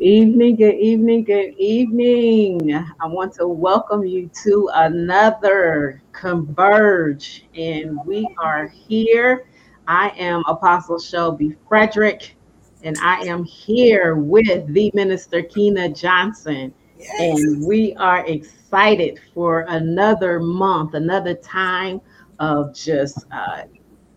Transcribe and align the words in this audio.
Good 0.00 0.06
evening, 0.06 0.56
good 0.56 0.76
evening, 0.76 1.24
good 1.24 1.54
evening. 1.58 2.72
I 2.72 3.06
want 3.06 3.34
to 3.34 3.46
welcome 3.46 4.02
you 4.02 4.30
to 4.44 4.70
another 4.72 6.02
Converge, 6.12 7.44
and 7.54 7.98
we 8.06 8.26
are 8.38 8.66
here. 8.66 9.44
I 9.86 10.08
am 10.16 10.42
Apostle 10.48 10.98
Shelby 10.98 11.54
Frederick, 11.68 12.34
and 12.82 12.96
I 13.02 13.26
am 13.26 13.44
here 13.44 14.16
with 14.16 14.72
the 14.72 14.90
Minister 14.94 15.42
Kyna 15.42 15.90
Johnson. 15.90 16.72
Yes. 16.98 17.20
And 17.20 17.66
we 17.66 17.94
are 17.96 18.26
excited 18.26 19.20
for 19.34 19.66
another 19.68 20.40
month, 20.40 20.94
another 20.94 21.34
time 21.34 22.00
of 22.38 22.74
just 22.74 23.26
uh, 23.32 23.64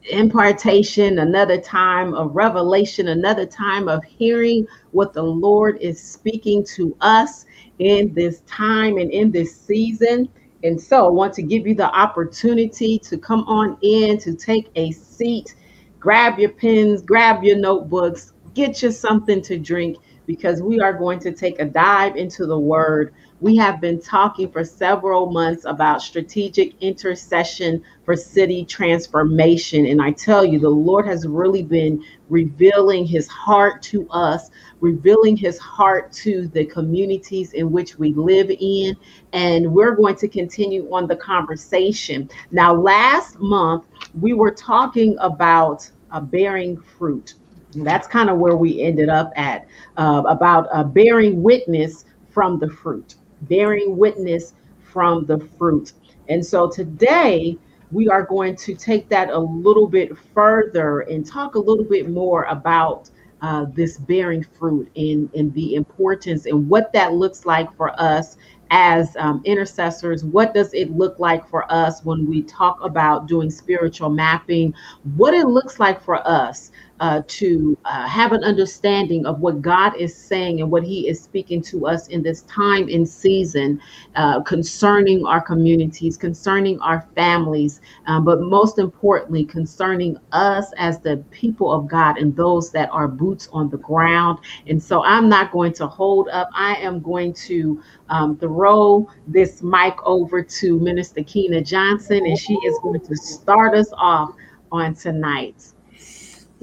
impartation, 0.10 1.20
another 1.20 1.60
time 1.60 2.14
of 2.14 2.36
revelation, 2.36 3.10
another 3.10 3.46
time 3.46 3.88
of 3.88 4.04
hearing 4.04 4.68
what 4.92 5.14
the 5.14 5.24
Lord 5.24 5.78
is 5.80 6.02
speaking 6.02 6.64
to 6.76 6.96
us 7.02 7.46
in 7.80 8.14
this 8.14 8.42
time 8.42 8.98
and 8.98 9.12
in 9.12 9.32
this 9.32 9.60
season. 9.60 10.30
And 10.64 10.80
so 10.80 11.06
I 11.06 11.10
want 11.10 11.34
to 11.36 11.42
give 11.42 11.68
you 11.68 11.76
the 11.76 11.94
opportunity 11.94 12.98
to 13.00 13.18
come 13.18 13.42
on 13.42 13.78
in, 13.82 14.18
to 14.20 14.34
take 14.34 14.70
a 14.76 14.92
seat, 14.92 15.56
grab 16.00 16.40
your 16.40 16.52
pens, 16.52 17.02
grab 17.02 17.44
your 17.44 17.58
notebooks, 17.58 18.34
get 18.54 18.82
you 18.82 18.92
something 18.92 19.42
to 19.42 19.58
drink 19.58 19.98
because 20.26 20.62
we 20.62 20.80
are 20.80 20.94
going 20.94 21.20
to 21.20 21.32
take 21.32 21.60
a 21.60 21.66
dive 21.66 22.16
into 22.16 22.46
the 22.46 22.58
word 22.58 23.14
we 23.44 23.58
have 23.58 23.82
been 23.82 24.00
talking 24.00 24.50
for 24.50 24.64
several 24.64 25.30
months 25.30 25.66
about 25.66 26.02
strategic 26.02 26.82
intercession 26.82 27.84
for 28.06 28.16
city 28.16 28.64
transformation. 28.64 29.86
And 29.88 30.02
I 30.02 30.12
tell 30.12 30.46
you, 30.46 30.60
the 30.60 30.70
Lord 30.70 31.06
has 31.08 31.28
really 31.28 31.62
been 31.62 32.02
revealing 32.30 33.06
his 33.06 33.28
heart 33.28 33.82
to 33.82 34.10
us, 34.12 34.50
revealing 34.80 35.36
his 35.36 35.60
heart 35.60 36.14
to 36.14 36.48
the 36.48 36.64
communities 36.64 37.52
in 37.52 37.70
which 37.70 38.00
we 38.00 38.14
live 38.14 38.50
in. 38.50 38.96
And 39.34 39.74
we're 39.74 39.94
going 39.94 40.16
to 40.16 40.30
continue 40.30 40.90
on 40.90 41.06
the 41.06 41.18
conversation. 41.18 42.30
Now, 42.52 42.74
last 42.74 43.42
month, 43.42 43.88
we 44.22 44.32
were 44.32 44.52
talking 44.52 45.18
about 45.20 45.92
uh, 46.12 46.22
bearing 46.22 46.78
fruit. 46.78 47.34
That's 47.76 48.08
kind 48.08 48.30
of 48.30 48.38
where 48.38 48.56
we 48.56 48.82
ended 48.82 49.10
up 49.10 49.34
at 49.36 49.68
uh, 49.98 50.24
about 50.28 50.70
uh, 50.72 50.86
bearing 50.86 51.44
witness 51.44 52.06
from 52.30 52.58
the 52.58 52.70
fruit 52.70 53.16
bearing 53.48 53.98
witness 53.98 54.54
from 54.82 55.26
the 55.26 55.40
fruit. 55.58 55.94
And 56.30 56.46
so 56.46 56.70
today 56.70 57.58
we 57.92 58.10
are 58.10 58.24
going 58.24 58.56
to 58.56 58.74
take 58.74 59.08
that 59.10 59.30
a 59.30 59.38
little 59.38 59.88
bit 59.88 60.18
further 60.34 61.02
and 61.02 61.26
talk 61.26 61.56
a 61.56 61.60
little 61.60 61.84
bit 61.84 62.10
more 62.10 62.44
about 62.46 63.10
uh, 63.42 63.66
this 63.74 63.98
bearing 63.98 64.46
fruit 64.58 64.90
and, 64.96 65.30
and 65.36 65.54
the 65.54 65.76
importance 65.76 66.46
and 66.46 66.70
what 66.70 66.94
that 66.94 67.14
looks 67.14 67.46
like 67.46 67.76
for 67.76 67.92
us 68.00 68.38
as 68.72 69.16
um, 69.18 69.42
intercessors. 69.46 70.24
What 70.24 70.54
does 70.54 70.74
it 70.74 70.90
look 70.92 71.20
like 71.20 71.48
for 71.48 71.72
us 71.72 72.04
when 72.04 72.26
we 72.26 72.42
talk 72.44 72.82
about 72.82 73.28
doing 73.28 73.52
spiritual 73.52 74.10
mapping? 74.10 74.74
What 75.16 75.34
it 75.34 75.48
looks 75.48 75.80
like 75.80 76.02
for 76.02 76.26
us 76.28 76.72
uh, 77.04 77.22
to 77.28 77.78
uh, 77.84 78.08
have 78.08 78.32
an 78.32 78.46
understanding 78.46 79.26
of 79.26 79.42
what 79.42 79.62
God 79.62 79.94
is 79.98 80.16
saying 80.16 80.62
and 80.62 80.72
what 80.72 80.86
He 80.86 81.10
is 81.10 81.22
speaking 81.22 81.62
to 81.64 81.86
us 81.86 82.08
in 82.08 82.24
this 82.24 82.44
time 82.44 82.88
and 82.88 83.08
season 83.08 83.82
uh, 84.16 84.40
concerning 84.44 85.26
our 85.26 85.42
communities, 85.42 86.16
concerning 86.16 86.80
our 86.80 87.06
families, 87.14 87.82
um, 88.08 88.24
but 88.24 88.40
most 88.40 88.80
importantly, 88.80 89.44
concerning 89.44 90.18
us 90.32 90.72
as 90.78 90.98
the 91.00 91.18
people 91.30 91.74
of 91.74 91.90
God 91.90 92.18
and 92.18 92.34
those 92.38 92.72
that 92.72 92.90
are 92.94 93.10
boots 93.10 93.50
on 93.52 93.70
the 93.70 93.80
ground. 93.80 94.40
And 94.68 94.82
so 94.82 95.04
I'm 95.04 95.28
not 95.28 95.52
going 95.52 95.74
to 95.74 95.88
hold 95.88 96.30
up. 96.30 96.50
I 96.54 96.76
am 96.76 97.02
going 97.02 97.34
to 97.48 97.84
um, 98.08 98.38
throw 98.38 99.10
this 99.28 99.62
mic 99.62 99.96
over 100.06 100.42
to 100.42 100.80
Minister 100.80 101.22
Kyna 101.22 101.64
Johnson, 101.64 102.26
and 102.26 102.40
she 102.40 102.54
is 102.54 102.80
going 102.82 103.02
to 103.02 103.16
start 103.18 103.76
us 103.76 103.90
off 103.98 104.34
on 104.72 104.96
tonight. 104.96 105.73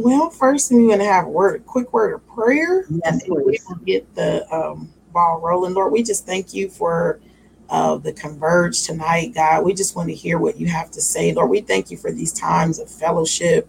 Well, 0.03 0.31
first 0.31 0.73
we're 0.73 0.87
going 0.87 1.01
to 1.01 1.05
have 1.05 1.27
a 1.27 1.29
word, 1.29 1.61
a 1.61 1.65
quick 1.65 1.93
word 1.93 2.15
of 2.15 2.27
prayer, 2.27 2.87
yes, 2.89 3.01
and 3.05 3.23
we 3.29 3.59
will 3.69 3.77
get 3.85 4.15
the 4.15 4.51
um, 4.51 4.91
ball 5.13 5.41
rolling. 5.43 5.75
Lord, 5.75 5.93
we 5.93 6.03
just 6.03 6.25
thank 6.25 6.55
you 6.55 6.71
for 6.71 7.21
uh, 7.69 7.99
the 7.99 8.15
converge 8.15 8.83
tonight, 8.85 9.35
God. 9.35 9.63
We 9.63 9.75
just 9.75 9.95
want 9.95 10.09
to 10.09 10.15
hear 10.15 10.39
what 10.39 10.59
you 10.59 10.69
have 10.69 10.91
to 10.93 11.03
say, 11.03 11.35
Lord. 11.35 11.51
We 11.51 11.61
thank 11.61 11.91
you 11.91 11.99
for 11.99 12.11
these 12.11 12.33
times 12.33 12.79
of 12.79 12.91
fellowship, 12.91 13.69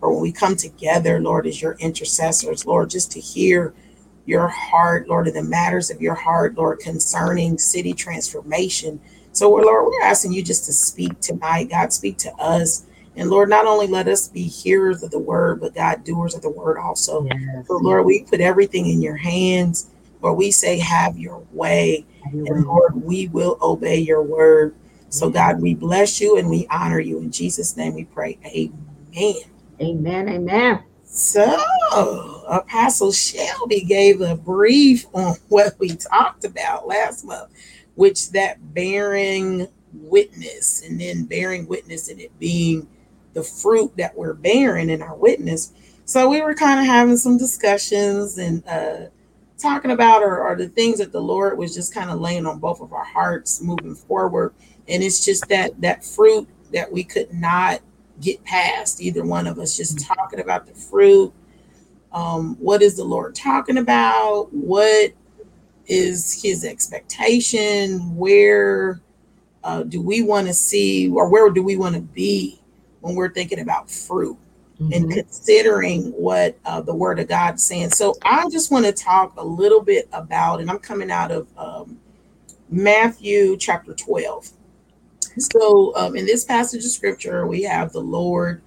or 0.00 0.12
when 0.12 0.22
we 0.22 0.30
come 0.30 0.54
together, 0.54 1.18
Lord, 1.18 1.48
as 1.48 1.60
your 1.60 1.72
intercessors, 1.80 2.64
Lord, 2.64 2.88
just 2.88 3.10
to 3.12 3.20
hear 3.20 3.74
your 4.24 4.46
heart, 4.46 5.08
Lord, 5.08 5.26
and 5.26 5.34
the 5.34 5.42
matters 5.42 5.90
of 5.90 6.00
your 6.00 6.14
heart, 6.14 6.54
Lord, 6.54 6.78
concerning 6.78 7.58
city 7.58 7.92
transformation. 7.92 9.00
So, 9.32 9.50
Lord, 9.50 9.86
we're 9.86 10.02
asking 10.02 10.32
you 10.32 10.44
just 10.44 10.64
to 10.66 10.72
speak 10.72 11.18
tonight, 11.18 11.70
God, 11.70 11.92
speak 11.92 12.18
to 12.18 12.32
us. 12.36 12.86
And 13.16 13.28
Lord, 13.30 13.50
not 13.50 13.66
only 13.66 13.86
let 13.86 14.08
us 14.08 14.28
be 14.28 14.42
hearers 14.42 15.02
of 15.02 15.10
the 15.10 15.18
word, 15.18 15.60
but 15.60 15.74
God, 15.74 16.04
doers 16.04 16.34
of 16.34 16.42
the 16.42 16.50
word 16.50 16.78
also. 16.78 17.26
Yes, 17.26 17.66
so, 17.66 17.76
Lord, 17.76 18.06
we 18.06 18.24
put 18.24 18.40
everything 18.40 18.88
in 18.88 19.02
your 19.02 19.16
hands. 19.16 19.90
Lord, 20.22 20.38
we 20.38 20.50
say, 20.50 20.78
have 20.78 21.18
your 21.18 21.44
way. 21.52 22.06
and 22.22 22.64
Lord, 22.64 22.94
we 23.02 23.28
will 23.28 23.58
obey 23.60 23.98
your 23.98 24.22
word. 24.22 24.74
So, 25.10 25.28
God, 25.28 25.60
we 25.60 25.74
bless 25.74 26.20
you 26.20 26.38
and 26.38 26.48
we 26.48 26.66
honor 26.70 27.00
you. 27.00 27.18
In 27.18 27.30
Jesus' 27.30 27.76
name 27.76 27.94
we 27.94 28.04
pray. 28.04 28.38
Amen. 28.46 29.42
Amen. 29.80 30.28
Amen. 30.28 30.82
So, 31.04 32.44
Apostle 32.48 33.12
Shelby 33.12 33.82
gave 33.82 34.22
a 34.22 34.34
brief 34.34 35.04
on 35.12 35.36
what 35.48 35.74
we 35.78 35.96
talked 35.96 36.44
about 36.44 36.86
last 36.86 37.24
month, 37.24 37.50
which 37.94 38.30
that 38.30 38.72
bearing 38.72 39.68
witness 39.92 40.82
and 40.82 40.98
then 40.98 41.24
bearing 41.24 41.66
witness 41.66 42.08
and 42.08 42.18
it 42.18 42.38
being 42.38 42.88
the 43.34 43.42
fruit 43.42 43.96
that 43.96 44.16
we're 44.16 44.34
bearing 44.34 44.90
in 44.90 45.02
our 45.02 45.16
witness. 45.16 45.72
So 46.04 46.28
we 46.28 46.42
were 46.42 46.54
kind 46.54 46.80
of 46.80 46.86
having 46.86 47.16
some 47.16 47.38
discussions 47.38 48.38
and 48.38 48.66
uh, 48.66 49.06
talking 49.58 49.92
about 49.92 50.22
or, 50.22 50.40
or 50.40 50.56
the 50.56 50.68
things 50.68 50.98
that 50.98 51.12
the 51.12 51.20
Lord 51.20 51.56
was 51.56 51.74
just 51.74 51.94
kind 51.94 52.10
of 52.10 52.20
laying 52.20 52.46
on 52.46 52.58
both 52.58 52.80
of 52.80 52.92
our 52.92 53.04
hearts 53.04 53.62
moving 53.62 53.94
forward. 53.94 54.52
And 54.88 55.02
it's 55.02 55.24
just 55.24 55.48
that 55.48 55.80
that 55.80 56.04
fruit 56.04 56.48
that 56.72 56.90
we 56.90 57.04
could 57.04 57.32
not 57.32 57.80
get 58.20 58.42
past 58.44 59.00
either 59.00 59.24
one 59.24 59.46
of 59.46 59.58
us 59.58 59.76
just 59.76 59.98
mm-hmm. 59.98 60.12
talking 60.12 60.40
about 60.40 60.66
the 60.66 60.74
fruit. 60.74 61.32
Um, 62.12 62.56
what 62.56 62.82
is 62.82 62.96
the 62.96 63.04
Lord 63.04 63.34
talking 63.34 63.78
about? 63.78 64.52
What 64.52 65.12
is 65.86 66.42
his 66.42 66.64
expectation? 66.64 68.16
Where 68.16 69.00
uh, 69.64 69.84
do 69.84 70.02
we 70.02 70.22
want 70.22 70.48
to 70.48 70.54
see 70.54 71.08
or 71.08 71.28
where 71.28 71.48
do 71.50 71.62
we 71.62 71.76
want 71.76 71.94
to 71.94 72.00
be 72.00 72.61
when 73.02 73.14
we're 73.14 73.32
thinking 73.32 73.60
about 73.60 73.90
fruit 73.90 74.38
mm-hmm. 74.80 74.92
and 74.92 75.12
considering 75.12 76.12
what 76.12 76.56
uh, 76.64 76.80
the 76.80 76.94
word 76.94 77.18
of 77.18 77.28
God 77.28 77.56
is 77.56 77.66
saying. 77.66 77.90
So 77.90 78.14
I 78.22 78.48
just 78.48 78.70
want 78.70 78.86
to 78.86 78.92
talk 78.92 79.34
a 79.36 79.44
little 79.44 79.82
bit 79.82 80.08
about, 80.12 80.60
and 80.60 80.70
I'm 80.70 80.78
coming 80.78 81.10
out 81.10 81.30
of 81.30 81.46
um, 81.58 81.98
Matthew 82.70 83.56
chapter 83.56 83.92
12. 83.92 84.50
So 85.38 85.94
um, 85.96 86.16
in 86.16 86.26
this 86.26 86.44
passage 86.44 86.84
of 86.84 86.90
scripture, 86.90 87.46
we 87.46 87.62
have 87.62 87.92
the 87.92 88.00
Lord. 88.00 88.62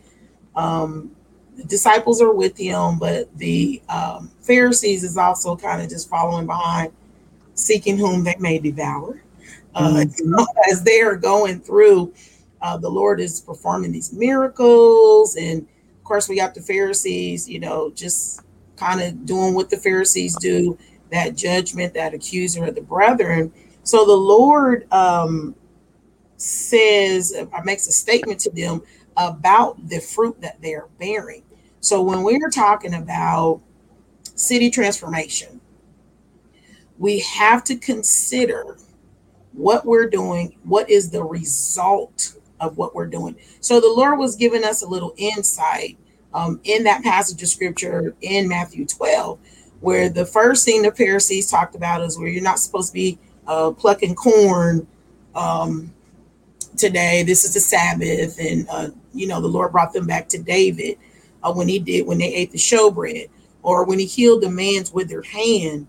Um, 0.56 1.12
the 1.56 1.64
disciples 1.64 2.22
are 2.22 2.34
with 2.34 2.58
him, 2.58 3.00
but 3.00 3.36
the 3.38 3.82
um, 3.88 4.32
Pharisees 4.42 5.04
is 5.04 5.18
also 5.18 5.56
kind 5.56 5.82
of 5.82 5.90
just 5.90 6.10
following 6.10 6.46
behind, 6.46 6.92
seeking 7.54 7.98
whom 7.98 8.24
they 8.24 8.36
may 8.40 8.60
devour. 8.60 9.22
Uh, 9.74 10.06
mm-hmm. 10.06 10.34
As 10.72 10.84
they 10.84 11.02
are 11.02 11.16
going 11.16 11.62
through 11.62 12.14
uh, 12.66 12.76
the 12.76 12.90
Lord 12.90 13.22
is 13.22 13.42
performing 13.42 13.92
these 13.92 14.12
miracles. 14.12 15.36
And 15.36 15.62
of 15.62 16.04
course, 16.04 16.28
we 16.28 16.36
got 16.36 16.56
the 16.56 16.64
Pharisees, 16.64 17.48
you 17.48 17.60
know, 17.60 17.92
just 17.92 18.42
kind 18.76 19.00
of 19.00 19.24
doing 19.24 19.54
what 19.54 19.70
the 19.70 19.78
Pharisees 19.78 20.36
do 20.38 20.76
that 21.12 21.36
judgment, 21.36 21.94
that 21.94 22.16
accuser 22.16 22.66
of 22.66 22.74
the 22.74 22.82
brethren. 22.82 23.54
So 23.84 24.04
the 24.04 24.18
Lord 24.18 24.92
um, 24.92 25.54
says, 26.38 27.36
uh, 27.38 27.62
makes 27.64 27.88
a 27.88 27.92
statement 27.92 28.40
to 28.42 28.50
them 28.50 28.82
about 29.16 29.88
the 29.88 30.00
fruit 30.00 30.42
that 30.42 30.60
they 30.60 30.74
are 30.74 30.90
bearing. 31.00 31.44
So 31.82 32.02
when 32.02 32.24
we're 32.24 32.50
talking 32.50 32.96
about 32.96 33.62
city 34.34 34.72
transformation, 34.72 35.62
we 36.98 37.20
have 37.20 37.64
to 37.66 37.76
consider 37.76 38.76
what 39.54 39.86
we're 39.86 40.10
doing, 40.10 40.58
what 40.64 40.90
is 40.90 41.12
the 41.12 41.24
result 41.24 42.34
of 42.60 42.78
what 42.78 42.96
we're 42.96 43.08
doing. 43.08 43.36
So 43.60 43.80
the 43.80 43.88
Lord 43.88 44.20
was 44.20 44.36
giving 44.36 44.64
us 44.64 44.82
a 44.82 44.88
little 44.88 45.14
insight 45.18 45.98
um, 46.34 46.60
in 46.64 46.84
that 46.86 47.04
passage 47.04 47.42
of 47.44 47.50
scripture 47.50 48.16
in 48.22 48.48
Matthew 48.48 48.86
12, 48.86 49.40
where 49.82 50.10
the 50.10 50.26
first 50.26 50.66
thing 50.66 50.82
the 50.82 50.92
Pharisees 50.92 51.50
talked 51.50 51.76
about 51.76 52.02
is 52.02 52.18
where 52.20 52.28
you're 52.28 52.44
not 52.44 52.60
supposed 52.60 52.90
to 52.90 52.94
be 52.94 53.20
uh, 53.48 53.72
plucking 53.72 54.16
corn 54.16 54.88
um, 55.36 55.94
today. 56.78 57.24
This 57.24 57.46
is 57.46 57.54
the 57.54 57.60
Sabbath. 57.60 58.40
And, 58.40 58.68
uh, 58.70 58.90
you 59.14 59.28
know, 59.28 59.42
the 59.42 59.48
Lord 59.48 59.72
brought 59.72 59.94
them 59.94 60.08
back 60.08 60.28
to 60.30 60.42
David 60.42 60.98
uh, 61.44 61.54
when 61.54 61.68
he 61.68 61.80
did, 61.80 62.08
when 62.08 62.18
they 62.18 62.34
ate 62.34 62.52
the 62.52 62.58
showbread 62.58 63.30
or 63.64 63.86
when 63.86 64.00
he 64.00 64.06
healed 64.06 64.42
the 64.44 64.50
man's 64.50 64.92
withered 64.94 65.26
hand. 65.26 65.88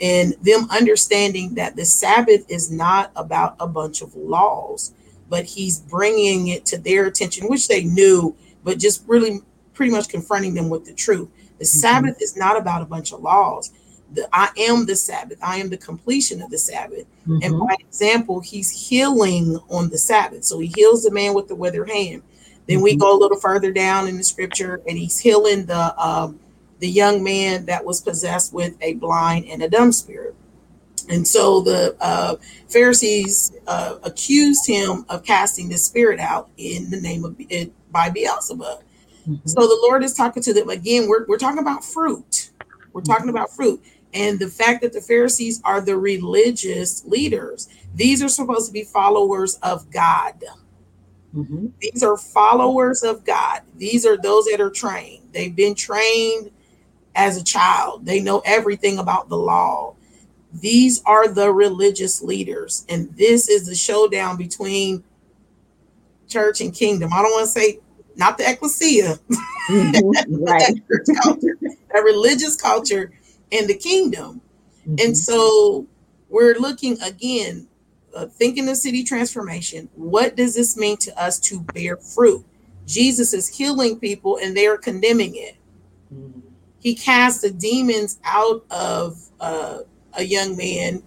and 0.00 0.34
them 0.42 0.66
understanding 0.70 1.54
that 1.54 1.76
the 1.76 1.84
Sabbath 1.84 2.44
is 2.50 2.70
not 2.70 3.12
about 3.16 3.56
a 3.60 3.66
bunch 3.66 4.02
of 4.02 4.14
laws, 4.16 4.92
but 5.34 5.44
he's 5.44 5.80
bringing 5.80 6.46
it 6.46 6.64
to 6.64 6.78
their 6.78 7.06
attention, 7.06 7.48
which 7.48 7.66
they 7.66 7.82
knew, 7.82 8.36
but 8.62 8.78
just 8.78 9.02
really 9.08 9.40
pretty 9.72 9.90
much 9.90 10.08
confronting 10.08 10.54
them 10.54 10.68
with 10.68 10.84
the 10.84 10.94
truth. 10.94 11.28
The 11.58 11.64
mm-hmm. 11.64 11.64
Sabbath 11.64 12.22
is 12.22 12.36
not 12.36 12.56
about 12.56 12.82
a 12.82 12.84
bunch 12.84 13.12
of 13.12 13.20
laws. 13.20 13.72
The, 14.12 14.28
I 14.32 14.50
am 14.56 14.86
the 14.86 14.94
Sabbath. 14.94 15.38
I 15.42 15.56
am 15.56 15.70
the 15.70 15.76
completion 15.76 16.40
of 16.40 16.50
the 16.50 16.58
Sabbath. 16.58 17.04
Mm-hmm. 17.26 17.38
And 17.42 17.58
by 17.58 17.74
example, 17.80 18.38
he's 18.38 18.70
healing 18.70 19.58
on 19.70 19.90
the 19.90 19.98
Sabbath. 19.98 20.44
So 20.44 20.60
he 20.60 20.72
heals 20.76 21.02
the 21.02 21.10
man 21.10 21.34
with 21.34 21.48
the 21.48 21.56
withered 21.56 21.90
hand. 21.90 22.22
Then 22.68 22.76
mm-hmm. 22.76 22.84
we 22.84 22.94
go 22.94 23.12
a 23.12 23.18
little 23.18 23.40
further 23.40 23.72
down 23.72 24.06
in 24.06 24.16
the 24.16 24.22
scripture, 24.22 24.82
and 24.86 24.96
he's 24.96 25.18
healing 25.18 25.66
the 25.66 26.00
um, 26.00 26.38
the 26.78 26.88
young 26.88 27.24
man 27.24 27.66
that 27.66 27.84
was 27.84 28.00
possessed 28.00 28.52
with 28.52 28.76
a 28.80 28.94
blind 28.94 29.46
and 29.46 29.64
a 29.64 29.68
dumb 29.68 29.90
spirit. 29.90 30.36
And 31.08 31.26
so 31.26 31.60
the 31.60 31.96
uh, 32.00 32.36
Pharisees 32.68 33.52
uh, 33.66 33.96
accused 34.02 34.66
him 34.66 35.04
of 35.08 35.24
casting 35.24 35.68
the 35.68 35.78
spirit 35.78 36.20
out 36.20 36.50
in 36.56 36.90
the 36.90 37.00
name 37.00 37.24
of 37.24 37.36
it 37.38 37.72
by 37.90 38.10
Beelzebub. 38.10 38.82
Mm-hmm. 39.28 39.46
So 39.46 39.60
the 39.60 39.78
Lord 39.82 40.04
is 40.04 40.14
talking 40.14 40.42
to 40.42 40.52
them 40.52 40.68
again. 40.68 41.08
We're, 41.08 41.26
we're 41.26 41.38
talking 41.38 41.60
about 41.60 41.84
fruit. 41.84 42.50
We're 42.92 43.00
mm-hmm. 43.00 43.12
talking 43.12 43.28
about 43.28 43.50
fruit. 43.50 43.82
And 44.12 44.38
the 44.38 44.48
fact 44.48 44.82
that 44.82 44.92
the 44.92 45.00
Pharisees 45.00 45.60
are 45.64 45.80
the 45.80 45.96
religious 45.96 47.04
leaders, 47.04 47.68
these 47.94 48.22
are 48.22 48.28
supposed 48.28 48.66
to 48.66 48.72
be 48.72 48.84
followers 48.84 49.56
of 49.62 49.90
God. 49.90 50.42
Mm-hmm. 51.34 51.66
These 51.80 52.02
are 52.04 52.16
followers 52.16 53.02
of 53.02 53.24
God. 53.24 53.62
These 53.76 54.06
are 54.06 54.16
those 54.16 54.44
that 54.46 54.60
are 54.60 54.70
trained. 54.70 55.24
They've 55.32 55.54
been 55.54 55.74
trained 55.74 56.50
as 57.16 57.36
a 57.36 57.44
child, 57.44 58.04
they 58.04 58.20
know 58.20 58.42
everything 58.44 58.98
about 58.98 59.28
the 59.28 59.36
law. 59.36 59.94
These 60.60 61.02
are 61.04 61.28
the 61.28 61.52
religious 61.52 62.22
leaders, 62.22 62.86
and 62.88 63.14
this 63.16 63.48
is 63.48 63.66
the 63.66 63.74
showdown 63.74 64.36
between 64.36 65.02
church 66.28 66.60
and 66.60 66.72
kingdom. 66.72 67.12
I 67.12 67.22
don't 67.22 67.32
want 67.32 67.46
to 67.46 67.60
say 67.60 67.80
not 68.16 68.38
the 68.38 68.48
ecclesia, 68.48 69.18
mm-hmm, 69.68 70.44
right? 70.44 70.80
a 71.94 72.02
religious 72.02 72.56
culture 72.56 73.12
and 73.50 73.68
the 73.68 73.74
kingdom. 73.74 74.40
Mm-hmm. 74.86 74.96
And 75.00 75.18
so 75.18 75.86
we're 76.28 76.54
looking 76.54 77.00
again, 77.02 77.66
uh, 78.14 78.26
thinking 78.26 78.68
of 78.68 78.76
city 78.76 79.02
transformation. 79.02 79.88
What 79.94 80.36
does 80.36 80.54
this 80.54 80.76
mean 80.76 80.96
to 80.98 81.20
us 81.20 81.40
to 81.40 81.60
bear 81.74 81.96
fruit? 81.96 82.44
Jesus 82.86 83.32
is 83.32 83.48
healing 83.48 83.98
people 83.98 84.38
and 84.40 84.56
they 84.56 84.66
are 84.66 84.78
condemning 84.78 85.34
it. 85.34 85.56
Mm-hmm 86.14 86.40
he 86.84 86.94
casts 86.94 87.40
the 87.40 87.50
demons 87.50 88.20
out 88.24 88.62
of 88.70 89.18
uh, 89.40 89.78
a 90.16 90.22
young 90.22 90.56
man 90.56 91.02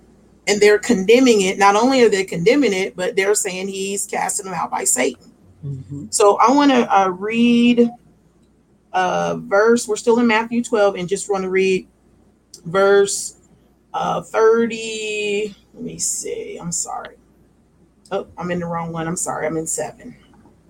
and 0.48 0.62
they're 0.62 0.80
condemning 0.80 1.42
it. 1.42 1.58
Not 1.58 1.76
only 1.76 2.02
are 2.04 2.10
they 2.10 2.24
condemning 2.24 2.74
it, 2.74 2.96
but 2.96 3.16
they're 3.16 3.36
saying 3.36 3.68
he's 3.68 4.06
casting 4.06 4.46
them 4.46 4.54
out 4.54 4.72
by 4.72 4.86
Satan. 4.86 5.34
Mm-hmm. 5.66 6.06
So 6.10 6.38
I 6.38 6.52
want 6.52 6.72
to 6.72 6.98
uh, 6.98 7.10
read 7.10 7.90
a 8.94 9.38
verse. 9.38 9.88
We're 9.88 9.98
still 9.98 10.20
in 10.20 10.28
Matthew 10.28 10.64
12 10.64 10.96
and 10.96 11.10
just 11.10 11.30
want 11.30 11.44
to 11.44 11.50
read 11.50 11.88
verse 12.66 13.38
uh, 13.94 14.22
30. 14.22 15.56
Let 15.74 15.84
me 15.84 16.00
see. 16.00 16.58
I'm 16.58 16.72
sorry. 16.72 17.18
Oh, 18.12 18.28
I'm 18.38 18.52
in 18.52 18.60
the 18.60 18.66
wrong 18.66 18.94
one. 18.94 19.08
I'm 19.08 19.18
sorry. 19.18 19.46
I'm 19.46 19.58
in 19.58 19.68
seven. 19.68 20.16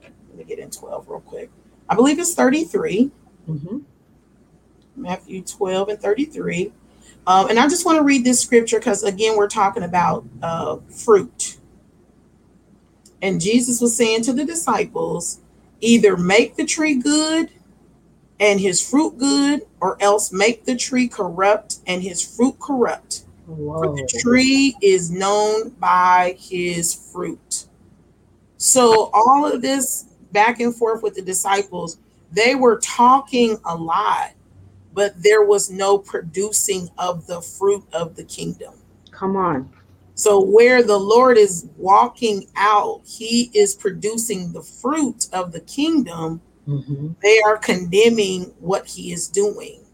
Let 0.01 0.37
me 0.37 0.43
get 0.43 0.59
in 0.59 0.71
12 0.71 1.07
real 1.07 1.19
quick. 1.19 1.51
I 1.87 1.95
believe 1.95 2.17
it's 2.19 2.33
33. 2.33 3.11
Mm-hmm. 3.47 3.77
Matthew 4.95 5.43
12 5.43 5.89
and 5.89 5.99
33. 5.99 6.73
Um, 7.25 7.49
and 7.49 7.59
I 7.59 7.67
just 7.67 7.85
want 7.85 7.97
to 7.97 8.03
read 8.03 8.23
this 8.23 8.41
scripture 8.41 8.79
because, 8.79 9.03
again, 9.03 9.35
we're 9.35 9.49
talking 9.49 9.83
about 9.83 10.25
uh, 10.41 10.77
fruit. 10.89 11.57
And 13.21 13.41
Jesus 13.41 13.81
was 13.81 13.95
saying 13.95 14.23
to 14.23 14.33
the 14.33 14.45
disciples, 14.45 15.41
either 15.81 16.15
make 16.15 16.55
the 16.55 16.65
tree 16.65 16.95
good 16.95 17.49
and 18.39 18.59
his 18.59 18.87
fruit 18.87 19.17
good, 19.17 19.65
or 19.81 20.01
else 20.01 20.31
make 20.31 20.65
the 20.65 20.75
tree 20.75 21.07
corrupt 21.07 21.77
and 21.87 22.03
his 22.03 22.21
fruit 22.21 22.57
corrupt. 22.59 23.23
Whoa. 23.47 23.81
For 23.81 23.95
the 23.95 24.19
tree 24.19 24.75
is 24.81 25.09
known 25.09 25.69
by 25.69 26.37
his 26.39 26.93
fruit. 26.93 27.65
So, 28.57 29.09
all 29.13 29.45
of 29.45 29.61
this 29.61 30.05
back 30.31 30.59
and 30.59 30.75
forth 30.75 31.01
with 31.01 31.15
the 31.15 31.21
disciples, 31.21 31.97
they 32.31 32.55
were 32.55 32.79
talking 32.79 33.57
a 33.65 33.75
lot 33.75 34.31
but 34.97 35.21
there 35.21 35.43
was 35.43 35.69
no 35.69 35.99
producing 35.99 36.89
of 36.97 37.27
the 37.27 37.39
fruit 37.39 37.85
of 37.93 38.15
the 38.15 38.23
kingdom. 38.23 38.73
Come 39.11 39.35
on. 39.35 39.71
So, 40.15 40.39
where 40.43 40.81
the 40.81 40.97
Lord 40.97 41.37
is 41.37 41.67
walking 41.77 42.47
out, 42.55 43.01
He 43.05 43.51
is 43.53 43.75
producing 43.75 44.51
the 44.51 44.63
fruit 44.63 45.27
of 45.31 45.51
the 45.51 45.59
kingdom. 45.59 46.41
Mm-hmm. 46.67 47.09
They 47.21 47.39
are 47.45 47.59
condemning 47.59 48.55
what 48.59 48.87
He 48.87 49.13
is 49.13 49.27
doing, 49.27 49.85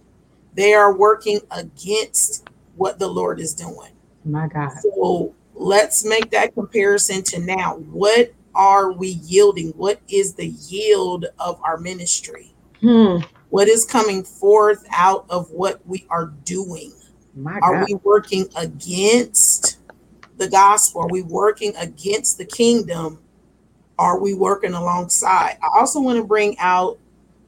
they 0.53 0.74
are 0.74 0.95
working 0.95 1.41
against 1.51 2.48
what 2.77 2.98
the 2.98 3.10
Lord 3.10 3.41
is 3.41 3.53
doing. 3.53 3.91
My 4.24 4.48
God. 4.48 4.72
So, 4.79 5.36
let's 5.53 6.05
make 6.05 6.31
that 6.31 6.53
comparison 6.53 7.24
to 7.24 7.39
now. 7.39 7.75
What 7.91 8.33
are 8.55 8.93
we 8.93 9.10
yielding? 9.10 9.72
What 9.72 10.00
is 10.07 10.36
the 10.36 10.48
yield 10.48 11.25
of 11.39 11.60
our 11.62 11.77
ministry? 11.77 12.55
Hmm 12.79 13.17
what 13.53 13.67
is 13.67 13.86
coming 13.86 14.24
forth 14.24 14.83
out 14.91 15.27
of 15.29 15.51
what 15.51 15.79
we 15.86 16.07
are 16.10 16.33
doing. 16.43 16.91
Are 17.62 17.86
we 17.86 17.93
working 18.03 18.50
against 18.55 19.77
the 20.38 20.50
gospel? 20.50 21.01
Are 21.01 21.07
we 21.07 21.22
working 21.22 21.72
against 21.75 22.39
the 22.39 22.45
kingdom? 22.45 23.19
Are 24.00 24.19
we 24.19 24.33
working 24.33 24.74
alongside? 24.74 25.60
I 25.62 25.79
also 25.79 26.01
want 26.01 26.17
to 26.17 26.24
bring 26.24 26.57
out, 26.57 26.98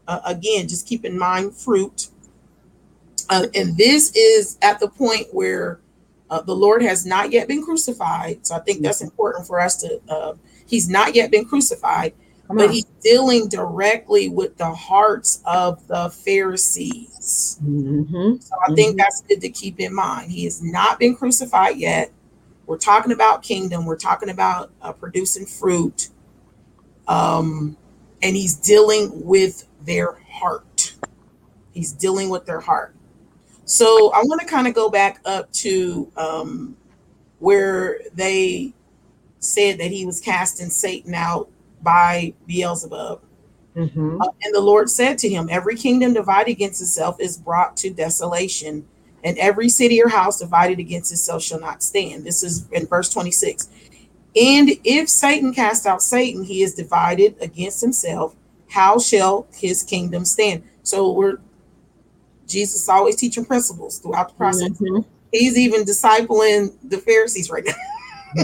uh, 0.08 0.20
again, 0.26 0.68
just 0.68 0.86
keep 0.86 1.06
in 1.06 1.18
mind 1.18 1.56
fruit. 1.56 2.10
Uh, 3.32 3.48
and 3.56 3.76
this 3.76 4.16
is 4.16 4.60
at 4.62 4.80
the 4.80 4.90
point 4.90 5.26
where 5.32 5.80
uh, 6.30 6.40
the 6.40 6.56
Lord 6.56 6.84
has 6.84 7.04
not 7.04 7.32
yet 7.32 7.48
been 7.48 7.64
crucified. 7.64 8.46
So 8.46 8.56
I 8.56 8.60
think 8.60 8.84
that's 8.84 9.02
important 9.02 9.48
for 9.48 9.60
us 9.60 9.78
to, 9.78 10.00
uh, 10.08 10.34
he's 10.68 10.88
not 10.88 11.16
yet 11.16 11.32
been 11.32 11.46
crucified 11.46 12.14
Come 12.48 12.58
but 12.58 12.68
on. 12.68 12.74
he's 12.74 12.86
dealing 13.02 13.48
directly 13.48 14.30
with 14.30 14.58
the 14.58 14.72
hearts 14.72 15.42
of 15.46 15.86
the 15.88 16.10
Pharisees. 16.10 17.60
Mm-hmm. 17.64 18.38
So 18.40 18.56
I 18.56 18.68
mm-hmm. 18.68 18.76
think 18.76 18.98
that's 18.98 19.22
good 19.22 19.42
to 19.42 19.50
keep 19.50 19.80
in 19.80 19.94
mind. 19.94 20.32
He 20.32 20.44
has 20.44 20.62
not 20.62 21.00
been 21.00 21.16
crucified 21.16 21.78
yet. 21.78 22.12
We're 22.68 22.78
talking 22.78 23.12
about 23.12 23.42
kingdom. 23.42 23.86
We're 23.86 23.98
talking 23.98 24.30
about 24.30 24.72
uh, 24.82 24.92
producing 24.92 25.46
fruit. 25.46 26.10
Um, 27.08 27.78
and 28.22 28.36
he's 28.36 28.56
dealing 28.56 29.26
with 29.26 29.68
their 29.84 30.14
heart. 30.30 30.96
He's 31.72 31.92
dealing 31.92 32.30
with 32.30 32.46
their 32.46 32.60
heart. 32.60 32.96
So 33.66 34.12
I 34.14 34.20
want 34.20 34.42
to 34.42 34.48
kind 34.48 34.68
of 34.68 34.76
go 34.76 34.90
back 34.90 35.20
up 35.26 35.52
to 35.54 36.12
um, 36.16 36.78
where 37.40 38.00
they 38.14 38.74
said 39.40 39.80
that 39.80 39.92
he 39.92 40.06
was 40.06 40.22
casting 40.22 40.70
Satan 40.70 41.14
out 41.14 41.50
by 41.86 42.34
Beelzebub. 42.48 43.22
Mm-hmm. 43.78 44.22
Uh, 44.22 44.28
and 44.44 44.56
the 44.56 44.62
Lord 44.62 44.90
said 44.90 45.18
to 45.20 45.30
him, 45.30 45.48
Every 45.50 45.76
kingdom 45.76 46.14
divided 46.14 46.52
against 46.52 46.82
itself 46.82 47.18
is 47.20 47.38
brought 47.38 47.78
to 47.78 47.90
desolation, 47.90 48.86
and 49.24 49.38
every 49.38 49.70
city 49.70 50.02
or 50.02 50.10
house 50.10 50.40
divided 50.40 50.80
against 50.80 51.12
itself 51.12 51.44
shall 51.44 51.60
not 51.60 51.84
stand. 51.84 52.26
This 52.26 52.44
is 52.44 52.68
in 52.72 52.88
verse 52.88 53.10
26. 53.10 53.70
And 54.36 54.72
if 54.84 55.08
Satan 55.10 55.54
cast 55.54 55.86
out 55.86 56.02
Satan, 56.02 56.44
he 56.44 56.64
is 56.64 56.74
divided 56.74 57.36
against 57.40 57.82
himself. 57.82 58.36
How 58.70 59.00
shall 59.00 59.48
his 59.54 59.84
kingdom 59.84 60.26
stand? 60.26 60.64
So 60.84 61.12
we're 61.12 61.38
Jesus 62.48 62.88
always 62.90 63.16
teaching 63.16 63.46
principles 63.46 64.00
throughout 64.00 64.30
the 64.30 64.36
process. 64.36 64.70
Mm-hmm. 64.70 65.02
He's 65.32 65.58
even 65.58 65.84
discipling 65.84 66.76
the 66.84 66.98
Pharisees 66.98 67.50
right 67.50 67.66
now. 67.66 67.74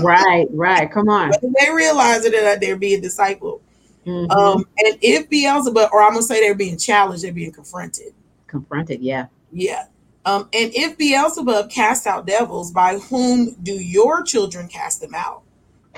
right, 0.02 0.48
right. 0.52 0.92
Come 0.92 1.10
on. 1.10 1.32
They 1.42 1.72
realize 1.74 2.24
that 2.24 2.58
they're 2.62 2.78
being 2.78 3.02
discipled. 3.02 3.62
Mm-hmm. 4.06 4.32
Um, 4.32 4.66
and 4.80 4.98
if 5.02 5.30
Beelzebub, 5.30 5.90
or 5.92 6.02
I'm 6.02 6.14
gonna 6.14 6.24
say 6.24 6.40
they're 6.40 6.56
being 6.56 6.78
challenged, 6.78 7.24
they're 7.24 7.32
being 7.32 7.52
confronted. 7.52 8.14
Confronted, 8.48 9.02
yeah. 9.02 9.28
Yeah. 9.52 9.86
Um, 10.26 10.50
and 10.54 10.72
if 10.74 10.98
Beelzebub 10.98 11.70
casts 11.70 12.08
out 12.08 12.26
devils, 12.26 12.72
by 12.72 12.98
whom 12.98 13.56
do 13.62 13.74
your 13.74 14.24
children 14.24 14.68
cast 14.68 15.02
them 15.02 15.14
out? 15.16 15.44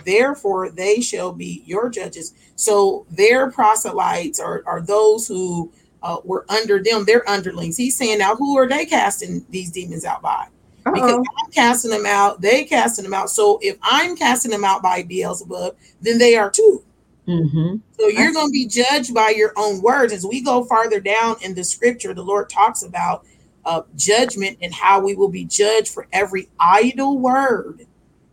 Therefore, 0.06 0.70
they 0.70 1.02
shall 1.02 1.32
be 1.32 1.64
your 1.66 1.90
judges. 1.90 2.34
So 2.56 3.06
their 3.12 3.52
proselytes 3.52 4.40
are, 4.40 4.64
are 4.66 4.82
those 4.82 5.28
who 5.28 5.72
uh, 6.02 6.18
were 6.24 6.46
under 6.50 6.82
them, 6.82 7.06
their 7.06 7.28
underlings. 7.30 7.78
He's 7.78 7.96
saying, 7.96 8.18
now 8.20 8.36
who 8.36 8.58
are 8.58 8.68
they 8.68 8.86
casting 8.86 9.46
these 9.50 9.72
demons 9.72 10.04
out 10.04 10.22
by? 10.22 10.48
Uh-oh. 10.86 10.94
because 10.94 11.26
I'm 11.46 11.52
casting 11.52 11.92
them 11.92 12.06
out, 12.06 12.42
they 12.42 12.66
casting 12.66 13.04
them 13.04 13.14
out. 13.14 13.30
So 13.30 13.60
if 13.62 13.78
I'm 13.82 14.16
casting 14.16 14.52
them 14.52 14.66
out 14.66 14.82
by 14.84 15.04
Beelzebub, 15.04 15.76
then 16.02 16.18
they 16.18 16.36
are 16.36 16.50
too. 16.50 16.84
Mm-hmm. 17.28 17.78
So 17.98 18.08
you're 18.08 18.34
going 18.34 18.48
to 18.48 18.52
be 18.52 18.66
judged 18.68 19.14
by 19.14 19.30
your 19.30 19.54
own 19.56 19.82
words. 19.82 20.12
As 20.12 20.26
we 20.26 20.42
go 20.42 20.66
farther 20.66 21.00
down 21.00 21.38
in 21.42 21.56
the 21.56 21.64
scripture, 21.64 22.14
the 22.14 22.24
Lord 22.24 22.50
talks 22.50 22.84
about 22.84 23.26
uh, 23.66 23.84
judgment 23.96 24.58
and 24.62 24.74
how 24.74 25.00
we 25.00 25.16
will 25.16 25.30
be 25.30 25.46
judged 25.46 25.88
for 25.88 26.06
every 26.12 26.50
idle 26.60 27.18
word, 27.18 27.86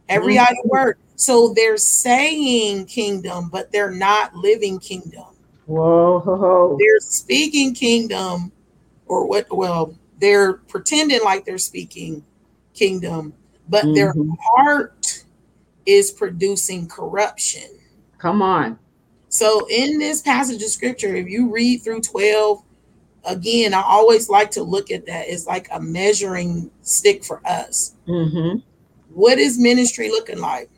every 0.08 0.34
Mhm. 0.34 0.46
idle 0.48 0.64
word. 0.64 0.98
So 1.14 1.52
they're 1.54 1.76
saying 1.76 2.86
kingdom, 2.86 3.48
but 3.52 3.70
they're 3.70 3.92
not 3.92 4.34
living 4.34 4.80
kingdom. 4.80 5.26
Whoa. 5.66 6.76
They're 6.80 6.98
speaking 6.98 7.74
kingdom, 7.74 8.50
or 9.06 9.24
what? 9.28 9.46
Well, 9.56 9.94
they're 10.18 10.54
pretending 10.54 11.20
like 11.22 11.44
they're 11.44 11.58
speaking 11.58 12.24
kingdom, 12.80 13.34
but 13.68 13.94
their 13.94 14.14
Mhm. 14.14 14.36
heart 14.40 15.24
is 15.84 16.10
producing 16.10 16.88
corruption. 16.88 17.68
Come 18.18 18.40
on. 18.42 18.78
So, 19.28 19.66
in 19.68 19.98
this 19.98 20.22
passage 20.22 20.62
of 20.62 20.70
scripture, 20.70 21.14
if 21.14 21.28
you 21.28 21.48
read 21.50 21.82
through 21.82 22.00
12, 22.00 22.62
again, 23.24 23.74
I 23.74 23.82
always 23.82 24.28
like 24.28 24.50
to 24.52 24.62
look 24.62 24.90
at 24.90 25.06
that 25.06 25.28
as 25.28 25.46
like 25.46 25.68
a 25.70 25.78
measuring 25.78 26.70
stick 26.82 27.22
for 27.22 27.40
us. 27.46 27.94
hmm 28.06 28.56
What 29.12 29.38
is 29.38 29.58
ministry 29.58 30.08
looking 30.08 30.40
like? 30.40 30.70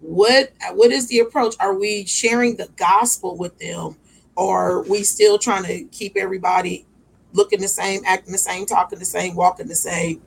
What 0.00 0.52
what 0.72 0.92
is 0.92 1.08
the 1.08 1.20
approach? 1.20 1.54
Are 1.60 1.74
we 1.74 2.04
sharing 2.06 2.56
the 2.56 2.68
gospel 2.76 3.36
with 3.36 3.58
them, 3.58 3.96
or 4.36 4.70
are 4.70 4.82
we 4.82 5.02
still 5.02 5.38
trying 5.38 5.64
to 5.64 5.84
keep 5.84 6.16
everybody 6.16 6.86
looking 7.32 7.60
the 7.60 7.68
same, 7.68 8.02
acting 8.04 8.32
the 8.32 8.38
same, 8.38 8.66
talking 8.66 8.98
the 8.98 9.04
same, 9.04 9.34
walking 9.34 9.68
the 9.68 9.74
same? 9.76 10.22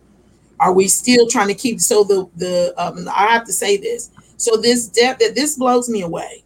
Are 0.60 0.74
we 0.74 0.88
still 0.88 1.28
trying 1.28 1.48
to 1.50 1.54
keep 1.56 1.82
so 1.82 2.04
the 2.04 2.30
the 2.38 2.74
um, 2.78 3.08
I 3.14 3.28
have 3.28 3.46
to 3.46 3.54
say 3.54 3.78
this. 3.78 4.12
So 4.38 4.58
this 4.58 4.88
death 4.88 5.20
that 5.20 5.36
this 5.36 5.58
blows 5.58 5.90
me 5.90 6.02
away. 6.02 6.44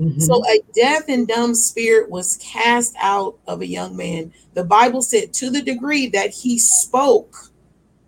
Mhm. 0.00 0.20
So 0.20 0.44
a 0.46 0.60
deaf 0.74 1.04
and 1.08 1.26
dumb 1.28 1.54
spirit 1.54 2.10
was 2.10 2.36
cast 2.42 2.94
out 3.00 3.38
of 3.46 3.60
a 3.60 3.66
young 3.66 3.96
man. 3.96 4.32
The 4.54 4.64
Bible 4.64 5.02
said 5.02 5.32
to 5.34 5.50
the 5.50 5.62
degree 5.62 6.08
that 6.08 6.30
he 6.30 6.58
spoke 6.58 7.32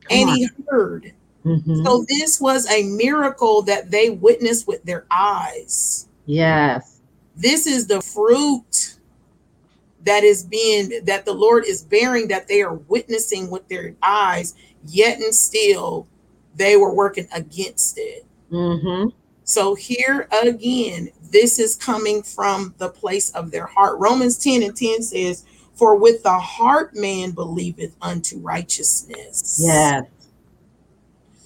Come 0.09 0.19
and 0.19 0.29
on. 0.31 0.37
he 0.37 0.49
heard. 0.69 1.13
Mhm. 1.45 1.85
So 1.85 2.05
this 2.09 2.41
was 2.41 2.69
a 2.71 2.85
miracle 2.85 3.63
that 3.63 3.91
they 3.91 4.11
witnessed 4.11 4.67
with 4.67 4.83
their 4.85 5.07
eyes. 5.11 6.09
yes. 6.27 6.93
This 7.37 7.67
is 7.67 7.87
the 7.87 8.01
fruit 8.01 8.97
that 10.05 10.25
is 10.25 10.43
being 10.45 11.05
that 11.05 11.25
the 11.27 11.33
Lord 11.35 11.65
is 11.67 11.83
bearing 11.83 12.29
that 12.29 12.49
they 12.49 12.63
are 12.63 12.75
witnessing 12.89 13.51
with 13.51 13.69
their 13.69 13.95
eyes, 14.03 14.55
yet 14.89 15.19
and 15.19 15.35
still 15.35 16.07
they 16.55 16.77
were 16.77 16.95
working 16.95 17.29
against 17.33 17.99
it. 17.99 18.25
hmm 18.51 19.09
So 19.45 19.75
here 19.75 20.29
again, 20.43 21.11
this 21.31 21.59
is 21.59 21.77
coming 21.77 22.23
from 22.23 22.75
the 22.79 22.89
place 22.89 23.31
of 23.31 23.51
their 23.51 23.67
heart. 23.67 23.99
Romans 23.99 24.39
10 24.39 24.63
and 24.63 24.77
10 24.77 25.03
says, 25.03 25.45
For 25.75 25.97
with 25.97 26.23
the 26.23 26.39
heart 26.39 26.95
man 26.95 27.33
believeth 27.33 27.95
unto 28.01 28.39
righteousness. 28.39 29.61
Yes. 29.63 30.05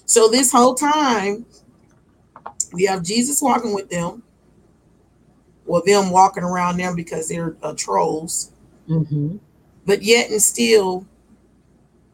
So 0.05 0.27
this 0.27 0.51
whole 0.51 0.75
time, 0.75 1.45
we 2.73 2.85
have 2.85 3.03
Jesus 3.03 3.41
walking 3.41 3.73
with 3.73 3.89
them. 3.89 4.23
Well, 5.65 5.83
them 5.85 6.09
walking 6.09 6.43
around 6.43 6.77
them 6.77 6.95
because 6.95 7.29
they're 7.29 7.55
uh, 7.61 7.73
trolls, 7.77 8.51
hmm 8.87 9.37
but 9.85 10.03
yet 10.03 10.29
and 10.29 10.41
still, 10.41 11.05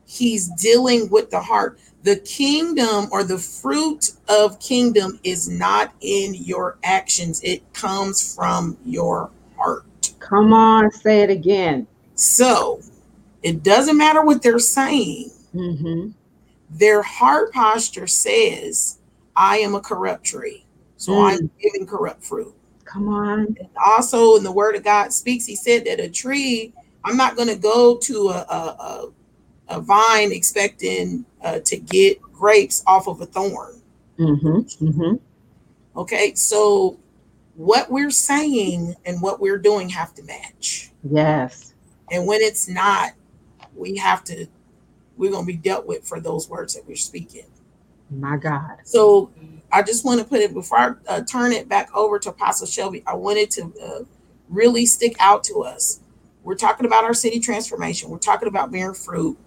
he's 0.07 0.47
dealing 0.61 1.09
with 1.09 1.29
the 1.29 1.39
heart. 1.39 1.79
The 2.03 2.15
kingdom 2.17 3.07
or 3.11 3.23
the 3.23 3.37
fruit 3.37 4.13
of 4.29 4.59
kingdom 4.59 5.19
is 5.23 5.47
not 5.49 5.93
in 6.01 6.33
your 6.33 6.77
actions, 6.83 7.41
it 7.43 7.61
comes 7.73 8.33
from 8.33 8.77
your 8.85 9.29
heart. 9.57 9.83
Come 10.19 10.53
on. 10.53 10.89
Say 10.91 11.21
it 11.21 11.29
again. 11.29 11.85
So 12.15 12.81
it 13.43 13.61
doesn't 13.63 13.97
matter 13.97 14.23
what 14.23 14.41
they're 14.41 14.59
saying, 14.59 15.31
hmm 15.51 16.09
their 16.69 17.01
heart 17.01 17.53
posture 17.53 18.07
says, 18.07 18.99
I 19.35 19.59
am 19.59 19.75
a 19.75 19.79
corrupt 19.79 20.25
tree. 20.25 20.65
So 20.97 21.13
Mm. 21.13 21.31
I'm 21.31 21.51
giving 21.61 21.87
corrupt 21.87 22.23
fruit. 22.23 22.53
Come 22.83 23.07
on. 23.09 23.55
And 23.59 23.69
also, 23.85 24.35
in 24.35 24.43
the 24.43 24.51
word 24.51 24.75
of 24.75 24.83
God 24.83 25.13
speaks, 25.13 25.45
he 25.45 25.55
said 25.55 25.85
that 25.85 25.99
a 25.99 26.09
tree, 26.09 26.73
I'm 27.03 27.17
not 27.17 27.35
going 27.35 27.47
to 27.47 27.55
go 27.55 27.97
to 27.97 28.29
a, 28.29 28.45
a, 28.49 28.75
a, 28.79 29.09
a 29.69 29.81
vine 29.81 30.31
expecting 30.31 31.25
uh, 31.43 31.59
to 31.59 31.77
get 31.77 32.21
grapes 32.21 32.83
off 32.87 33.07
of 33.07 33.21
a 33.21 33.25
thorn. 33.25 33.81
hmm 34.17 34.59
hmm 34.61 35.15
Okay. 35.95 36.33
So, 36.35 36.99
what 37.55 37.89
we're 37.89 38.11
saying 38.11 38.95
and 39.05 39.21
what 39.21 39.39
we're 39.39 39.57
doing 39.57 39.89
have 39.89 40.13
to 40.15 40.23
match. 40.23 40.91
Yes. 41.03 41.73
And 42.11 42.27
when 42.27 42.41
it's 42.41 42.69
not, 42.69 43.13
we 43.75 43.97
have 43.97 44.23
to, 44.25 44.45
we're 45.17 45.31
going 45.31 45.45
to 45.45 45.51
be 45.51 45.57
dealt 45.57 45.87
with 45.87 46.07
for 46.07 46.19
those 46.19 46.47
words 46.49 46.75
that 46.75 46.87
we're 46.87 46.95
speaking. 46.95 47.45
My 48.09 48.37
God. 48.37 48.77
So 48.83 49.31
I 49.71 49.81
just 49.83 50.05
want 50.05 50.19
to 50.19 50.25
put 50.25 50.39
it 50.39 50.53
before 50.53 50.77
I 50.77 50.93
uh, 51.07 51.21
turn 51.23 51.51
it 51.51 51.67
back 51.67 51.93
over 51.95 52.19
to 52.19 52.29
Apostle 52.29 52.67
Shelby. 52.67 53.03
I 53.05 53.15
wanted 53.15 53.49
to 53.51 53.73
uh, 53.83 53.99
really 54.49 54.85
stick 54.85 55.15
out 55.19 55.43
to 55.45 55.63
us. 55.63 55.99
We're 56.43 56.55
talking 56.55 56.85
about 56.85 57.03
our 57.03 57.13
city 57.13 57.39
transformation. 57.39 58.09
We're 58.09 58.19
talking 58.19 58.47
about 58.47 58.71
bearing 58.71 58.93
fruit. 58.95 59.37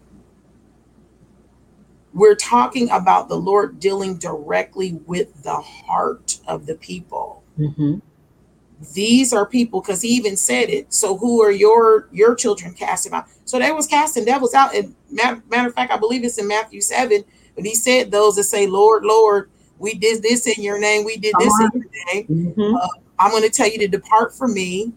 We're 2.12 2.34
talking 2.34 2.90
about 2.90 3.28
the 3.28 3.36
Lord 3.36 3.78
dealing 3.78 4.16
directly 4.18 4.94
with 5.06 5.42
the 5.42 5.54
heart 5.54 6.38
of 6.46 6.66
the 6.66 6.74
people. 6.74 7.42
hmm 7.56 7.98
These 8.94 9.32
are 9.32 9.46
people, 9.46 9.80
because 9.80 10.02
he 10.02 10.08
even 10.08 10.36
said 10.36 10.70
it. 10.70 10.92
So 10.92 11.16
who 11.16 11.42
are 11.42 11.52
your 11.52 12.08
your 12.12 12.34
children 12.34 12.74
casting 12.74 13.12
out? 13.12 13.26
So 13.44 13.58
they 13.58 13.72
was 13.72 13.86
casting 13.86 14.24
devils 14.24 14.54
out. 14.54 14.74
And 14.74 14.94
matter, 15.10 15.42
matter 15.48 15.68
of 15.68 15.74
fact, 15.74 15.92
I 15.92 15.98
believe 15.98 16.24
it's 16.24 16.38
in 16.38 16.48
Matthew 16.48 16.80
seven. 16.80 17.24
But 17.54 17.66
he 17.66 17.74
said 17.74 18.10
those 18.10 18.36
that 18.36 18.44
say, 18.44 18.66
"Lord, 18.66 19.04
Lord, 19.04 19.50
we 19.78 19.94
did 19.94 20.22
this 20.22 20.46
in 20.46 20.62
your 20.62 20.78
name. 20.78 21.04
We 21.04 21.16
did 21.16 21.36
this 21.38 21.60
in 21.60 21.70
your 21.74 22.14
name." 22.14 22.26
hmm 22.56 22.76
I'm 23.18 23.30
going 23.32 23.42
to 23.42 23.50
tell 23.50 23.68
you 23.68 23.78
to 23.80 23.88
depart 23.88 24.34
from 24.34 24.54
me, 24.54 24.94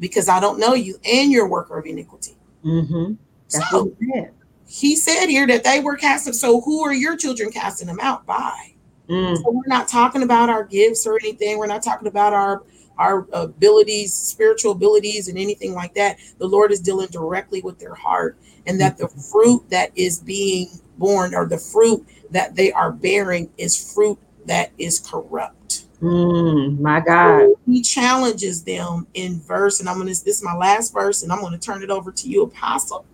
because 0.00 0.28
I 0.28 0.40
don't 0.40 0.58
know 0.58 0.74
you, 0.74 0.96
and 1.04 1.30
you're 1.30 1.46
a 1.46 1.48
worker 1.48 1.78
of 1.78 1.86
iniquity. 1.86 2.36
hmm 2.62 3.12
That's 3.52 3.70
So 3.70 3.84
what 3.84 3.94
he 4.00 4.12
said. 4.12 4.32
He 4.72 4.96
said 4.96 5.26
here 5.26 5.46
that 5.46 5.64
they 5.64 5.80
were 5.80 5.96
casting. 5.96 6.32
So 6.32 6.62
who 6.62 6.82
are 6.82 6.94
your 6.94 7.14
children 7.14 7.52
casting 7.52 7.86
them 7.86 8.00
out 8.00 8.24
by? 8.24 8.72
Mm. 9.06 9.36
So 9.36 9.50
we're 9.50 9.66
not 9.66 9.86
talking 9.86 10.22
about 10.22 10.48
our 10.48 10.64
gifts 10.64 11.06
or 11.06 11.18
anything. 11.22 11.58
We're 11.58 11.66
not 11.66 11.82
talking 11.82 12.08
about 12.08 12.32
our 12.32 12.62
our 12.96 13.26
abilities, 13.32 14.14
spiritual 14.14 14.72
abilities, 14.72 15.28
and 15.28 15.38
anything 15.38 15.74
like 15.74 15.92
that. 15.94 16.18
The 16.38 16.46
Lord 16.46 16.72
is 16.72 16.80
dealing 16.80 17.08
directly 17.08 17.60
with 17.60 17.78
their 17.78 17.94
heart, 17.94 18.38
and 18.66 18.80
that 18.80 18.96
the 18.96 19.08
fruit 19.08 19.68
that 19.68 19.90
is 19.94 20.20
being 20.20 20.70
born 20.96 21.34
or 21.34 21.46
the 21.46 21.58
fruit 21.58 22.06
that 22.30 22.54
they 22.54 22.72
are 22.72 22.92
bearing 22.92 23.50
is 23.58 23.92
fruit 23.92 24.18
that 24.46 24.70
is 24.78 24.98
corrupt. 24.98 25.84
Mm. 26.00 26.80
My 26.80 27.00
God. 27.00 27.50
He 27.66 27.82
challenges 27.82 28.64
them 28.64 29.06
in 29.12 29.38
verse, 29.40 29.80
and 29.80 29.88
I'm 29.88 29.98
gonna 29.98 30.10
this 30.10 30.26
is 30.26 30.42
my 30.42 30.56
last 30.56 30.94
verse, 30.94 31.22
and 31.22 31.30
I'm 31.30 31.42
gonna 31.42 31.58
turn 31.58 31.82
it 31.82 31.90
over 31.90 32.10
to 32.10 32.28
you, 32.28 32.44
Apostle. 32.44 33.04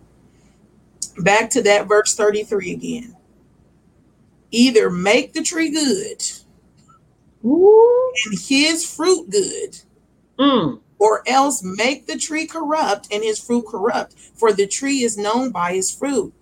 Back 1.17 1.49
to 1.51 1.61
that 1.63 1.87
verse 1.87 2.15
33 2.15 2.71
again. 2.73 3.15
Either 4.51 4.89
make 4.89 5.33
the 5.33 5.43
tree 5.43 5.69
good 5.69 6.23
Ooh. 7.45 8.11
and 8.25 8.39
his 8.39 8.85
fruit 8.85 9.29
good, 9.29 9.79
Mm. 10.39 10.79
or 10.97 11.23
else 11.27 11.61
make 11.63 12.07
the 12.07 12.17
tree 12.17 12.47
corrupt 12.47 13.07
and 13.11 13.23
his 13.23 13.39
fruit 13.39 13.65
corrupt. 13.67 14.13
For 14.35 14.53
the 14.53 14.67
tree 14.67 15.03
is 15.03 15.17
known 15.17 15.51
by 15.51 15.73
his 15.73 15.91
fruit. 15.91 16.33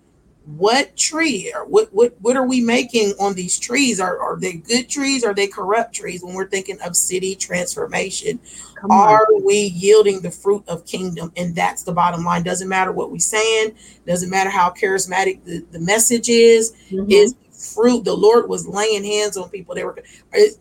What 0.56 0.96
tree 0.96 1.52
or 1.54 1.66
what 1.66 1.92
what 1.92 2.14
what 2.22 2.34
are 2.34 2.46
we 2.46 2.62
making 2.62 3.12
on 3.20 3.34
these 3.34 3.58
trees? 3.58 4.00
Are 4.00 4.18
are 4.18 4.38
they 4.40 4.54
good 4.54 4.88
trees? 4.88 5.22
Or 5.22 5.30
are 5.30 5.34
they 5.34 5.46
corrupt 5.46 5.94
trees? 5.94 6.22
When 6.22 6.34
we're 6.34 6.48
thinking 6.48 6.80
of 6.80 6.96
city 6.96 7.34
transformation, 7.36 8.40
are 8.88 9.26
we 9.42 9.56
yielding 9.74 10.20
the 10.22 10.30
fruit 10.30 10.64
of 10.66 10.86
kingdom? 10.86 11.32
And 11.36 11.54
that's 11.54 11.82
the 11.82 11.92
bottom 11.92 12.24
line. 12.24 12.44
Doesn't 12.44 12.68
matter 12.68 12.92
what 12.92 13.10
we're 13.10 13.18
saying. 13.18 13.74
Doesn't 14.06 14.30
matter 14.30 14.48
how 14.48 14.70
charismatic 14.70 15.44
the, 15.44 15.66
the 15.70 15.80
message 15.80 16.30
is. 16.30 16.72
Mhm. 16.90 17.10
Is 17.10 17.34
fruit? 17.74 18.04
The 18.04 18.14
Lord 18.16 18.48
was 18.48 18.66
laying 18.66 19.04
hands 19.04 19.36
on 19.36 19.50
people. 19.50 19.74
They 19.74 19.84
were. 19.84 19.98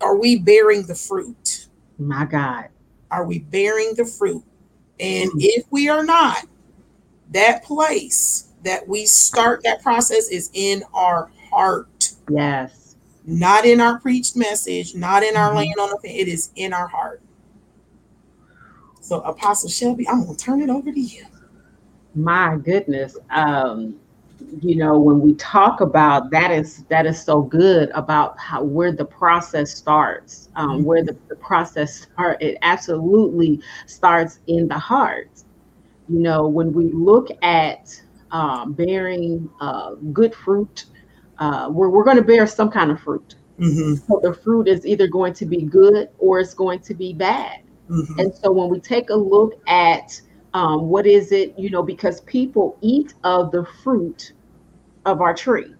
Are 0.01 0.17
we 0.17 0.37
bearing 0.37 0.85
the 0.85 0.95
fruit? 0.95 1.67
My 1.97 2.25
God. 2.25 2.65
Are 3.09 3.23
we 3.25 3.39
bearing 3.39 3.93
the 3.95 4.03
fruit? 4.05 4.43
And 4.99 5.31
Mm. 5.31 5.37
if 5.39 5.65
we 5.71 5.87
are 5.87 6.03
not, 6.03 6.45
that 7.31 7.63
place 7.63 8.46
that 8.67 8.87
we 8.87 9.05
start 9.05 9.61
that 9.63 9.81
process 9.81 10.29
is 10.29 10.49
in 10.53 10.83
our 10.93 11.31
heart, 11.51 12.11
Yes. 12.29 12.95
not 13.25 13.65
in 13.65 13.81
our 13.81 13.99
preached 13.99 14.35
message, 14.37 14.95
not 14.95 15.23
in 15.23 15.37
our 15.37 15.53
Mhm. 15.53 15.57
laying 15.57 15.79
on 15.79 15.89
the 16.03 16.09
It 16.09 16.27
is 16.27 16.51
in 16.55 16.73
our 16.73 16.87
heart. 16.87 17.21
So, 19.01 19.21
Apostle 19.21 19.69
Shelby, 19.69 20.07
I'm 20.09 20.23
going 20.25 20.35
to 20.35 20.43
turn 20.43 20.61
it 20.61 20.69
over 20.69 20.91
to 20.91 20.99
you. 20.99 21.25
My 22.15 22.57
goodness. 22.57 23.17
Um, 23.29 23.95
you 24.61 24.75
know, 24.75 24.99
when 24.99 25.19
we 25.21 25.33
talk 25.35 25.81
about 25.81 26.29
that 26.31 26.51
is 26.51 26.83
that 26.89 27.05
is 27.05 27.21
so 27.21 27.41
good 27.41 27.89
about 27.91 28.39
how 28.39 28.63
where 28.63 28.91
the 28.91 29.05
process 29.05 29.71
starts, 29.75 30.49
um, 30.55 30.83
where 30.83 31.03
the, 31.03 31.17
the 31.29 31.35
process 31.37 32.01
start, 32.13 32.41
it 32.41 32.57
absolutely 32.61 33.61
starts 33.87 34.39
in 34.47 34.67
the 34.67 34.77
heart. 34.77 35.29
You 36.09 36.19
know, 36.19 36.47
when 36.47 36.73
we 36.73 36.91
look 36.91 37.29
at 37.43 38.01
um, 38.31 38.73
bearing 38.73 39.49
uh, 39.61 39.95
good 40.13 40.33
fruit. 40.35 40.85
Uh, 41.39 41.69
we're 41.71 41.89
we're 41.89 42.03
going 42.03 42.17
to 42.17 42.23
bear 42.23 42.47
some 42.47 42.69
kind 42.71 42.91
of 42.91 42.99
fruit. 42.99 43.35
hmm 43.57 43.95
So 44.07 44.19
the 44.23 44.33
fruit 44.33 44.67
is 44.67 44.85
either 44.85 45.07
going 45.07 45.33
to 45.35 45.45
be 45.45 45.63
good 45.63 46.09
or 46.17 46.39
it's 46.39 46.53
going 46.53 46.81
to 46.81 46.93
be 46.95 47.13
bad. 47.13 47.59
hmm 47.87 48.03
And 48.17 48.33
so 48.33 48.51
when 48.51 48.69
we 48.69 48.79
take 48.79 49.09
a 49.09 49.15
look 49.15 49.53
at 49.67 50.19
um, 50.53 50.89
what 50.89 51.05
is 51.05 51.31
it, 51.31 51.53
you 51.57 51.69
know, 51.69 51.83
because 51.83 52.21
people 52.21 52.77
eat 52.81 53.13
of 53.23 53.51
the 53.51 53.65
fruit 53.83 54.33
of 55.05 55.21
our 55.21 55.33
tree. 55.33 55.75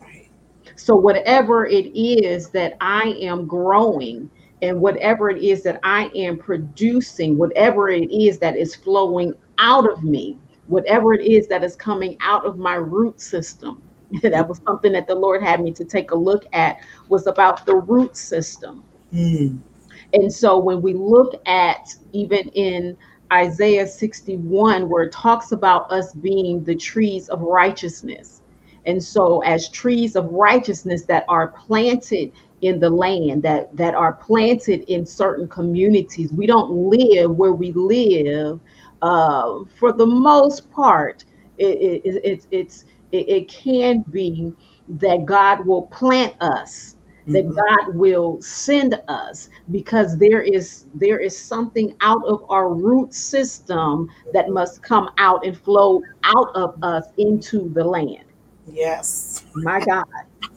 Right. 0.00 0.30
So 0.76 0.94
whatever 0.96 1.66
it 1.66 1.86
is 1.96 2.50
that 2.50 2.76
I 2.80 3.16
am 3.20 3.46
growing 3.46 4.30
and 4.62 4.80
whatever 4.80 5.30
it 5.30 5.42
is 5.42 5.62
that 5.64 5.80
I 5.82 6.10
am 6.14 6.38
producing, 6.38 7.38
whatever 7.38 7.88
it 7.88 8.10
is 8.10 8.38
that 8.40 8.56
is 8.56 8.74
flowing 8.74 9.34
out 9.58 9.90
of 9.90 10.04
me, 10.04 10.38
whatever 10.70 11.12
it 11.12 11.24
is 11.26 11.48
that 11.48 11.64
is 11.64 11.76
coming 11.76 12.16
out 12.20 12.46
of 12.46 12.56
my 12.56 12.74
root 12.74 13.20
system. 13.20 13.82
that 14.22 14.48
was 14.48 14.60
something 14.66 14.92
that 14.92 15.06
the 15.06 15.14
Lord 15.14 15.42
had 15.42 15.60
me 15.60 15.72
to 15.72 15.84
take 15.84 16.12
a 16.12 16.16
look 16.16 16.46
at 16.52 16.78
was 17.08 17.26
about 17.26 17.66
the 17.66 17.76
root 17.76 18.16
system. 18.16 18.84
Mm. 19.12 19.60
And 20.14 20.32
so 20.32 20.58
when 20.58 20.80
we 20.80 20.94
look 20.94 21.40
at 21.46 21.94
even 22.12 22.48
in 22.50 22.96
Isaiah 23.32 23.86
61, 23.86 24.88
where 24.88 25.04
it 25.04 25.12
talks 25.12 25.52
about 25.52 25.90
us 25.92 26.12
being 26.14 26.64
the 26.64 26.74
trees 26.74 27.28
of 27.28 27.40
righteousness. 27.40 28.42
And 28.86 29.02
so 29.02 29.40
as 29.40 29.68
trees 29.68 30.16
of 30.16 30.26
righteousness 30.26 31.04
that 31.04 31.24
are 31.28 31.48
planted 31.48 32.32
in 32.62 32.80
the 32.80 32.90
land, 32.90 33.42
that, 33.42 33.74
that 33.76 33.94
are 33.94 34.14
planted 34.14 34.82
in 34.92 35.06
certain 35.06 35.46
communities, 35.48 36.32
we 36.32 36.46
don't 36.46 36.70
live 36.70 37.30
where 37.36 37.52
we 37.52 37.72
live 37.72 38.58
uh, 39.02 39.60
for 39.78 39.92
the 39.92 40.06
most 40.06 40.70
part. 40.70 41.24
It, 41.58 41.78
it, 41.78 42.02
it, 42.04 42.20
it's 42.24 42.46
it's 42.50 42.84
it, 43.12 43.28
it 43.28 43.48
can 43.48 44.04
be 44.10 44.52
that 44.88 45.24
God 45.26 45.66
will 45.66 45.82
plant 45.88 46.34
us 46.40 46.96
that 47.28 47.44
Mhm. 47.44 47.54
God 47.54 47.94
will 47.94 48.40
send 48.42 49.00
us 49.08 49.48
because 49.70 50.18
there 50.18 50.42
is 50.42 50.86
there 50.94 51.18
is 51.20 51.38
something 51.38 51.94
out 52.00 52.24
of 52.26 52.44
our 52.48 52.74
root 52.74 53.14
system 53.14 54.08
that 54.32 54.50
must 54.50 54.82
come 54.82 55.10
out 55.18 55.44
and 55.46 55.56
flow 55.56 56.02
out 56.24 56.48
of 56.54 56.74
us 56.82 57.04
into 57.18 57.70
the 57.74 57.84
land. 57.84 58.24
Yes. 58.66 59.44
My 59.54 59.80
God. 59.80 60.04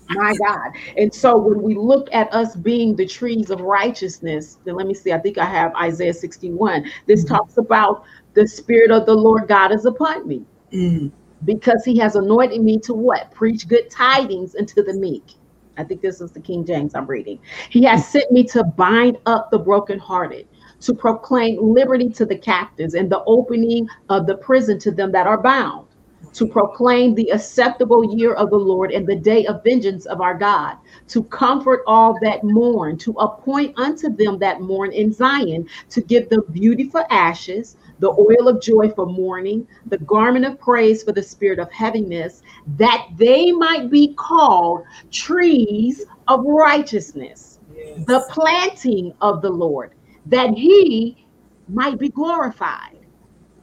My 0.10 0.36
God. 0.36 0.72
And 0.98 1.14
so 1.14 1.38
when 1.38 1.62
we 1.62 1.76
look 1.76 2.10
at 2.14 2.34
us 2.34 2.56
being 2.56 2.96
the 2.96 3.06
trees 3.08 3.50
of 3.50 3.62
righteousness, 3.62 4.60
then 4.66 4.76
let 4.76 4.88
me 4.88 4.94
see. 4.94 5.12
I 5.14 5.20
think 5.20 5.38
I 5.38 5.46
have 5.46 5.74
Isaiah 5.76 6.14
61. 6.14 6.86
This 7.08 7.24
Mhm. 7.24 7.30
talks 7.30 7.58
about 7.58 8.04
the 8.34 8.48
spirit 8.48 8.92
of 8.92 9.06
the 9.06 9.14
Lord 9.14 9.48
God 9.48 9.72
is 9.72 9.86
upon 9.86 10.28
me 10.28 10.46
Mm. 10.74 11.12
because 11.46 11.86
he 11.86 11.98
has 12.00 12.16
anointed 12.16 12.62
me 12.62 12.80
to 12.80 12.94
what? 12.96 13.30
Preach 13.32 13.68
good 13.68 13.90
tidings 13.92 14.56
unto 14.56 14.84
the 14.84 14.94
meek. 14.94 15.36
I 15.78 15.84
think 15.84 16.02
this 16.02 16.22
is 16.22 16.32
the 16.32 16.40
King 16.40 16.66
James 16.66 16.96
I'm 16.96 17.06
reading. 17.06 17.40
He 17.70 17.84
has 17.84 18.08
sent 18.08 18.32
me 18.32 18.44
to 18.46 18.64
bind 18.64 19.18
up 19.26 19.52
the 19.52 19.60
brokenhearted, 19.60 20.48
to 20.82 20.94
proclaim 20.94 21.58
liberty 21.62 22.10
to 22.10 22.26
the 22.26 22.38
captives 22.38 22.94
and 22.94 23.10
the 23.10 23.24
opening 23.26 23.88
of 24.10 24.26
the 24.28 24.36
prison 24.38 24.80
to 24.80 24.92
them 24.92 25.12
that 25.12 25.28
are 25.28 25.42
bound, 25.42 25.88
to 26.34 26.48
proclaim 26.48 27.14
the 27.16 27.30
acceptable 27.30 28.16
year 28.16 28.34
of 28.34 28.50
the 28.50 28.58
Lord 28.58 28.92
and 28.92 29.06
the 29.06 29.16
day 29.16 29.46
of 29.46 29.64
vengeance 29.64 30.06
of 30.06 30.22
our 30.22 30.36
God, 30.36 30.78
to 31.10 31.24
comfort 31.26 31.82
all 31.88 32.18
that 32.22 32.44
mourn, 32.44 32.98
to 33.00 33.12
appoint 33.14 33.78
unto 33.78 34.10
them 34.10 34.40
that 34.40 34.62
mourn 34.62 34.92
in 34.92 35.12
Zion, 35.14 35.68
to 35.90 36.02
give 36.02 36.30
them 36.30 36.44
beauty 36.52 36.90
for 36.90 37.06
ashes, 37.12 37.78
the 38.04 38.12
oil 38.12 38.50
of 38.50 38.62
joy 38.62 38.90
for 38.92 39.08
mourning, 39.08 39.68
the 39.88 39.98
garment 40.00 40.46
of 40.46 40.60
praise 40.60 41.04
for 41.04 41.14
the 41.14 41.24
spirit 41.24 41.60
of 41.60 41.72
heaviness, 41.72 42.44
that 42.78 43.08
they 43.18 43.52
might 43.54 43.90
be 43.90 44.14
called 44.16 44.84
trees 45.12 46.06
of 46.28 46.44
righteousness, 46.46 47.60
Yes. 47.76 48.06
the 48.08 48.26
planting 48.32 49.14
of 49.22 49.42
the 49.42 49.50
Lord, 49.50 49.94
that 50.28 50.52
he 50.52 51.26
might 51.70 51.98
be 52.00 52.10
glorified. 52.10 53.00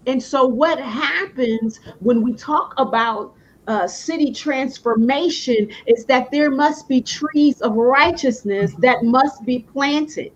And 0.06 0.22
so, 0.22 0.46
what 0.46 0.80
happens 0.80 1.80
when 2.00 2.22
we 2.22 2.34
talk 2.34 2.74
about 2.78 3.34
uh, 3.68 3.86
city 3.86 4.32
transformation 4.32 5.70
is 5.86 6.06
that 6.06 6.30
there 6.32 6.50
must 6.50 6.88
be 6.88 7.02
trees 7.02 7.60
of 7.60 7.74
righteousness 7.76 8.74
that 8.78 9.04
must 9.04 9.44
be 9.44 9.60
planted 9.60 10.32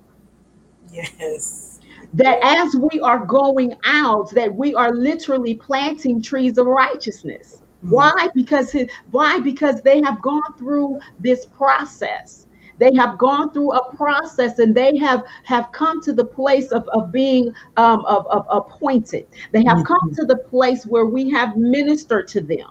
Yes. 0.92 1.73
That 2.14 2.38
as 2.42 2.74
we 2.76 3.00
are 3.00 3.24
going 3.26 3.74
out 3.84 4.30
that 4.30 4.54
we 4.54 4.74
are 4.74 4.92
literally 4.94 5.54
planting 5.54 6.22
trees 6.22 6.58
of 6.58 6.66
righteousness. 6.66 7.62
Why? 7.82 8.28
Because 8.34 8.74
it- 8.74 8.90
why? 9.10 9.40
Because 9.40 9.82
they 9.82 10.00
have 10.02 10.22
gone 10.22 10.54
through 10.56 11.00
this 11.20 11.44
process. 11.46 12.46
They 12.78 12.94
have 12.94 13.18
gone 13.18 13.52
through 13.52 13.72
a 13.72 13.94
process 13.94 14.58
and 14.58 14.74
they 14.74 14.96
have 14.96 15.24
have 15.44 15.70
come 15.72 16.00
to 16.02 16.12
the 16.12 16.24
place 16.24 16.72
of, 16.72 16.88
of 16.88 17.12
being 17.12 17.52
um, 17.76 18.04
of, 18.06 18.26
of 18.28 18.46
appointed. 18.48 19.26
They 19.52 19.62
have 19.64 19.84
come 19.84 20.12
to 20.14 20.24
the 20.24 20.36
place 20.36 20.86
where 20.86 21.06
we 21.06 21.30
have 21.30 21.56
ministered 21.56 22.26
to 22.28 22.40
them 22.40 22.70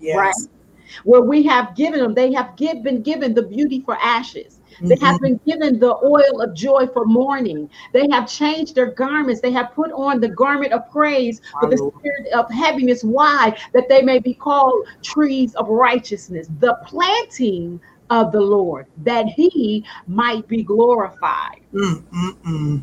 Yes. 0.00 0.16
right? 0.16 0.34
where 1.04 1.20
we 1.22 1.42
have 1.42 1.76
given 1.76 2.00
them 2.00 2.14
they 2.14 2.32
have 2.32 2.56
give, 2.56 2.82
been 2.82 3.02
given 3.02 3.34
the 3.34 3.42
beauty 3.42 3.80
for 3.80 3.96
ashes 4.00 4.57
they 4.80 4.96
have 5.00 5.20
been 5.20 5.40
given 5.46 5.78
the 5.78 5.94
oil 6.04 6.40
of 6.40 6.54
joy 6.54 6.86
for 6.86 7.04
mourning. 7.04 7.70
They 7.92 8.08
have 8.10 8.28
changed 8.28 8.74
their 8.74 8.92
garments. 8.92 9.40
They 9.40 9.52
have 9.52 9.72
put 9.74 9.92
on 9.92 10.20
the 10.20 10.28
garment 10.28 10.72
of 10.72 10.90
praise 10.90 11.40
for 11.60 11.68
the 11.68 11.76
spirit 11.76 12.32
of 12.32 12.50
heaviness. 12.50 13.02
Why? 13.02 13.56
That 13.72 13.88
they 13.88 14.02
may 14.02 14.18
be 14.18 14.34
called 14.34 14.86
trees 15.02 15.54
of 15.54 15.68
righteousness, 15.68 16.48
the 16.60 16.76
planting 16.86 17.80
of 18.10 18.32
the 18.32 18.40
Lord, 18.40 18.86
that 18.98 19.26
he 19.26 19.84
might 20.06 20.46
be 20.48 20.62
glorified. 20.62 21.60
Mm, 21.72 22.02
mm, 22.02 22.36
mm. 22.46 22.82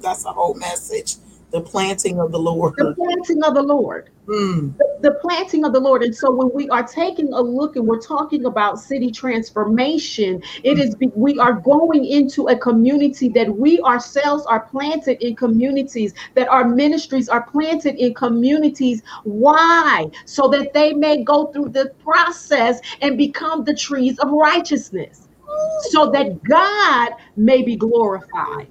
That's 0.00 0.24
a 0.24 0.32
whole 0.32 0.54
message. 0.54 1.16
The 1.50 1.62
planting 1.62 2.20
of 2.20 2.30
the 2.30 2.38
Lord. 2.38 2.74
The 2.76 2.94
planting 2.94 3.42
of 3.44 3.54
the 3.54 3.62
Lord. 3.62 4.10
Mm, 4.26 4.76
the, 4.78 5.10
the 5.10 5.14
planting 5.16 5.64
of 5.64 5.72
the 5.72 5.80
Lord. 5.80 6.02
And 6.02 6.14
so 6.14 6.30
when 6.30 6.50
we 6.54 6.68
are 6.68 6.86
taking 6.86 7.32
a 7.32 7.40
look 7.40 7.76
and 7.76 7.86
we're 7.86 8.00
talking 8.00 8.44
about 8.44 8.78
city 8.78 9.10
transformation, 9.10 10.42
it 10.62 10.78
is 10.78 10.94
be, 10.94 11.10
we 11.14 11.38
are 11.38 11.54
going 11.54 12.04
into 12.04 12.48
a 12.48 12.56
community 12.56 13.28
that 13.30 13.56
we 13.56 13.80
ourselves 13.80 14.46
are 14.46 14.60
planted 14.60 15.20
in 15.24 15.34
communities, 15.34 16.14
that 16.34 16.48
our 16.48 16.68
ministries 16.68 17.28
are 17.28 17.42
planted 17.42 17.96
in 17.96 18.14
communities. 18.14 19.02
Why? 19.24 20.10
So 20.26 20.48
that 20.48 20.72
they 20.72 20.92
may 20.92 21.24
go 21.24 21.46
through 21.46 21.70
the 21.70 21.92
process 22.04 22.80
and 23.00 23.18
become 23.18 23.64
the 23.64 23.74
trees 23.74 24.18
of 24.20 24.30
righteousness. 24.30 25.28
So 25.90 26.10
that 26.12 26.42
God 26.44 27.12
may 27.36 27.62
be 27.62 27.74
glorified. 27.74 28.68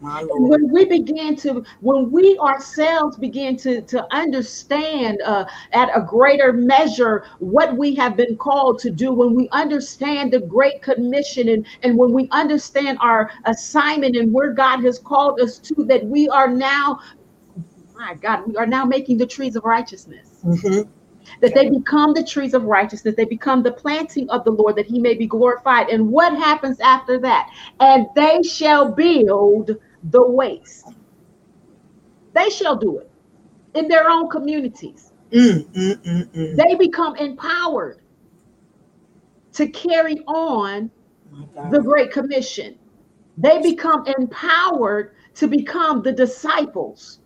When 0.00 0.70
we 0.70 0.84
begin 0.84 1.34
to 1.36 1.64
when 1.80 2.10
we 2.10 2.38
ourselves 2.38 3.16
begin 3.16 3.56
to 3.56 3.82
to 3.82 4.06
understand 4.14 5.20
uh, 5.24 5.44
at 5.72 5.88
a 5.94 6.00
greater 6.00 6.52
measure 6.52 7.24
what 7.38 7.76
we 7.76 7.94
have 7.94 8.16
been 8.16 8.36
called 8.36 8.78
to 8.78 8.90
do 8.90 9.12
when 9.12 9.34
we 9.34 9.48
understand 9.50 10.32
the 10.32 10.40
great 10.40 10.80
commission 10.82 11.48
and 11.48 11.66
and 11.82 11.96
when 11.96 12.12
we 12.12 12.28
understand 12.30 12.96
our 13.00 13.30
assignment 13.46 14.16
and 14.16 14.32
where 14.32 14.52
god 14.52 14.80
has 14.84 14.98
called 14.98 15.40
us 15.40 15.58
to 15.58 15.84
that 15.84 16.04
we 16.04 16.28
are 16.28 16.48
now 16.48 17.00
my 17.98 18.14
god 18.14 18.44
we 18.46 18.56
are 18.56 18.66
now 18.66 18.84
making 18.84 19.16
the 19.18 19.26
trees 19.26 19.56
of 19.56 19.64
righteousness. 19.64 20.40
Mhm. 20.44 20.88
that 21.42 21.54
they 21.54 21.68
become 21.68 22.14
the 22.14 22.24
trees 22.24 22.54
of 22.54 22.64
righteousness. 22.64 23.14
They 23.14 23.26
become 23.26 23.62
the 23.62 23.72
planting 23.72 24.30
of 24.30 24.44
the 24.44 24.50
lord 24.50 24.76
that 24.76 24.86
he 24.86 24.98
may 24.98 25.12
be 25.12 25.26
glorified. 25.26 25.90
And 25.90 26.10
what 26.10 26.32
happens 26.32 26.80
after 26.80 27.18
that? 27.18 27.50
And 27.80 28.06
they 28.16 28.42
shall 28.42 28.90
build 28.90 29.76
the 30.04 30.26
waste. 30.26 30.88
They 32.34 32.50
shall 32.50 32.76
do 32.76 32.98
it 32.98 33.10
in 33.74 33.88
their 33.88 34.08
own 34.08 34.28
communities. 34.28 35.12
Mm, 35.30 35.66
mm, 35.72 35.94
mm, 35.96 36.26
mm. 36.30 36.56
they 36.56 36.74
become 36.74 37.16
empowered 37.16 38.00
to 39.52 39.68
carry 39.68 40.20
on 40.26 40.90
the 41.70 41.80
great 41.80 42.12
commission. 42.12 42.78
They 43.36 43.60
become 43.60 44.06
empowered 44.06 45.14
to 45.34 45.46
become 45.46 46.02
the 46.02 46.12
disciples 46.12 47.17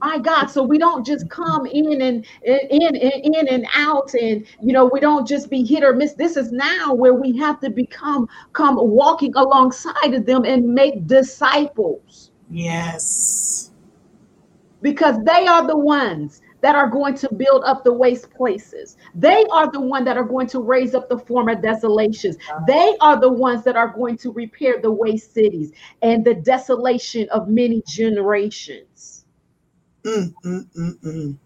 my 0.00 0.18
god 0.18 0.46
so 0.46 0.62
we 0.62 0.78
don't 0.78 1.06
just 1.06 1.28
come 1.30 1.66
in 1.66 2.00
and 2.02 2.26
in, 2.44 2.58
in 2.70 2.96
in 2.96 3.34
in 3.34 3.48
and 3.48 3.66
out 3.74 4.12
and 4.14 4.46
you 4.62 4.72
know 4.72 4.86
we 4.92 5.00
don't 5.00 5.26
just 5.26 5.48
be 5.50 5.64
hit 5.64 5.82
or 5.82 5.94
miss 5.94 6.14
this 6.14 6.36
is 6.36 6.52
now 6.52 6.92
where 6.94 7.14
we 7.14 7.36
have 7.36 7.60
to 7.60 7.70
become 7.70 8.28
come 8.52 8.76
walking 8.76 9.34
alongside 9.36 10.12
of 10.14 10.26
them 10.26 10.44
and 10.44 10.66
make 10.66 11.06
disciples 11.06 12.30
Yes. 12.50 13.72
because 14.82 15.16
they 15.24 15.46
are 15.46 15.66
the 15.66 15.76
ones 15.76 16.42
that 16.60 16.74
are 16.74 16.88
going 16.88 17.14
to 17.14 17.32
build 17.34 17.62
up 17.64 17.84
the 17.84 17.92
waste 17.92 18.30
places. 18.34 18.96
They 19.14 19.44
are 19.52 19.70
the 19.70 19.80
one 19.80 20.04
that 20.04 20.16
are 20.16 20.24
going 20.24 20.48
to 20.48 20.60
raise 20.60 20.94
up 20.94 21.08
the 21.08 21.18
former 21.18 21.54
desolations. 21.54 22.36
They 22.66 22.96
are 23.00 23.20
the 23.20 23.32
ones 23.32 23.62
that 23.64 23.76
are 23.76 23.88
going 23.88 24.16
to 24.18 24.32
repair 24.32 24.80
the 24.80 24.90
waste 24.90 25.34
cities 25.34 25.72
and 26.02 26.24
the 26.24 26.34
desolation 26.34 27.28
of 27.30 27.48
many 27.48 27.82
generations. 27.86 28.95
Mm, 30.06 30.34
mm, 30.44 30.66
mm, 30.78 31.00
mm. 31.04 31.38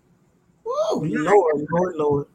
Oh, 0.66 1.04
Lord, 1.08 1.66
Lord, 1.70 1.96
Lord. 1.96 2.26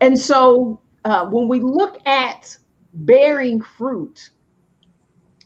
And 0.00 0.18
so 0.18 0.80
uh, 1.04 1.26
when 1.26 1.48
we 1.48 1.60
look 1.60 2.00
at 2.06 2.56
bearing 2.94 3.60
fruit 3.62 4.30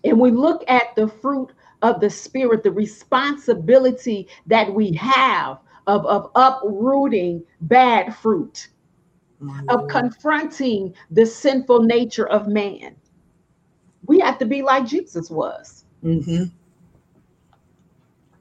and 0.05 0.20
we 0.20 0.31
look 0.31 0.64
at 0.68 0.94
the 0.96 1.09
fruit 1.09 1.53
of 1.83 2.00
the 2.00 2.11
Spirit, 2.11 2.62
the 2.62 2.72
responsibility 2.72 4.29
that 4.46 4.72
we 4.72 4.92
have 4.94 5.59
of, 5.87 6.07
of 6.07 6.31
uprooting 6.37 7.44
bad 7.62 8.14
fruit, 8.16 8.68
My 9.40 9.61
of 9.68 9.81
Lord. 9.81 9.90
confronting 9.90 10.94
the 11.11 11.26
sinful 11.26 11.83
nature 11.83 12.29
of 12.29 12.48
man. 12.48 12.96
We 14.07 14.20
have 14.20 14.38
to 14.38 14.46
be 14.46 14.62
like 14.62 14.87
Jesus 14.87 15.31
was. 15.31 15.85
Mhm. 16.05 16.50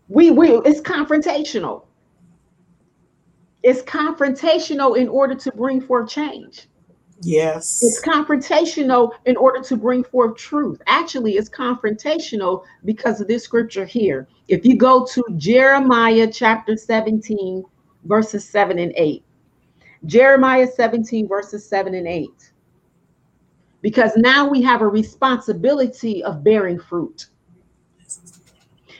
We 0.09 0.31
will, 0.31 0.61
it's 0.63 0.81
confrontational. 0.81 1.85
It's 3.61 3.81
confrontational 3.83 4.97
in 4.97 5.07
order 5.07 5.35
to 5.35 5.51
bring 5.51 5.81
forth 5.81 6.09
change. 6.09 6.67
Yes. 7.21 7.79
It's 7.83 8.01
confrontational 8.01 9.11
in 9.25 9.35
order 9.35 9.61
to 9.61 9.75
bring 9.75 10.03
forth 10.03 10.37
truth. 10.37 10.81
Actually, 10.87 11.33
it's 11.33 11.49
confrontational 11.49 12.63
because 12.85 13.19
of 13.21 13.27
this 13.27 13.43
scripture 13.43 13.85
here. 13.85 14.27
If 14.47 14.65
you 14.65 14.77
go 14.77 15.05
to 15.05 15.23
Jeremiah 15.37 16.29
chapter 16.31 16.77
17, 16.77 17.63
verses 18.05 18.47
7 18.47 18.79
and 18.79 18.93
8, 18.95 19.23
Jeremiah 20.05 20.67
17, 20.67 21.27
verses 21.27 21.67
7 21.67 21.93
and 21.93 22.07
8. 22.07 22.29
Because 23.81 24.15
now 24.15 24.47
we 24.47 24.61
have 24.61 24.81
a 24.81 24.87
responsibility 24.87 26.23
of 26.23 26.43
bearing 26.43 26.79
fruit. 26.79 27.27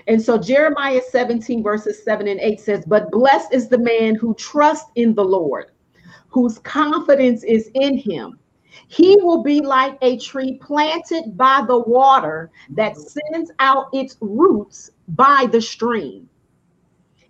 And 0.10 0.20
so 0.20 0.40
Jeremiah 0.40 1.02
17, 1.08 1.62
verses 1.62 2.04
7 2.04 2.28
and 2.28 2.40
8 2.40 2.60
says, 2.60 2.84
But 2.84 3.12
blessed 3.12 3.54
is 3.54 3.70
the 3.70 3.78
man 3.78 4.16
who 4.16 4.34
trusts 4.34 4.90
in 4.96 5.14
the 5.14 5.24
Lord, 5.24 5.68
whose 6.30 6.58
confidence 6.58 7.44
is 7.44 7.70
in 7.76 7.96
him. 7.96 8.40
He 8.88 9.18
will 9.22 9.44
be 9.44 9.62
like 9.62 10.00
a 10.02 10.18
tree 10.18 10.58
planted 10.64 11.38
by 11.38 11.64
the 11.68 11.78
water 11.78 12.50
that 12.72 12.98
sends 12.98 13.52
out 13.60 13.90
its 13.94 14.18
roots 14.20 14.90
by 15.10 15.48
the 15.52 15.62
stream. 15.62 16.28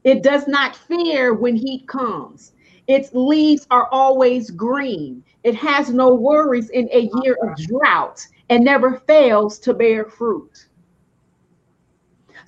It 0.05 0.23
does 0.23 0.47
not 0.47 0.77
fear 0.77 1.33
when 1.33 1.57
heat 1.57 1.85
comes. 1.85 2.53
Its 2.87 3.09
leaves 3.13 3.67
are 3.71 3.89
always 3.91 4.51
green. 4.51 5.21
It 5.43 5.55
has 5.55 5.89
no 5.89 6.13
worries 6.13 6.69
in 6.69 6.87
a 6.93 7.09
year 7.23 7.37
of 7.43 7.57
drought 7.57 8.25
and 8.49 8.63
never 8.63 9.01
fails 9.05 9.59
to 9.59 9.73
bear 9.73 10.05
fruit. 10.05 10.68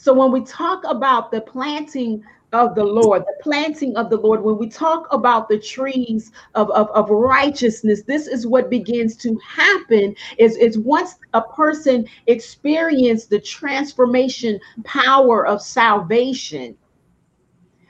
So 0.01 0.15
when 0.15 0.31
we 0.31 0.41
talk 0.41 0.83
about 0.83 1.29
the 1.29 1.41
planting 1.41 2.23
of 2.53 2.73
the 2.73 2.83
Lord, 2.83 3.21
the 3.21 3.43
planting 3.43 3.95
of 3.95 4.09
the 4.09 4.17
Lord, 4.17 4.41
when 4.41 4.57
we 4.57 4.67
talk 4.67 5.05
about 5.11 5.47
the 5.47 5.59
trees 5.59 6.31
of, 6.55 6.71
of, 6.71 6.89
of 6.89 7.11
righteousness, 7.11 8.01
this 8.01 8.25
is 8.25 8.47
what 8.47 8.71
begins 8.71 9.15
to 9.17 9.39
happen 9.45 10.15
is, 10.39 10.57
is 10.57 10.79
once 10.79 11.17
a 11.35 11.41
person 11.43 12.07
experience 12.25 13.25
the 13.25 13.39
transformation 13.39 14.59
power 14.85 15.45
of 15.45 15.61
salvation, 15.61 16.75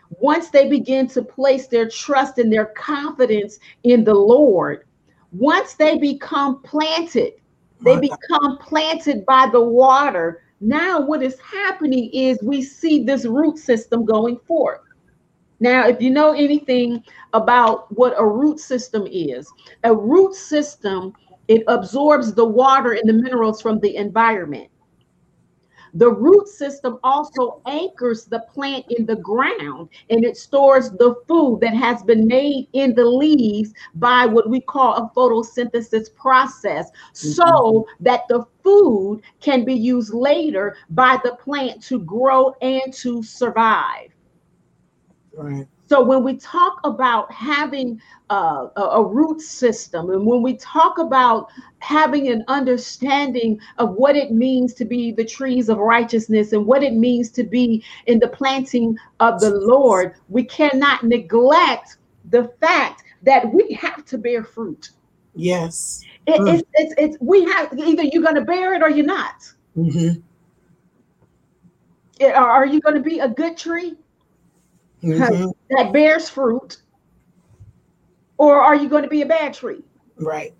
once 0.09 0.49
they 0.49 0.67
begin 0.67 1.07
to 1.07 1.21
place 1.21 1.67
their 1.67 1.87
trust 1.87 2.39
and 2.39 2.51
their 2.51 2.73
confidence 2.75 3.57
in 3.83 4.03
the 4.03 4.13
Lord, 4.13 4.83
once 5.31 5.75
they 5.75 5.97
become 5.97 6.61
planted, 6.61 7.35
they 7.79 7.97
become 7.97 8.57
planted 8.57 9.25
by 9.25 9.47
the 9.49 9.61
water. 9.61 10.43
Now, 10.61 11.01
what 11.01 11.23
is 11.23 11.39
happening 11.39 12.11
is 12.13 12.37
we 12.43 12.61
see 12.61 13.03
this 13.03 13.25
root 13.25 13.57
system 13.57 14.05
going 14.05 14.37
forth. 14.47 14.81
Now, 15.59 15.87
if 15.87 16.01
you 16.01 16.11
know 16.11 16.33
anything 16.33 17.03
about 17.33 17.91
what 17.95 18.13
a 18.17 18.25
root 18.25 18.59
system 18.59 19.07
is, 19.11 19.51
a 19.83 19.93
root 19.93 20.35
system 20.35 21.13
it 21.47 21.63
absorbs 21.67 22.33
the 22.33 22.45
water 22.45 22.93
and 22.93 23.09
the 23.09 23.13
minerals 23.13 23.61
from 23.61 23.79
the 23.79 23.95
environment. 23.95 24.69
The 25.93 26.09
root 26.09 26.47
system 26.47 26.99
also 27.03 27.61
anchors 27.65 28.25
the 28.25 28.39
plant 28.53 28.85
in 28.89 29.05
the 29.05 29.17
ground 29.17 29.89
and 30.09 30.23
it 30.23 30.37
stores 30.37 30.91
the 30.91 31.15
food 31.27 31.59
that 31.61 31.73
has 31.73 32.01
been 32.03 32.27
made 32.27 32.67
in 32.73 32.95
the 32.95 33.05
leaves 33.05 33.73
by 33.95 34.25
what 34.25 34.49
we 34.49 34.61
call 34.61 34.95
a 34.95 35.11
photosynthesis 35.15 36.13
process 36.15 36.89
mm-hmm. 36.91 37.29
so 37.29 37.87
that 37.99 38.21
the 38.29 38.45
food 38.63 39.21
can 39.39 39.65
be 39.65 39.73
used 39.73 40.13
later 40.13 40.77
by 40.91 41.19
the 41.23 41.35
plant 41.35 41.83
to 41.83 41.99
grow 41.99 42.53
and 42.61 42.93
to 42.93 43.21
survive. 43.23 44.11
Right. 45.33 45.67
So 45.91 46.01
when 46.01 46.23
we 46.23 46.37
talk 46.37 46.79
about 46.85 47.29
having 47.33 48.01
uh, 48.29 48.67
a, 48.77 48.81
a 48.81 49.03
root 49.05 49.41
system, 49.41 50.09
and 50.09 50.25
when 50.25 50.41
we 50.41 50.53
talk 50.55 50.99
about 50.99 51.49
having 51.79 52.29
an 52.29 52.45
understanding 52.47 53.59
of 53.77 53.95
what 53.95 54.15
it 54.15 54.31
means 54.31 54.73
to 54.75 54.85
be 54.85 55.11
the 55.11 55.25
trees 55.25 55.67
of 55.67 55.79
righteousness 55.79 56.53
and 56.53 56.65
what 56.65 56.81
it 56.81 56.93
means 56.93 57.29
to 57.31 57.43
be 57.43 57.83
in 58.05 58.19
the 58.19 58.29
planting 58.29 58.97
of 59.19 59.41
the 59.41 59.49
Lord, 59.49 60.15
we 60.29 60.45
cannot 60.45 61.03
neglect 61.03 61.97
the 62.29 62.53
fact 62.61 63.03
that 63.23 63.53
we 63.53 63.73
have 63.73 64.05
to 64.05 64.17
bear 64.17 64.45
fruit. 64.45 64.91
Yes. 65.35 66.05
It- 66.25 66.39
Mm. 66.39 66.53
it's, 66.53 66.63
it's, 66.75 66.93
it's, 66.97 67.17
we 67.19 67.43
have 67.51 67.77
either 67.77 68.03
you're 68.03 68.23
going 68.23 68.35
to 68.35 68.45
bear 68.45 68.75
it 68.75 68.81
or 68.81 68.89
you're 68.89 69.05
not. 69.05 69.43
Mm-hmm. 69.75 70.21
It- 72.21 72.33
are 72.33 72.65
you 72.65 72.79
going 72.79 72.95
to 72.95 73.01
be 73.01 73.19
a 73.19 73.27
good 73.27 73.57
tree 73.57 73.97
Mm-hmm. 75.03 75.49
that 75.71 75.91
bears 75.93 76.29
fruit, 76.29 76.77
or 78.37 78.61
are 78.61 78.75
you 78.75 78.87
going 78.87 79.03
to 79.03 79.09
be 79.09 79.21
a 79.21 79.25
bad 79.25 79.53
tree? 79.53 79.83
Right. 80.17 80.53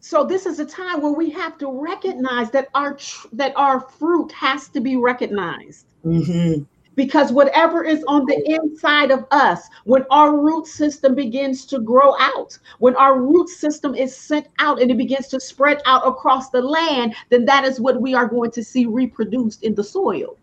So 0.00 0.24
this 0.24 0.46
is 0.46 0.58
a 0.58 0.64
time 0.64 1.02
where 1.02 1.12
we 1.12 1.30
have 1.30 1.58
to 1.58 1.70
recognize 1.70 2.50
that 2.50 2.68
our 2.74 2.94
tr- 2.94 3.28
that 3.32 3.52
our 3.56 3.80
fruit 3.80 4.32
has 4.32 4.68
to 4.70 4.80
be 4.80 4.96
recognized 4.96 5.86
Mm-hmm. 6.04 6.62
because 6.94 7.30
whatever 7.30 7.84
is 7.84 8.02
on 8.08 8.24
the 8.24 8.42
inside 8.50 9.10
of 9.10 9.26
us, 9.30 9.68
when 9.84 10.06
our 10.10 10.34
root 10.34 10.66
system 10.66 11.14
begins 11.14 11.66
to 11.66 11.78
grow 11.78 12.18
out, 12.18 12.58
when 12.78 12.96
our 12.96 13.20
root 13.20 13.50
system 13.50 13.94
is 13.94 14.16
sent 14.16 14.48
out 14.58 14.80
and 14.80 14.90
it 14.90 14.96
begins 14.96 15.28
to 15.28 15.38
spread 15.38 15.82
out 15.84 16.08
across 16.08 16.48
the 16.48 16.62
land, 16.62 17.14
then 17.28 17.44
that 17.44 17.64
is 17.64 17.78
what 17.80 18.00
we 18.00 18.14
are 18.14 18.26
going 18.26 18.50
to 18.52 18.64
see 18.64 18.86
reproduced 18.86 19.62
in 19.62 19.74
the 19.74 19.84
soil. 19.84 20.38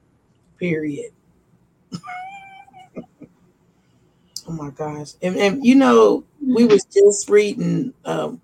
Period. 0.60 1.12
oh 4.48 4.52
my 4.54 4.70
gosh. 4.72 5.14
And, 5.22 5.36
and 5.38 5.66
you 5.66 5.76
know, 5.76 6.24
we 6.46 6.66
was 6.66 6.86
just 6.86 7.30
reading 7.30 7.94
um, 8.06 8.42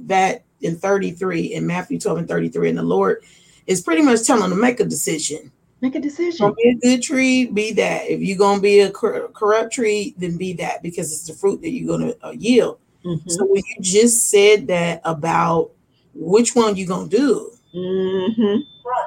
that 0.00 0.44
in 0.60 0.76
33 0.76 1.54
in 1.54 1.66
Matthew 1.66 1.98
12 1.98 2.18
and 2.18 2.28
33, 2.28 2.70
and 2.70 2.78
the 2.78 2.82
Lord 2.82 3.22
is 3.66 3.80
pretty 3.80 4.02
much 4.02 4.26
telling 4.26 4.42
them 4.42 4.50
to 4.50 4.56
make 4.56 4.80
a 4.80 4.84
decision. 4.84 5.50
Make 5.80 5.96
a 5.96 6.00
decision. 6.00 6.54
be 6.56 6.70
a 6.70 6.74
good 6.76 7.02
tree, 7.02 7.44
be 7.46 7.72
that. 7.72 8.08
If 8.08 8.20
you're 8.20 8.38
gonna 8.38 8.60
be 8.62 8.80
a 8.80 8.90
cor- 8.90 9.28
corrupt 9.34 9.74
tree, 9.74 10.14
then 10.16 10.38
be 10.38 10.54
that 10.54 10.82
because 10.82 11.12
it's 11.12 11.26
the 11.26 11.34
fruit 11.34 11.60
that 11.60 11.70
you're 11.70 11.98
gonna 11.98 12.14
uh, 12.22 12.30
yield. 12.30 12.78
Mhm. 13.04 13.30
So 13.30 13.44
when 13.44 13.62
you 13.68 13.82
just 13.82 14.30
said 14.30 14.66
that 14.68 15.02
about 15.04 15.72
which 16.14 16.54
one 16.54 16.76
you 16.76 16.86
gonna 16.86 17.08
do, 17.08 17.50
Mhm. 17.74 18.62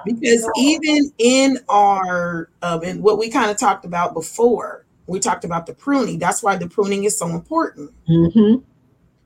because 0.05 0.47
even 0.57 1.11
in 1.17 1.57
our 1.67 2.49
um, 2.61 2.81
and 2.83 3.01
what 3.01 3.17
we 3.17 3.29
kind 3.29 3.49
of 3.49 3.57
talked 3.57 3.85
about 3.85 4.13
before, 4.13 4.85
we 5.07 5.19
talked 5.19 5.45
about 5.45 5.65
the 5.65 5.73
pruning. 5.73 6.19
That's 6.19 6.43
why 6.43 6.55
the 6.57 6.67
pruning 6.67 7.05
is 7.05 7.17
so 7.17 7.27
important 7.29 7.91
Mhm. 8.09 8.61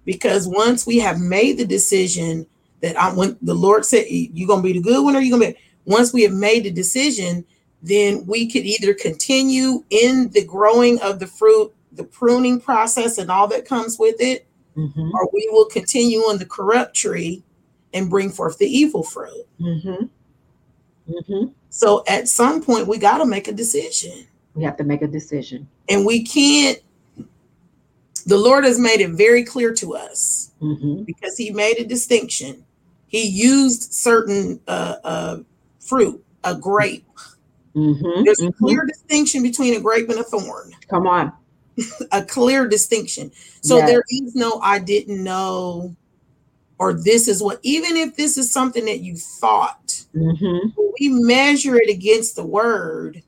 because 0.06 0.48
once 0.48 0.86
we 0.86 1.00
have 1.00 1.20
made 1.20 1.58
the 1.58 1.66
decision 1.66 2.46
that 2.82 3.00
I 3.00 3.14
when 3.14 3.38
the 3.42 3.54
Lord 3.54 3.86
said 3.86 4.06
you're 4.10 4.48
gonna 4.48 4.62
be 4.64 4.74
the 4.74 4.82
good 4.82 5.04
one 5.04 5.16
or 5.16 5.22
you're 5.22 5.38
gonna 5.38 5.52
be 5.52 5.58
once 5.86 6.14
we 6.14 6.22
have 6.24 6.34
made 6.34 6.64
the 6.64 6.72
decision, 6.72 7.44
then 7.82 8.26
we 8.28 8.46
could 8.48 8.66
either 8.66 8.94
continue 8.94 9.84
in 9.90 10.30
the 10.32 10.46
growing 10.46 11.00
of 11.02 11.20
the 11.20 11.28
fruit, 11.28 11.74
the 11.92 12.04
pruning 12.04 12.60
process, 12.60 13.18
and 13.18 13.32
all 13.32 13.48
that 13.48 13.66
comes 13.66 13.98
with 13.98 14.16
it, 14.22 14.46
Mhm. 14.78 15.12
or 15.14 15.30
we 15.34 15.50
will 15.52 15.66
continue 15.66 16.20
on 16.20 16.38
the 16.38 16.46
corrupt 16.46 16.96
tree 16.96 17.44
and 17.94 18.10
bring 18.10 18.30
forth 18.30 18.58
the 18.60 18.68
evil 18.68 19.04
fruit. 19.04 19.46
Mhm. 19.60 20.10
Mhm. 21.10 21.52
So 21.70 22.04
at 22.08 22.30
some 22.30 22.62
point, 22.62 22.88
we 22.88 22.98
got 22.98 23.18
to 23.18 23.26
make 23.26 23.48
a 23.48 23.52
decision. 23.54 24.28
We 24.56 24.64
have 24.64 24.78
to 24.78 24.84
make 24.84 25.02
a 25.02 25.08
decision. 25.08 25.68
And 25.90 26.06
we 26.06 26.24
can't, 26.24 26.80
the 28.26 28.38
Lord 28.38 28.64
has 28.66 28.78
made 28.80 29.02
it 29.02 29.12
very 29.12 29.44
clear 29.44 29.74
to 29.76 29.96
us 29.96 30.52
Mhm. 30.62 31.06
because 31.06 31.38
He 31.38 31.52
made 31.52 31.78
a 31.80 31.86
distinction. 31.86 32.66
He 33.08 33.28
used 33.28 33.94
certain 33.94 34.60
uh, 34.68 34.96
uh, 35.04 35.38
fruit, 35.80 36.24
a 36.44 36.56
grape. 36.56 37.06
Mhm. 37.76 38.26
There's 38.26 38.40
a 38.40 38.44
Mhm. 38.44 38.58
clear 38.58 38.86
distinction 38.86 39.44
between 39.44 39.74
a 39.76 39.80
grape 39.80 40.10
and 40.10 40.20
a 40.20 40.24
thorn, 40.24 40.74
Come 40.90 41.08
on. 41.08 41.32
a 42.12 42.24
clear 42.24 42.68
distinction. 42.68 43.32
So 43.64 43.78
Yes. 43.78 43.90
there 43.90 44.04
is 44.10 44.36
no, 44.36 44.60
I 44.62 44.80
didn't 44.80 45.24
know, 45.24 45.96
or 46.80 46.94
this 46.94 47.28
is 47.28 47.42
what, 47.42 47.60
even 47.64 47.96
if 47.96 48.16
this 48.16 48.38
is 48.38 48.52
something 48.52 48.86
that 48.86 49.00
you 49.00 49.16
thought, 49.16 50.04
Mhm. 50.16 50.74
we 51.00 51.10
measure 51.10 51.76
it 51.78 51.90
against 51.90 52.36
the 52.36 52.46
word 52.46 53.24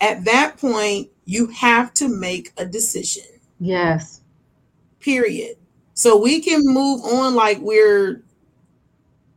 at 0.00 0.24
that 0.24 0.56
point, 0.56 1.10
you 1.24 1.46
have 1.48 1.94
to 1.94 2.08
make 2.08 2.52
a 2.56 2.66
decision. 2.66 3.24
Yes. 3.58 4.20
Period. 5.00 5.56
So 5.94 6.16
we 6.16 6.40
can 6.40 6.62
move 6.64 7.04
on 7.04 7.34
like 7.34 7.58
we're 7.60 8.22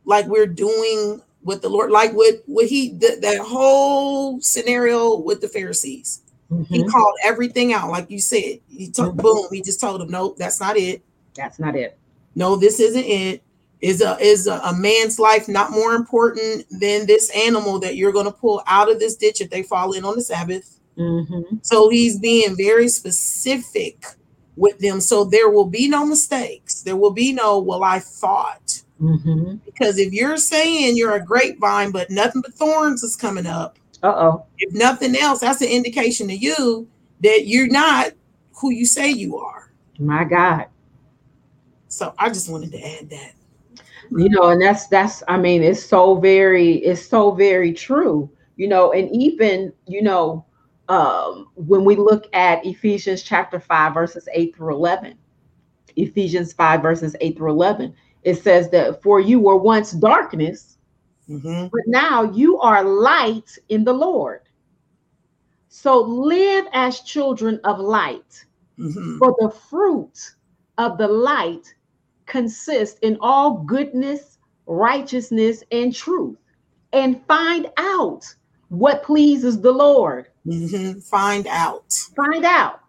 like 0.04 0.26
we're 0.26 0.46
doing 0.46 1.20
with 1.42 1.62
the 1.62 1.68
Lord, 1.68 1.90
like 1.90 2.12
what 2.12 2.42
what 2.46 2.66
he 2.66 2.88
did 2.88 3.22
that 3.22 3.38
whole 3.40 4.40
scenario 4.40 5.18
with 5.18 5.40
the 5.40 5.48
Pharisees. 5.48 6.22
Mm-hmm. 6.50 6.74
He 6.74 6.84
called 6.84 7.14
everything 7.22 7.72
out, 7.72 7.90
like 7.90 8.10
you 8.10 8.18
said. 8.18 8.60
He 8.68 8.90
told 8.90 9.16
mm-hmm. 9.16 9.20
boom, 9.20 9.46
he 9.52 9.62
just 9.62 9.80
told 9.80 10.00
them, 10.00 10.10
Nope, 10.10 10.36
that's 10.38 10.60
not 10.60 10.76
it. 10.76 11.02
That's 11.34 11.58
not 11.58 11.76
it. 11.76 11.98
No, 12.34 12.56
this 12.56 12.80
isn't 12.80 13.04
it. 13.04 13.42
Is 13.84 14.00
a 14.00 14.16
is 14.18 14.46
a, 14.46 14.54
a 14.60 14.74
man's 14.74 15.18
life 15.18 15.46
not 15.46 15.70
more 15.70 15.94
important 15.94 16.64
than 16.70 17.06
this 17.06 17.30
animal 17.36 17.78
that 17.80 17.96
you're 17.96 18.12
going 18.12 18.24
to 18.24 18.32
pull 18.32 18.62
out 18.66 18.90
of 18.90 18.98
this 18.98 19.14
ditch 19.14 19.42
if 19.42 19.50
they 19.50 19.62
fall 19.62 19.92
in 19.92 20.06
on 20.06 20.16
the 20.16 20.22
Sabbath? 20.22 20.80
Mm-hmm. 20.96 21.56
So 21.60 21.90
he's 21.90 22.18
being 22.18 22.56
very 22.56 22.88
specific 22.88 24.06
with 24.56 24.78
them. 24.78 25.02
So 25.02 25.24
there 25.24 25.50
will 25.50 25.66
be 25.66 25.86
no 25.86 26.06
mistakes. 26.06 26.82
There 26.82 26.96
will 26.96 27.10
be 27.10 27.34
no, 27.34 27.58
well, 27.58 27.84
I 27.84 27.98
thought. 27.98 28.80
Mm-hmm. 29.02 29.56
Because 29.66 29.98
if 29.98 30.14
you're 30.14 30.38
saying 30.38 30.96
you're 30.96 31.16
a 31.16 31.22
grapevine, 31.22 31.90
but 31.90 32.08
nothing 32.08 32.40
but 32.40 32.54
thorns 32.54 33.02
is 33.02 33.16
coming 33.16 33.46
up, 33.46 33.78
uh 34.02 34.14
oh. 34.16 34.46
If 34.56 34.72
nothing 34.74 35.14
else, 35.14 35.40
that's 35.40 35.60
an 35.60 35.68
indication 35.68 36.28
to 36.28 36.34
you 36.34 36.88
that 37.20 37.46
you're 37.46 37.68
not 37.68 38.12
who 38.54 38.70
you 38.70 38.86
say 38.86 39.10
you 39.10 39.36
are. 39.36 39.70
My 39.98 40.24
God. 40.24 40.68
So 41.88 42.14
I 42.18 42.30
just 42.30 42.50
wanted 42.50 42.72
to 42.72 42.80
add 42.80 43.10
that. 43.10 43.32
You 44.10 44.28
know, 44.28 44.50
and 44.50 44.60
that's 44.60 44.86
that's 44.88 45.22
I 45.28 45.36
mean, 45.36 45.62
it's 45.62 45.84
so 45.84 46.16
very, 46.16 46.76
it's 46.76 47.06
so 47.06 47.32
very 47.32 47.72
true. 47.72 48.30
You 48.56 48.68
know, 48.68 48.92
and 48.92 49.10
even, 49.14 49.72
you 49.86 50.02
know, 50.02 50.44
um, 50.88 51.48
when 51.54 51.84
we 51.84 51.96
look 51.96 52.26
at 52.34 52.64
Ephesians 52.64 53.22
chapter 53.22 53.58
5, 53.58 53.94
verses 53.94 54.28
8 54.32 54.54
through 54.54 54.74
11, 54.74 55.16
Ephesians 55.96 56.52
5, 56.52 56.82
verses 56.82 57.16
8 57.20 57.36
through 57.36 57.50
11, 57.50 57.94
it 58.22 58.36
says 58.36 58.70
that 58.70 59.02
for 59.02 59.20
you 59.20 59.40
were 59.40 59.56
once 59.56 59.92
darkness, 59.92 60.78
mm-hmm. 61.28 61.66
but 61.72 61.80
now 61.86 62.22
you 62.22 62.60
are 62.60 62.84
light 62.84 63.58
in 63.68 63.84
the 63.84 63.92
Lord. 63.92 64.40
So 65.68 66.00
live 66.02 66.66
as 66.72 67.00
children 67.00 67.60
of 67.64 67.80
light, 67.80 68.44
mm-hmm. 68.78 69.18
for 69.18 69.34
the 69.40 69.50
fruit 69.50 70.34
of 70.78 70.98
the 70.98 71.08
light 71.08 71.74
consists 72.26 72.98
in 73.00 73.16
all 73.20 73.58
goodness, 73.58 74.38
righteousness, 74.66 75.62
and 75.70 75.94
truth. 75.94 76.38
And 76.92 77.24
find 77.26 77.68
out 77.76 78.24
what 78.68 79.02
pleases 79.02 79.60
the 79.60 79.72
Lord. 79.72 80.28
Mm-hmm. 80.46 81.00
Find 81.00 81.46
out. 81.46 81.92
Find 82.16 82.44
out. 82.44 82.80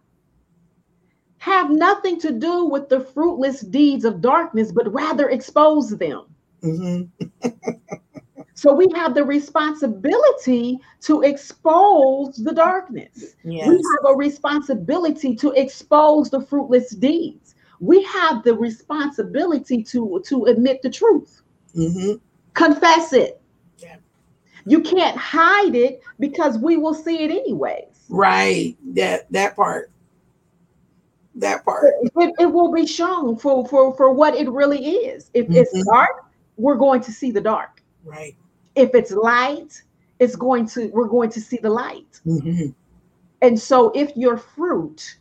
Have 1.37 1.69
nothing 1.69 2.19
to 2.21 2.31
do 2.31 2.65
with 2.65 2.89
the 2.89 2.99
fruitless 2.99 3.61
deeds 3.61 4.03
of 4.03 4.19
darkness, 4.19 4.71
but 4.71 4.91
rather 4.91 5.29
expose 5.29 5.91
them. 5.91 6.25
Mm-hmm. 6.63 7.27
so 8.55 8.73
we 8.73 8.87
have 8.95 9.13
the 9.13 9.23
responsibility 9.23 10.79
to 11.01 11.21
expose 11.21 12.37
the 12.37 12.51
darkness. 12.51 13.35
Yes. 13.43 13.67
We 13.67 13.75
have 13.75 14.13
a 14.13 14.15
responsibility 14.15 15.35
to 15.35 15.51
expose 15.51 16.31
the 16.31 16.41
fruitless 16.41 16.89
deeds. 16.89 17.44
We 17.79 18.03
have 18.03 18.43
the 18.43 18.53
responsibility 18.53 19.83
to, 19.83 20.21
to 20.25 20.45
admit 20.45 20.81
the 20.81 20.89
truth, 20.89 21.41
mm-hmm. 21.75 22.13
confess 22.53 23.13
it, 23.13 23.41
you 24.65 24.81
can't 24.81 25.15
hide 25.15 25.75
it 25.75 26.01
because 26.19 26.57
we 26.57 26.77
will 26.77 26.93
see 26.93 27.23
it 27.23 27.31
anyways. 27.31 27.85
Right. 28.09 28.75
That 28.93 29.31
that 29.31 29.55
part. 29.55 29.91
That 31.35 31.63
part. 31.65 31.93
It, 32.01 32.33
it 32.39 32.45
will 32.45 32.71
be 32.71 32.87
shown 32.87 33.37
for 33.37 33.67
for 33.67 33.95
for 33.95 34.11
what 34.11 34.35
it 34.35 34.49
really 34.49 34.85
is. 34.85 35.29
If 35.33 35.45
mm-hmm. 35.45 35.57
it's 35.57 35.85
dark, 35.85 36.25
we're 36.57 36.75
going 36.75 37.01
to 37.01 37.11
see 37.11 37.31
the 37.31 37.41
dark. 37.41 37.81
Right. 38.03 38.35
If 38.75 38.95
it's 38.95 39.11
light, 39.11 39.81
it's 40.19 40.35
going 40.35 40.67
to 40.69 40.89
we're 40.93 41.07
going 41.07 41.29
to 41.31 41.41
see 41.41 41.57
the 41.57 41.69
light. 41.69 42.19
Mm-hmm. 42.25 42.69
And 43.41 43.59
so 43.59 43.91
if 43.93 44.15
your 44.15 44.37
fruit 44.37 45.17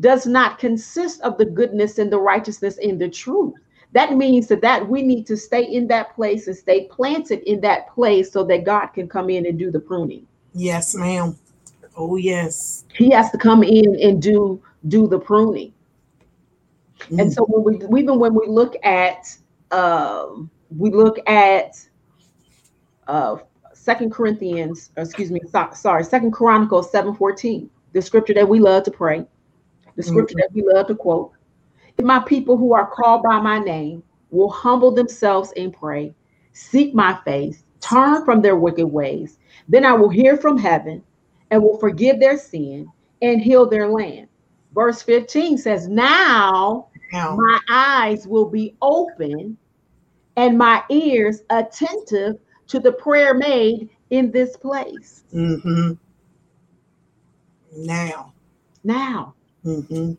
does 0.00 0.26
not 0.26 0.58
consist 0.58 1.20
of 1.22 1.38
the 1.38 1.44
goodness 1.44 1.98
and 1.98 2.12
the 2.12 2.18
righteousness 2.18 2.78
and 2.82 3.00
the 3.00 3.08
truth, 3.08 3.54
that 3.92 4.12
means 4.14 4.46
that 4.48 4.60
that 4.60 4.86
we 4.86 5.02
need 5.02 5.26
to 5.26 5.36
stay 5.36 5.64
in 5.64 5.86
that 5.88 6.14
place 6.14 6.48
and 6.48 6.56
stay 6.56 6.86
planted 6.86 7.40
in 7.50 7.60
that 7.62 7.88
place 7.88 8.30
so 8.30 8.44
that 8.44 8.64
God 8.64 8.88
can 8.88 9.08
come 9.08 9.30
in 9.30 9.46
and 9.46 9.58
do 9.58 9.70
the 9.70 9.80
pruning. 9.80 10.26
Yes, 10.54 10.94
ma'am. 10.94 11.36
Oh 11.96 12.16
yes. 12.16 12.84
He 12.94 13.10
has 13.10 13.30
to 13.30 13.38
come 13.38 13.62
in 13.62 13.98
and 14.00 14.20
do 14.20 14.62
do 14.88 15.06
the 15.06 15.18
pruning. 15.18 15.72
Mm. 17.10 17.22
And 17.22 17.32
so 17.32 17.44
when 17.46 17.88
we 17.90 18.00
even 18.00 18.18
when 18.18 18.34
we 18.34 18.46
look 18.46 18.74
at 18.84 19.34
um 19.70 20.50
we 20.76 20.90
look 20.90 21.18
at 21.28 21.76
uh 23.08 23.36
second 23.72 24.10
Corinthians, 24.10 24.90
excuse 24.96 25.30
me, 25.30 25.40
so, 25.50 25.68
sorry, 25.72 26.04
second 26.04 26.32
Chronicles 26.32 26.90
7:14, 26.90 27.68
the 27.92 28.02
scripture 28.02 28.34
that 28.34 28.48
we 28.48 28.58
love 28.58 28.82
to 28.82 28.90
pray, 28.90 29.24
the 29.96 30.02
scripture 30.02 30.36
mm-hmm. 30.36 30.54
that 30.54 30.66
we 30.66 30.74
love 30.74 30.86
to 30.86 30.94
quote. 30.94 31.32
If 31.98 32.04
my 32.04 32.20
people 32.20 32.56
who 32.56 32.72
are 32.74 32.86
called 32.86 33.22
by 33.22 33.40
my 33.40 33.58
name 33.58 34.02
will 34.30 34.50
humble 34.50 34.90
themselves 34.90 35.52
and 35.56 35.72
pray, 35.72 36.14
seek 36.52 36.94
my 36.94 37.18
face, 37.24 37.64
turn 37.80 38.24
from 38.24 38.42
their 38.42 38.56
wicked 38.56 38.86
ways, 38.86 39.38
then 39.68 39.84
I 39.84 39.92
will 39.92 40.10
hear 40.10 40.36
from 40.36 40.58
heaven 40.58 41.02
and 41.50 41.62
will 41.62 41.78
forgive 41.78 42.20
their 42.20 42.36
sin 42.36 42.90
and 43.22 43.40
heal 43.40 43.66
their 43.66 43.88
land. 43.88 44.28
Verse 44.74 45.02
15 45.02 45.56
says, 45.58 45.88
Now 45.88 46.88
my 47.12 47.60
eyes 47.70 48.26
will 48.26 48.44
be 48.44 48.76
open 48.82 49.56
and 50.36 50.58
my 50.58 50.82
ears 50.90 51.42
attentive 51.48 52.36
to 52.68 52.80
the 52.80 52.92
prayer 52.92 53.32
made 53.32 53.88
in 54.10 54.30
this 54.30 54.56
place. 54.56 55.24
Mm-hmm. 55.32 55.92
Now. 57.76 58.34
Now. 58.84 59.34
Mm-hmm. 59.66 60.12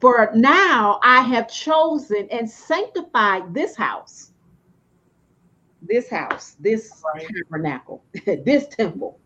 For 0.00 0.30
now 0.34 1.00
I 1.02 1.22
have 1.22 1.50
chosen 1.50 2.28
and 2.30 2.48
sanctified 2.48 3.52
this 3.52 3.74
house, 3.74 4.32
this 5.82 6.08
house, 6.08 6.56
this 6.60 7.02
right. 7.14 7.26
tabernacle, 7.26 8.04
this 8.24 8.68
temple, 8.68 9.18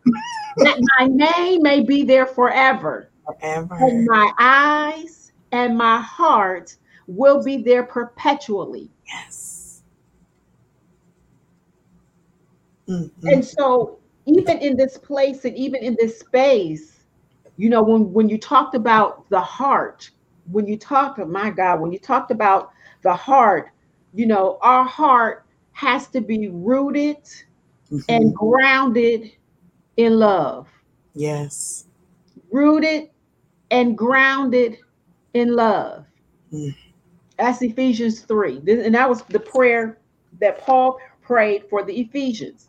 that 0.57 0.79
my 0.99 1.07
name 1.07 1.63
may 1.63 1.81
be 1.81 2.05
there 2.05 2.27
forever. 2.27 3.11
Forever. 3.25 3.75
And 3.81 4.07
my 4.07 4.33
eyes 4.39 5.33
and 5.53 5.77
my 5.77 6.01
heart 6.01 6.77
will 7.07 7.43
be 7.43 7.59
there 7.59 7.85
perpetually. 7.85 8.91
Yes. 9.07 9.83
Mm-hmm. 12.89 13.29
And 13.29 13.45
so, 13.45 13.99
even 14.27 14.59
in 14.59 14.77
this 14.77 14.99
place 14.99 15.45
and 15.45 15.57
even 15.57 15.83
in 15.83 15.97
this 15.99 16.19
space, 16.19 16.94
you 17.57 17.69
know, 17.69 17.83
when, 17.83 18.13
when 18.13 18.29
you 18.29 18.39
talked 18.39 18.75
about 18.75 19.29
the 19.31 19.41
heart, 19.41 20.11
when 20.51 20.67
you 20.67 20.77
talked, 20.77 21.19
of 21.19 21.29
my 21.29 21.51
God, 21.51 21.81
when 21.81 21.93
you 21.93 21.99
talked 21.99 22.31
about 22.31 22.71
the 23.03 23.15
heart, 23.15 23.71
you 24.13 24.27
know, 24.27 24.59
our 24.61 24.85
heart 24.85 25.47
has 25.73 26.09
to 26.09 26.21
be 26.21 26.49
rooted 26.49 27.19
mm-hmm. 27.91 27.99
and 28.09 28.35
grounded 28.35 29.33
in 29.97 30.19
love. 30.19 30.69
Yes. 31.15 31.87
Rooted 32.51 33.11
and 33.71 33.97
grounded 33.97 34.79
in 35.35 35.55
love. 35.55 36.07
Mm. 36.53 36.75
That's 37.39 37.63
Ephesians 37.63 38.21
3. 38.21 38.63
And 38.69 38.95
that 38.95 39.09
was 39.09 39.23
the 39.23 39.41
prayer 39.41 39.99
that 40.41 40.61
Paul 40.61 40.99
prayed 41.23 41.65
for 41.69 41.83
the 41.83 42.01
Ephesians. 42.01 42.69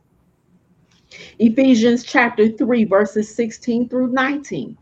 Ephesians 1.40 2.04
chapter 2.04 2.50
3, 2.50 2.86
verses 2.86 3.34
16 3.34 3.90
through 3.90 4.08
19. 4.08 4.78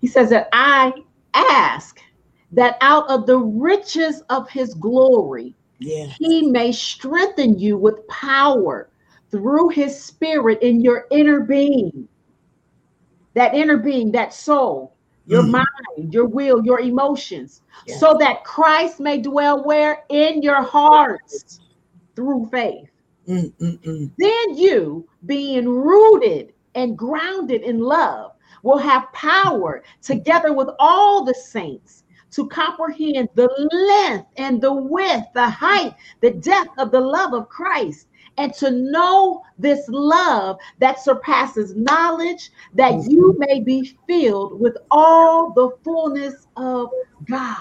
He 0.00 0.06
says 0.06 0.30
that 0.30 0.48
I 0.52 0.92
ask 1.34 2.00
that 2.52 2.76
out 2.80 3.08
of 3.08 3.26
the 3.26 3.38
riches 3.38 4.22
of 4.30 4.48
his 4.48 4.74
glory, 4.74 5.54
yeah. 5.78 6.06
he 6.18 6.46
may 6.50 6.72
strengthen 6.72 7.58
you 7.58 7.76
with 7.76 8.06
power 8.08 8.88
through 9.30 9.70
his 9.70 10.00
spirit 10.00 10.62
in 10.62 10.80
your 10.80 11.06
inner 11.10 11.40
being. 11.40 12.08
That 13.34 13.54
inner 13.54 13.76
being, 13.76 14.12
that 14.12 14.32
soul, 14.32 14.94
your 15.26 15.42
mm. 15.42 15.50
mind, 15.50 16.14
your 16.14 16.26
will, 16.26 16.64
your 16.64 16.80
emotions, 16.80 17.62
yeah. 17.86 17.98
so 17.98 18.16
that 18.18 18.44
Christ 18.44 19.00
may 19.00 19.20
dwell 19.20 19.62
where? 19.64 20.04
In 20.08 20.40
your 20.40 20.62
hearts 20.62 21.60
through 22.14 22.48
faith. 22.50 22.88
Mm-mm-mm. 23.28 24.10
Then 24.18 24.56
you, 24.56 25.08
being 25.26 25.68
rooted 25.68 26.52
and 26.74 26.96
grounded 26.96 27.62
in 27.62 27.80
love, 27.80 28.32
will 28.62 28.78
have 28.78 29.12
power 29.12 29.82
together 30.02 30.52
with 30.52 30.68
all 30.78 31.24
the 31.24 31.34
saints 31.34 32.04
to 32.32 32.46
comprehend 32.48 33.28
the 33.34 33.48
length 33.72 34.26
and 34.36 34.60
the 34.60 34.72
width, 34.72 35.26
the 35.34 35.48
height, 35.48 35.94
the 36.20 36.32
depth 36.32 36.78
of 36.78 36.90
the 36.90 37.00
love 37.00 37.32
of 37.32 37.48
Christ, 37.48 38.08
and 38.36 38.52
to 38.54 38.70
know 38.70 39.42
this 39.58 39.84
love 39.88 40.58
that 40.78 41.00
surpasses 41.00 41.74
knowledge, 41.74 42.50
that 42.74 42.92
Mhm. 42.94 43.10
you 43.10 43.36
may 43.38 43.60
be 43.60 43.98
filled 44.06 44.60
with 44.60 44.76
all 44.90 45.52
the 45.52 45.70
fullness 45.84 46.46
of 46.56 46.90
God. 47.28 47.56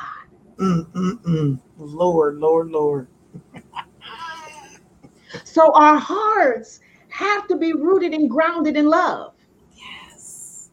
Mm, 0.58 0.86
mm, 0.94 1.22
mm. 1.24 1.60
Lord, 1.78 2.38
Lord, 2.38 2.70
Lord. 2.72 3.08
So 5.56 5.72
our 5.74 5.96
hearts 5.96 6.82
have 7.08 7.48
to 7.48 7.56
be 7.56 7.72
rooted 7.72 8.14
and 8.14 8.30
grounded 8.30 8.76
in 8.76 8.88
love. 8.88 9.36
Yes. 9.74 10.70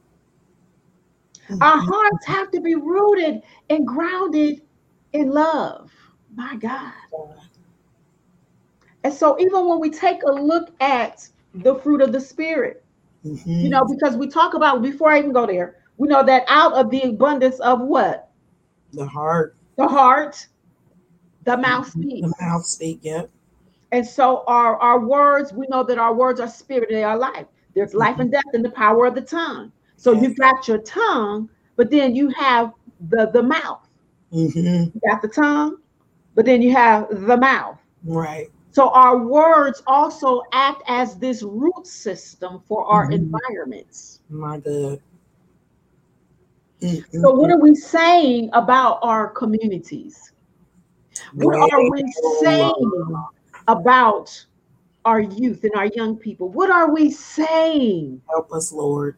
Our 1.60 1.78
hearts 1.78 2.26
have 2.26 2.50
to 2.50 2.60
be 2.60 2.74
rooted 2.74 3.42
and 3.70 3.86
grounded 3.86 4.62
in 5.12 5.30
love. 5.30 5.92
My 6.34 6.56
God. 6.56 6.92
And 9.04 9.14
so, 9.14 9.38
even 9.38 9.68
when 9.68 9.78
we 9.78 9.88
take 9.88 10.24
a 10.24 10.32
look 10.32 10.70
at 10.80 11.28
the 11.54 11.76
fruit 11.76 12.02
of 12.02 12.10
the 12.10 12.20
Spirit, 12.20 12.84
Mhm. 13.24 13.62
you 13.62 13.70
know, 13.70 13.84
because 13.84 14.16
we 14.16 14.26
talk 14.26 14.54
about, 14.54 14.82
before 14.82 15.12
I 15.12 15.20
even 15.20 15.30
go 15.32 15.46
there, 15.46 15.76
we 15.96 16.08
know 16.08 16.24
that 16.24 16.42
out 16.48 16.72
of 16.72 16.90
the 16.90 17.02
abundance 17.02 17.60
of 17.60 17.82
what? 17.82 18.30
the 18.92 19.06
heart, 19.06 19.54
The 19.76 19.86
heart, 19.86 20.48
the 21.44 21.56
mouth 21.56 21.88
speaks. 21.88 22.26
the 22.28 22.34
mouth 22.44 22.66
speak. 22.66 22.98
Yep. 23.02 23.30
And 23.92 24.06
so, 24.06 24.42
our, 24.46 24.76
our 24.78 24.98
words, 24.98 25.52
we 25.52 25.66
know 25.68 25.84
that 25.84 25.98
our 25.98 26.14
words 26.14 26.40
are 26.40 26.48
spirit, 26.48 26.88
they 26.90 27.04
are 27.04 27.16
life. 27.16 27.46
There's 27.74 27.94
life 27.94 28.18
and 28.18 28.32
death 28.32 28.42
in 28.54 28.62
the 28.62 28.70
power 28.70 29.06
of 29.06 29.14
the 29.14 29.20
tongue. 29.20 29.70
So, 29.96 30.12
Yes. 30.12 30.22
you've 30.22 30.38
got 30.38 30.66
your 30.66 30.78
tongue, 30.78 31.48
but 31.76 31.90
then 31.90 32.14
you 32.16 32.30
have 32.30 32.72
the, 33.10 33.30
the 33.32 33.42
mouth. 33.42 33.86
hmm 34.30 34.84
You 34.94 35.00
got 35.08 35.22
the 35.22 35.28
tongue, 35.28 35.76
but 36.34 36.46
then 36.46 36.62
you 36.62 36.72
have 36.72 37.08
the 37.10 37.36
mouth. 37.36 37.78
Right. 38.04 38.50
So 38.72 38.88
our 38.88 39.18
words 39.18 39.82
also 39.86 40.42
act 40.52 40.82
as 40.88 41.16
this 41.18 41.42
root 41.42 41.86
system 41.86 42.60
for 42.66 42.86
our 42.86 43.08
Mhm. 43.10 43.12
environments. 43.12 44.20
My 44.30 44.58
God. 44.58 45.00
Mm, 46.80 47.04
So 47.12 47.30
what 47.34 47.50
are 47.50 47.58
we 47.60 47.74
saying 47.74 48.48
about 48.54 48.98
our 49.02 49.28
communities? 49.28 50.32
mm. 51.36 51.44
What 51.44 51.72
are 51.72 51.90
we 51.90 52.02
saying 52.40 52.74
about 53.68 54.44
our 55.04 55.20
youth 55.20 55.64
and 55.64 55.72
our 55.74 55.86
young 55.86 56.16
people? 56.16 56.48
What 56.48 56.70
are 56.70 56.92
we 56.92 57.10
saying? 57.10 58.22
Help 58.28 58.52
us, 58.52 58.72
Lord. 58.72 59.16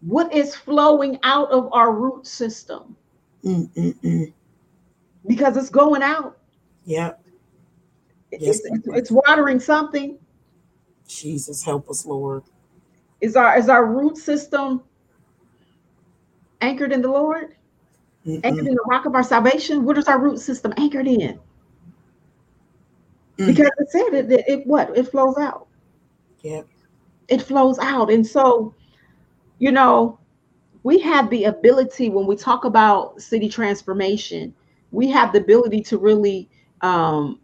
What 0.00 0.32
is 0.32 0.54
flowing 0.54 1.18
out 1.22 1.50
of 1.50 1.72
our 1.72 1.92
root 1.92 2.26
system? 2.26 2.96
Mm, 3.44 3.70
mm, 3.70 3.94
mm. 4.00 4.32
Because 5.26 5.56
it's 5.56 5.70
going 5.70 6.02
out. 6.02 6.38
Yep. 6.84 7.22
It's, 8.30 8.60
it's, 8.64 8.86
it's 8.88 9.10
watering 9.10 9.60
something. 9.60 10.18
Jesus, 11.08 11.62
help 11.62 11.88
us, 11.88 12.04
Lord. 12.04 12.42
Is 13.20 13.36
our 13.36 13.56
is 13.56 13.68
our 13.68 13.86
root 13.86 14.18
system 14.18 14.82
anchored 16.60 16.92
in 16.92 17.00
the 17.00 17.08
Lord? 17.08 17.54
anchored 18.26 18.64
Mm-mm. 18.64 18.68
in 18.68 18.74
the 18.74 18.84
rock 18.88 19.06
of 19.06 19.14
our 19.14 19.22
salvation. 19.22 19.84
What 19.84 19.98
is 19.98 20.08
our 20.08 20.18
root 20.18 20.38
system 20.40 20.72
anchored 20.76 21.06
in? 21.06 21.38
Mm. 23.38 23.46
Because 23.46 23.70
it 23.78 23.90
said 23.90 24.14
it, 24.14 24.32
it, 24.32 24.44
it 24.46 24.66
what? 24.66 24.96
It 24.96 25.08
flows 25.10 25.36
out. 25.38 25.66
Yep. 26.42 26.66
It 27.28 27.42
flows 27.42 27.78
out. 27.78 28.10
And 28.10 28.26
so, 28.26 28.74
you 29.58 29.72
know, 29.72 30.18
we 30.82 30.98
have 31.00 31.30
the 31.30 31.44
ability 31.44 32.10
when 32.10 32.26
we 32.26 32.36
talk 32.36 32.64
about 32.64 33.20
city 33.20 33.48
transformation, 33.48 34.54
we 34.92 35.08
have 35.10 35.32
the 35.32 35.40
ability 35.40 35.82
to 35.84 35.98
really 35.98 36.48
um, 36.82 37.40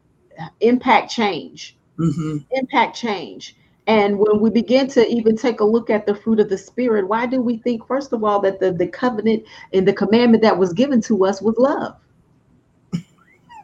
impact 0.60 1.10
change, 1.10 1.76
hmm 1.96 2.38
impact 2.52 2.96
change. 2.96 3.56
And 3.86 4.18
when 4.18 4.40
we 4.40 4.50
begin 4.50 4.86
to 4.88 5.08
even 5.08 5.36
take 5.36 5.60
a 5.60 5.64
look 5.64 5.90
at 5.90 6.06
the 6.06 6.14
fruit 6.14 6.38
of 6.38 6.48
the 6.48 6.58
spirit, 6.58 7.08
why 7.08 7.26
do 7.26 7.40
we 7.40 7.56
think, 7.56 7.86
first 7.86 8.12
of 8.12 8.22
all, 8.22 8.40
that 8.42 8.60
the, 8.60 8.72
the 8.72 8.86
covenant 8.86 9.44
and 9.72 9.88
the 9.88 9.92
commandment 9.92 10.42
that 10.42 10.56
was 10.56 10.72
given 10.72 11.00
to 11.02 11.24
us 11.24 11.42
was 11.42 11.56
love? 11.58 11.96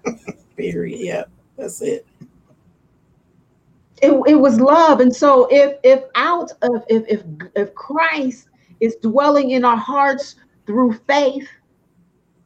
Period. 0.56 0.98
Yep. 1.00 1.30
That's 1.56 1.80
it. 1.82 2.06
it, 4.02 4.12
it 4.26 4.34
was 4.34 4.60
love 4.60 5.00
and 5.00 5.14
so 5.14 5.48
if 5.50 5.78
if 5.82 6.04
out 6.14 6.52
of 6.62 6.82
if 6.88 7.04
if 7.08 7.22
if 7.54 7.74
christ 7.74 8.48
is 8.80 8.96
dwelling 8.96 9.52
in 9.52 9.64
our 9.64 9.76
hearts 9.76 10.36
through 10.66 10.92
faith 11.07 11.48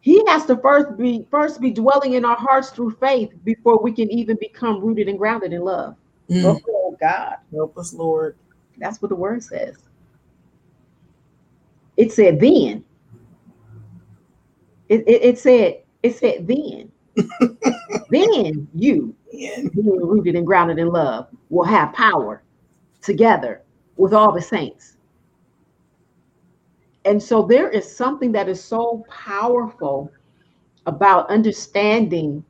he 0.00 0.24
has 0.28 0.46
to 0.46 0.56
first 0.58 0.96
be 0.96 1.26
first 1.30 1.60
be 1.60 1.70
dwelling 1.70 2.14
in 2.14 2.24
our 2.24 2.36
hearts 2.36 2.70
through 2.70 2.92
faith 3.00 3.30
before 3.44 3.82
we 3.82 3.92
can 3.92 4.10
even 4.12 4.36
become 4.40 4.80
rooted 4.80 5.08
and 5.08 5.18
grounded 5.18 5.52
in 5.52 5.62
love 5.62 5.96
Mm. 6.30 6.60
oh 6.68 6.96
god 7.00 7.36
Help 7.52 7.76
us, 7.76 7.92
Lord. 7.92 8.36
that's 8.78 9.02
what 9.02 9.08
the 9.08 9.16
word 9.16 9.42
says 9.42 9.76
it 11.96 12.12
said 12.12 12.38
then 12.38 12.84
it, 14.88 15.00
it, 15.08 15.22
it 15.22 15.38
said 15.38 15.82
it 16.04 16.14
said 16.16 16.46
then 16.46 16.92
then 18.10 18.68
you 18.74 19.14
being 19.74 20.00
rooted 20.00 20.36
and 20.36 20.46
grounded 20.46 20.78
in 20.78 20.88
love 20.88 21.28
will 21.48 21.64
have 21.64 21.92
power 21.92 22.42
together 23.02 23.62
with 23.96 24.12
all 24.12 24.32
the 24.32 24.40
saints. 24.42 24.96
And 27.04 27.22
so 27.22 27.42
there 27.42 27.68
is 27.70 27.90
something 27.96 28.32
that 28.32 28.48
is 28.48 28.62
so 28.62 29.04
powerful 29.08 30.10
about 30.86 31.30
understanding 31.30 32.44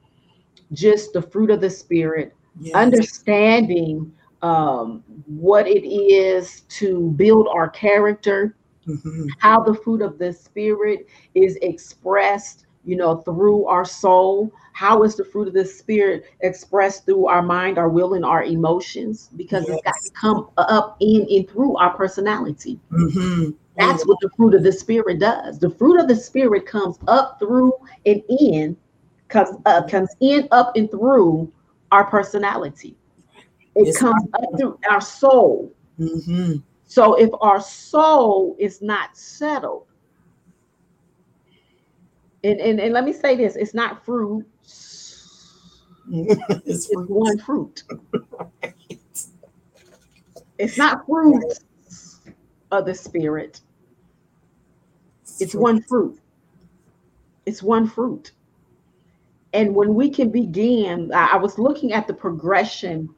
just 0.72 1.12
the 1.12 1.22
fruit 1.22 1.50
of 1.50 1.60
the 1.60 1.70
spirit, 1.70 2.34
yes. 2.60 2.74
understanding 2.74 4.12
um, 4.42 5.04
what 5.26 5.66
it 5.68 5.86
is 5.86 6.62
to 6.62 7.10
build 7.12 7.48
our 7.52 7.68
character, 7.68 8.56
Mhm. 8.86 9.28
how 9.38 9.60
the 9.62 9.74
fruit 9.74 10.00
of 10.00 10.18
the 10.18 10.32
spirit 10.32 11.06
is 11.34 11.56
expressed 11.62 12.66
you 12.84 12.96
know 12.96 13.16
through 13.18 13.66
our 13.66 13.84
soul? 13.84 14.52
How 14.72 15.02
is 15.02 15.16
the 15.16 15.24
fruit 15.24 15.48
of 15.48 15.54
the 15.54 15.64
spirit 15.64 16.24
expressed 16.40 17.04
through 17.04 17.26
our 17.26 17.42
mind 17.42 17.78
our 17.78 17.88
will 17.88 18.14
and 18.14 18.24
our 18.24 18.44
emotions? 18.44 19.28
Because 19.36 19.68
it's 19.68 19.82
got 19.82 19.94
to 20.04 20.10
come 20.12 20.48
up 20.56 20.96
in 21.00 21.26
and 21.30 21.48
through 21.48 21.76
our 21.76 21.94
personality. 21.96 22.78
Mhm. 22.92 23.54
that's 23.76 24.06
what 24.06 24.18
the 24.20 24.28
fruit 24.36 24.54
of 24.54 24.62
the 24.62 24.72
spirit 24.72 25.20
does. 25.20 25.58
The 25.58 25.70
fruit 25.70 25.98
of 25.98 26.06
the 26.06 26.16
spirit 26.16 26.66
comes 26.66 26.98
up 27.08 27.38
through 27.38 27.72
and 28.04 28.22
in 28.28 28.76
comes 29.28 29.56
uh, 29.64 29.82
comes 29.86 30.10
in 30.20 30.48
up 30.50 30.76
and 30.76 30.90
through 30.90 31.50
our 31.92 32.04
personality. 32.04 32.96
It 33.74 33.88
It's 33.88 33.98
comes 33.98 34.22
up 34.34 34.44
through 34.58 34.78
our 34.90 35.00
soul. 35.00 35.72
Mhm. 35.98 36.62
so 36.86 37.14
if 37.14 37.30
our 37.40 37.60
soul 37.60 38.56
is 38.58 38.82
not 38.82 39.16
settled, 39.16 39.84
and, 42.44 42.60
and, 42.60 42.80
and 42.80 42.92
let 42.92 43.04
me 43.04 43.12
say 43.12 43.36
this, 43.36 43.56
it's 43.56 43.74
not 43.74 44.04
fruit, 44.04 44.46
it's 46.10 46.40
it's 46.66 46.88
one 46.92 47.38
fruit. 47.38 47.82
It's 50.58 50.76
not 50.76 51.06
fruit 51.06 51.42
of 52.70 52.84
the 52.84 52.94
spirit, 52.94 53.62
it's 55.38 55.54
one 55.54 55.82
fruit. 55.82 56.20
It's 57.46 57.62
one 57.62 57.88
fruit. 57.88 58.32
And 59.54 59.74
when 59.74 59.94
we 59.94 60.10
can 60.10 60.30
begin, 60.30 61.10
I 61.14 61.36
was 61.36 61.58
looking 61.58 61.94
at 61.94 62.06
the 62.06 62.12
progression, 62.12 63.08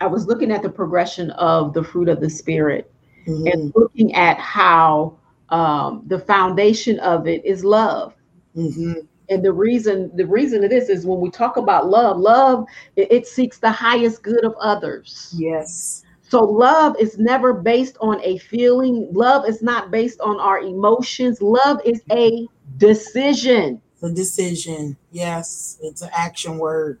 I 0.00 0.06
was 0.06 0.26
looking 0.26 0.50
at 0.50 0.62
the 0.62 0.70
progression 0.70 1.30
of 1.32 1.74
the 1.74 1.84
fruit 1.84 2.08
of 2.08 2.20
the 2.20 2.30
spirit. 2.30 2.90
Mhm. 3.26 3.52
and 3.52 3.72
looking 3.76 4.14
at 4.14 4.38
how 4.38 5.16
um, 5.50 6.02
the 6.06 6.18
foundation 6.18 6.98
of 7.00 7.26
it 7.26 7.44
is 7.44 7.64
love. 7.64 8.14
Mhm. 8.56 9.06
And 9.28 9.44
the 9.44 9.52
reason 9.52 10.10
the 10.16 10.26
reason 10.26 10.64
of 10.64 10.70
this 10.70 10.88
is 10.88 11.06
when 11.06 11.20
we 11.20 11.30
talk 11.30 11.56
about 11.56 11.88
love, 11.88 12.18
love 12.18 12.66
it, 12.96 13.10
it 13.12 13.26
seeks 13.26 13.58
the 13.58 13.70
highest 13.70 14.22
good 14.22 14.44
of 14.44 14.54
others. 14.60 15.34
Yes. 15.38 16.04
So 16.22 16.44
love 16.44 16.96
is 16.98 17.18
never 17.18 17.52
based 17.52 17.96
on 18.00 18.20
a 18.22 18.38
feeling. 18.38 19.08
Love 19.12 19.48
is 19.48 19.62
not 19.62 19.90
based 19.90 20.20
on 20.20 20.38
our 20.40 20.60
emotions. 20.60 21.42
Love 21.42 21.80
is 21.84 22.02
a 22.12 22.46
decision. 22.78 23.80
The 24.00 24.12
decision. 24.12 24.96
Yes. 25.10 25.78
It's 25.82 26.02
an 26.02 26.10
action 26.12 26.58
word. 26.58 27.00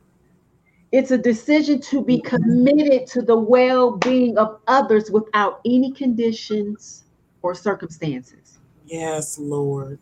It's 0.92 1.12
a 1.12 1.18
decision 1.18 1.80
to 1.82 2.02
be 2.04 2.20
committed 2.20 3.06
to 3.08 3.22
the 3.22 3.36
well-being 3.36 4.36
of 4.36 4.58
others 4.66 5.08
without 5.10 5.60
any 5.64 5.92
conditions 5.92 7.04
or 7.42 7.54
circumstances. 7.54 8.58
Yes, 8.86 9.38
Lord. 9.38 10.00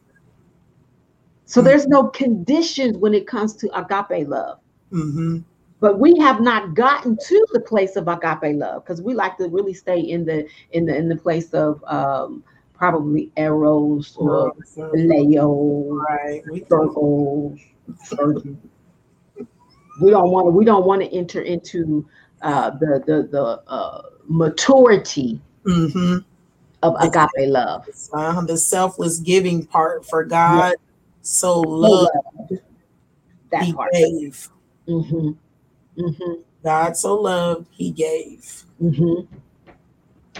So 1.48 1.62
there's 1.62 1.86
no 1.86 2.08
conditions 2.08 2.98
when 2.98 3.14
it 3.14 3.26
comes 3.26 3.54
to 3.56 3.68
agape 3.74 4.28
love. 4.28 4.58
hmm 4.90 5.38
But 5.80 5.98
we 5.98 6.14
have 6.18 6.42
not 6.42 6.74
gotten 6.74 7.16
to 7.16 7.46
the 7.54 7.60
place 7.60 7.96
of 7.96 8.06
agape 8.06 8.54
love 8.58 8.84
because 8.84 9.00
we 9.00 9.14
like 9.14 9.38
to 9.38 9.48
really 9.48 9.72
stay 9.72 9.98
in 9.98 10.26
the 10.26 10.46
in 10.72 10.84
the 10.84 10.94
in 10.94 11.08
the 11.08 11.16
place 11.16 11.54
of 11.54 11.82
um, 11.86 12.44
probably 12.74 13.32
eros 13.38 14.14
or 14.18 14.52
No, 14.76 14.90
Leo, 14.92 15.94
right. 15.94 16.42
We 16.46 16.66
circles. 16.68 17.58
circles. 18.04 18.44
We 20.02 20.10
don't 20.10 20.30
want 20.30 20.48
to. 20.48 20.50
We 20.50 20.66
don't 20.66 20.84
want 20.84 21.00
to 21.00 21.08
enter 21.16 21.40
into 21.40 22.06
uh, 22.42 22.72
the 22.78 23.02
the 23.06 23.26
the 23.32 23.62
uh, 23.66 24.02
maturity 24.26 25.40
hmm 25.64 26.18
of 26.82 26.94
agape 27.00 27.48
love. 27.48 27.88
uh, 28.12 28.40
the 28.42 28.58
selfless 28.58 29.18
giving 29.18 29.64
part 29.64 30.04
for 30.04 30.24
God 30.24 30.74
so 31.28 31.60
loved 31.60 32.10
that 33.52 33.62
he 33.64 33.72
part. 33.74 33.92
gave. 33.92 34.48
hmm 34.86 35.32
hmm 35.98 36.32
God 36.64 36.96
so 36.96 37.20
loved 37.20 37.68
he 37.70 37.90
gave. 37.90 38.64
hmm 38.80 39.20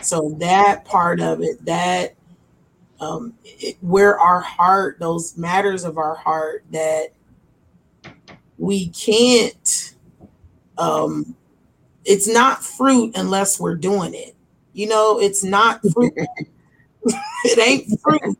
So 0.00 0.34
that 0.38 0.86
part 0.86 1.20
of 1.20 1.42
it, 1.42 1.62
that 1.66 2.14
um, 3.00 3.34
it, 3.44 3.76
where 3.82 4.18
our 4.18 4.40
heart, 4.40 4.98
those 4.98 5.36
matters 5.36 5.84
of 5.84 5.98
our 5.98 6.14
heart, 6.14 6.64
that 6.72 7.08
we 8.56 8.88
can't. 8.88 9.94
Um, 10.78 11.36
it's 12.04 12.26
not 12.26 12.64
fruit 12.64 13.12
unless 13.14 13.60
we're 13.60 13.76
doing 13.76 14.14
it. 14.14 14.34
You 14.72 14.88
know, 14.88 15.20
it's 15.20 15.44
not 15.44 15.82
fruit. 15.92 16.14
it 17.44 17.58
ain't 17.58 18.00
fruit 18.00 18.38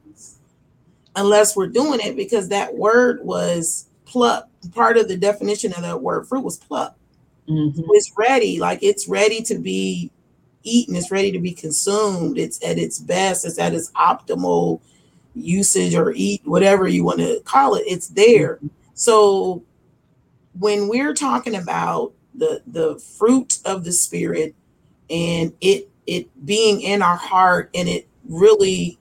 unless 1.19 1.57
we're 1.57 1.69
doing 1.69 2.01
it 2.03 2.17
because 2.17 2.49
that 2.51 2.75
word 2.77 3.25
was 3.25 3.89
pluck. 4.07 4.49
Part 4.73 4.97
of 4.99 5.09
the 5.09 5.17
definition 5.17 5.73
of 5.75 5.83
that 5.83 6.03
word 6.03 6.29
fruit 6.29 6.45
was 6.45 6.59
pluck. 6.59 6.97
hmm 7.49 7.71
It's 7.77 8.13
ready, 8.19 8.61
like 8.61 8.81
it's 8.83 9.09
ready 9.09 9.43
to 9.43 9.59
be 9.59 10.13
eaten, 10.65 10.97
it's 10.97 11.11
ready 11.11 11.33
to 11.33 11.41
be 11.41 11.53
consumed. 11.53 12.39
It's 12.39 12.63
at 12.65 12.79
its 12.79 12.99
best, 12.99 13.45
it's 13.47 13.59
at 13.59 13.75
its 13.75 13.91
optimal 13.93 14.81
usage 15.35 15.95
or 15.95 16.13
eat, 16.17 16.43
whatever 16.45 16.89
you 16.89 17.05
want 17.05 17.21
to 17.21 17.41
call 17.45 17.75
it, 17.77 17.85
it's 17.87 18.09
there. 18.09 18.61
So 18.95 19.65
when 20.59 20.89
we're 20.89 21.15
talking 21.15 21.57
about 21.57 22.13
the 22.35 22.63
the 22.69 22.99
fruit 23.19 23.59
of 23.65 23.85
the 23.85 23.93
spirit 23.93 24.55
and 25.11 25.53
it 25.61 25.91
it 26.07 26.29
being 26.47 26.81
in 26.83 27.03
our 27.03 27.17
heart 27.17 27.71
and 27.75 27.89
it 27.89 28.09
really 28.29 28.99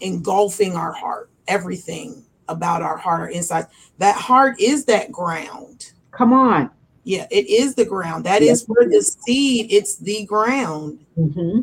engulfing 0.00 0.74
our 0.74 0.92
heart, 0.92 1.30
everything 1.48 2.24
about 2.48 2.82
our 2.82 2.96
heart, 2.96 3.20
our 3.20 3.30
inside, 3.30 3.66
that 3.98 4.16
heart 4.16 4.60
is 4.60 4.84
that 4.86 5.12
ground. 5.12 5.92
Come 6.10 6.32
on. 6.32 6.70
Yeah, 7.04 7.26
it 7.30 7.48
is 7.48 7.74
the 7.74 7.84
ground. 7.84 8.24
That 8.24 8.42
Yes, 8.42 8.62
is 8.62 8.68
where 8.68 8.88
the 8.88 9.02
seed, 9.02 9.72
it's 9.72 9.96
the 9.96 10.24
ground. 10.26 11.04
hmm 11.14 11.60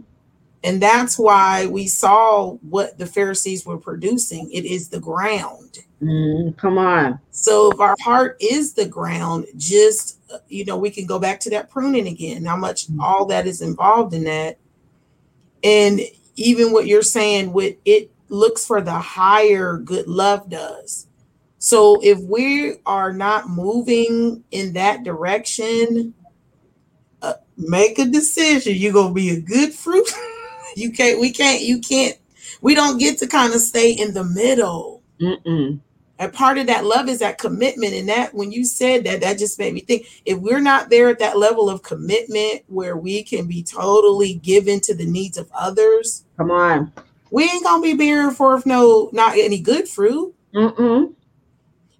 And 0.64 0.82
that's 0.82 1.18
why 1.20 1.68
we 1.68 1.88
saw 1.88 2.54
what 2.62 2.98
the 2.98 3.06
Pharisees 3.06 3.66
were 3.66 3.78
producing. 3.78 4.50
It 4.52 4.66
is 4.66 4.90
the 4.90 5.00
ground. 5.00 5.80
mm 6.02 6.58
Come 6.58 6.78
on. 6.78 7.20
So 7.32 7.72
if 7.72 7.80
our 7.80 7.96
heart 8.02 8.38
is 8.42 8.74
the 8.74 8.88
ground, 8.88 9.46
just 9.58 10.20
you 10.48 10.66
know, 10.66 10.78
we 10.78 10.90
can 10.90 11.06
go 11.06 11.20
back 11.20 11.40
to 11.42 11.50
that 11.52 11.70
pruning 11.70 12.08
again. 12.08 12.46
How 12.46 12.58
much 12.58 12.88
all 13.00 13.26
that 13.28 13.46
is 13.46 13.62
involved 13.62 14.14
in 14.14 14.24
that, 14.24 14.58
and 15.64 16.02
even 16.38 16.72
what 16.72 16.88
you're 16.88 17.02
saying, 17.02 17.52
with 17.52 17.76
it 17.84 18.12
looks 18.30 18.66
for 18.66 18.82
the 18.82 18.98
higher 18.98 19.78
good 19.78 20.08
love 20.08 20.50
does. 20.50 21.08
So 21.60 22.00
if 22.04 22.20
we 22.20 22.76
are 22.86 23.12
not 23.12 23.50
moving 23.50 24.44
in 24.52 24.74
that 24.74 25.04
direction, 25.04 26.14
uh, 27.22 27.34
make 27.58 28.00
a 28.00 28.06
decision. 28.06 28.76
You're 28.76 28.94
gonna 28.94 29.14
be 29.14 29.32
a 29.32 29.42
good 29.42 29.74
fruit. 29.74 30.08
you 30.76 30.92
can't. 30.92 31.20
We 31.20 31.32
can't. 31.32 31.62
You 31.62 31.80
can't. 31.80 32.18
We 32.62 32.76
don't 32.76 33.00
get 33.00 33.18
to 33.20 33.28
kind 33.28 33.54
of 33.54 33.62
stay 33.62 33.92
in 33.92 34.14
the 34.14 34.24
middle. 34.24 35.02
Mm-mm. 35.20 35.80
And 36.20 36.34
part 36.34 36.58
of 36.58 36.66
that 36.68 36.84
love 36.86 37.10
is 37.10 37.20
that 37.20 37.38
commitment. 37.38 37.94
And 37.94 38.10
that 38.10 38.34
when 38.34 38.52
you 38.52 38.66
said 38.66 39.04
that, 39.04 39.22
that 39.22 39.38
just 39.38 39.60
made 39.60 39.74
me 39.74 39.82
think 39.82 40.08
if 40.26 40.40
we're 40.40 40.60
not 40.60 40.90
there 40.90 41.10
at 41.10 41.20
that 41.20 41.38
level 41.38 41.70
of 41.70 41.84
commitment 41.84 42.64
where 42.68 42.98
we 42.98 43.24
can 43.24 43.48
be 43.48 43.62
totally 43.62 44.36
given 44.36 44.80
to 44.82 44.96
the 44.96 45.06
needs 45.06 45.38
of 45.38 45.50
others, 45.54 46.24
Come 46.38 46.50
on. 46.52 46.92
we 47.30 47.44
ain't 47.44 47.64
gonna 47.64 47.84
be 47.84 47.94
bearing 47.94 48.32
forth 48.32 48.66
no 48.66 49.10
not 49.14 49.38
any 49.38 49.60
good 49.60 49.88
fruit. 49.88 50.34
Mm-mm. 50.56 51.14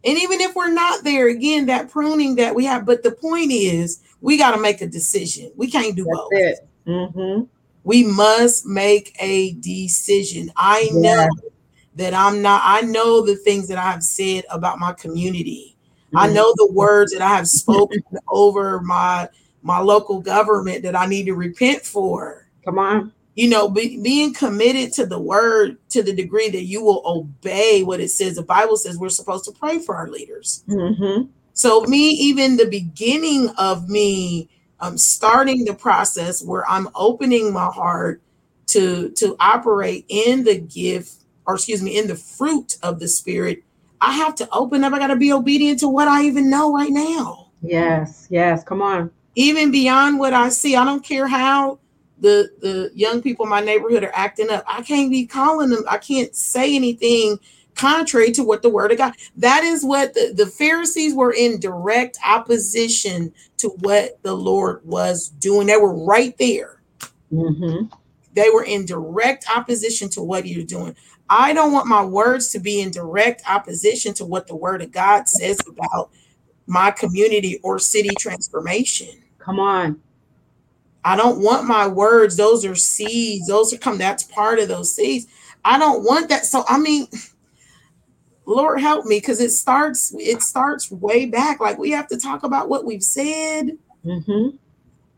And 0.06 0.18
even 0.18 0.40
if 0.42 0.56
we're 0.56 0.72
not 0.72 1.04
there, 1.04 1.28
again, 1.28 1.66
that 1.68 1.90
pruning 1.92 2.36
that 2.38 2.56
we 2.56 2.66
have, 2.66 2.86
but 2.86 3.04
the 3.04 3.12
point 3.12 3.52
is 3.52 4.02
we 4.22 4.38
got 4.38 4.52
to 4.56 4.62
make 4.62 4.82
a 4.82 4.88
decision. 4.88 5.52
We 5.56 5.70
can't 5.70 5.96
do 5.96 6.06
That's 6.06 6.18
both. 6.18 6.30
it. 6.32 6.68
Mm-hmm. 6.88 7.44
We 7.84 8.04
must 8.04 8.66
make 8.66 9.16
a 9.20 9.54
decision. 9.54 10.52
I 10.56 10.90
know 10.94 11.02
Yeah. 11.12 11.28
That 11.98 12.14
I'm 12.14 12.42
not, 12.42 12.62
I 12.64 12.82
know 12.82 13.26
the 13.26 13.36
things 13.36 13.68
that 13.68 13.78
I've 13.78 14.04
said 14.04 14.46
about 14.50 14.80
my 14.80 14.94
community. 14.94 15.76
Mm-hmm. 16.08 16.18
I 16.18 16.28
know 16.28 16.54
the 16.56 16.72
words 16.72 17.12
that 17.12 17.22
I 17.22 17.36
have 17.36 17.48
spoken 17.48 18.02
over 18.30 18.82
my 18.82 19.28
my 19.64 19.80
local 19.80 20.22
government 20.22 20.84
that 20.84 20.96
I 20.96 21.06
need 21.06 21.26
to 21.26 21.34
repent 21.34 21.82
for. 21.82 22.48
Come 22.64 22.80
on. 22.80 23.12
You 23.36 23.50
know, 23.50 23.70
be, 23.70 24.02
being 24.02 24.34
committed 24.34 24.94
to 24.94 25.06
the 25.06 25.20
word 25.20 25.78
to 25.90 26.02
the 26.02 26.14
degree 26.14 26.50
that 26.50 26.64
you 26.64 26.82
will 26.82 27.04
obey 27.06 27.84
what 27.84 28.00
it 28.00 28.10
says. 28.10 28.36
The 28.36 28.44
Bible 28.44 28.78
says 28.78 28.98
we're 28.98 29.10
supposed 29.10 29.46
to 29.46 29.52
pray 29.52 29.80
for 29.80 29.96
our 29.96 30.08
leaders. 30.08 30.64
Mm-hmm. 30.70 31.30
So 31.54 31.82
me, 31.82 32.12
even 32.12 32.56
the 32.56 32.68
beginning 32.68 33.50
of 33.58 33.90
me 33.90 34.50
um, 34.80 34.98
starting 34.98 35.66
the 35.66 35.74
process 35.74 36.44
where 36.44 36.68
I'm 36.70 36.88
opening 36.96 37.52
my 37.52 37.66
heart 37.66 38.22
to 38.68 39.10
to 39.12 39.36
operate 39.40 40.06
in 40.08 40.44
the 40.44 40.60
gift, 40.60 41.24
or 41.48 41.56
excuse 41.56 41.82
me, 41.82 41.98
in 41.98 42.08
the 42.08 42.16
fruit 42.16 42.78
of 42.84 43.00
the 43.00 43.08
spirit, 43.08 43.64
I 44.02 44.14
have 44.14 44.36
to 44.36 44.50
open 44.52 44.84
up. 44.84 44.94
I 44.94 45.00
got 45.00 45.08
to 45.08 45.16
be 45.16 45.34
obedient 45.34 45.80
to 45.80 45.88
what 45.90 46.08
I 46.08 46.24
even 46.26 46.50
know 46.50 46.74
right 46.74 46.92
now, 46.92 47.52
Yes. 47.64 48.28
Yes. 48.30 48.64
Come 48.64 48.82
on. 48.84 49.10
even 49.36 49.72
beyond 49.72 50.20
what 50.20 50.34
I 50.34 50.50
see. 50.50 50.76
I 50.76 50.86
don't 50.86 51.04
care 51.04 51.28
how 51.28 51.80
the 52.20 52.50
the 52.62 52.92
young 52.96 53.22
people 53.22 53.46
in 53.46 53.50
my 53.50 53.62
neighborhood 53.62 54.04
are 54.04 54.12
acting 54.14 54.50
up. 54.52 54.64
I 54.68 54.82
can't 54.84 55.10
be 55.12 55.26
calling 55.26 55.70
them. 55.72 55.84
I 55.90 55.98
can't 55.98 56.36
say 56.36 56.76
anything 56.76 57.40
contrary 57.76 58.32
to 58.32 58.44
what 58.44 58.64
the 58.64 58.70
word 58.70 58.92
of 58.92 58.98
God. 58.98 59.14
That 59.36 59.64
is 59.64 59.84
what 59.86 60.14
the, 60.16 60.34
the 60.36 60.48
Pharisees 60.48 61.14
were 61.14 61.34
in 61.34 61.60
direct 61.60 62.18
opposition 62.26 63.32
to 63.58 63.70
what 63.82 64.20
the 64.24 64.34
Lord 64.34 64.82
was 64.84 65.30
doing. 65.30 65.68
They 65.68 65.78
were 65.78 65.96
right 66.06 66.36
there. 66.40 66.82
Mm-hmm. 67.32 67.86
They 68.34 68.50
were 68.52 68.64
in 68.64 68.86
direct 68.86 69.46
opposition 69.56 70.10
to 70.10 70.22
what 70.24 70.46
he 70.46 70.56
was 70.58 70.66
doing. 70.66 70.96
I 71.30 71.54
don't 71.54 71.74
want 71.74 71.88
my 71.88 72.04
words 72.04 72.50
to 72.50 72.60
be 72.60 72.82
in 72.82 72.92
direct 72.92 73.42
opposition 73.48 74.14
to 74.16 74.26
what 74.26 74.48
the 74.48 74.56
word 74.56 74.82
of 74.82 74.92
God 74.92 75.28
says 75.28 75.60
about 75.68 76.10
my 76.68 76.92
community 76.92 77.60
or 77.64 77.80
city 77.80 78.12
transformation. 78.20 79.10
Come 79.40 79.60
on. 79.60 80.02
I 81.04 81.16
don't 81.16 81.42
want 81.42 81.68
my 81.68 81.88
words, 81.88 82.36
those 82.36 82.66
are 82.66 82.76
seeds, 82.76 83.48
those 83.48 83.74
are 83.74 83.78
come, 83.78 83.98
that's 83.98 84.24
part 84.24 84.60
of 84.60 84.68
those 84.68 84.94
seeds. 84.94 85.28
I 85.64 85.80
don't 85.80 86.04
want 86.04 86.30
that. 86.30 86.46
So 86.46 86.66
I 86.68 86.78
mean, 86.78 87.08
Lord 88.46 88.80
help 88.82 89.06
me 89.06 89.20
because 89.20 89.40
it 89.40 89.52
starts, 89.52 90.14
it 90.18 90.42
starts 90.42 90.92
way 90.92 91.26
back. 91.26 91.60
Like 91.60 91.78
we 91.78 91.92
have 91.92 92.08
to 92.10 92.18
talk 92.18 92.44
about 92.44 92.70
what 92.70 92.86
we've 92.86 93.04
said, 93.04 93.78
Mm-hmm. 94.06 94.56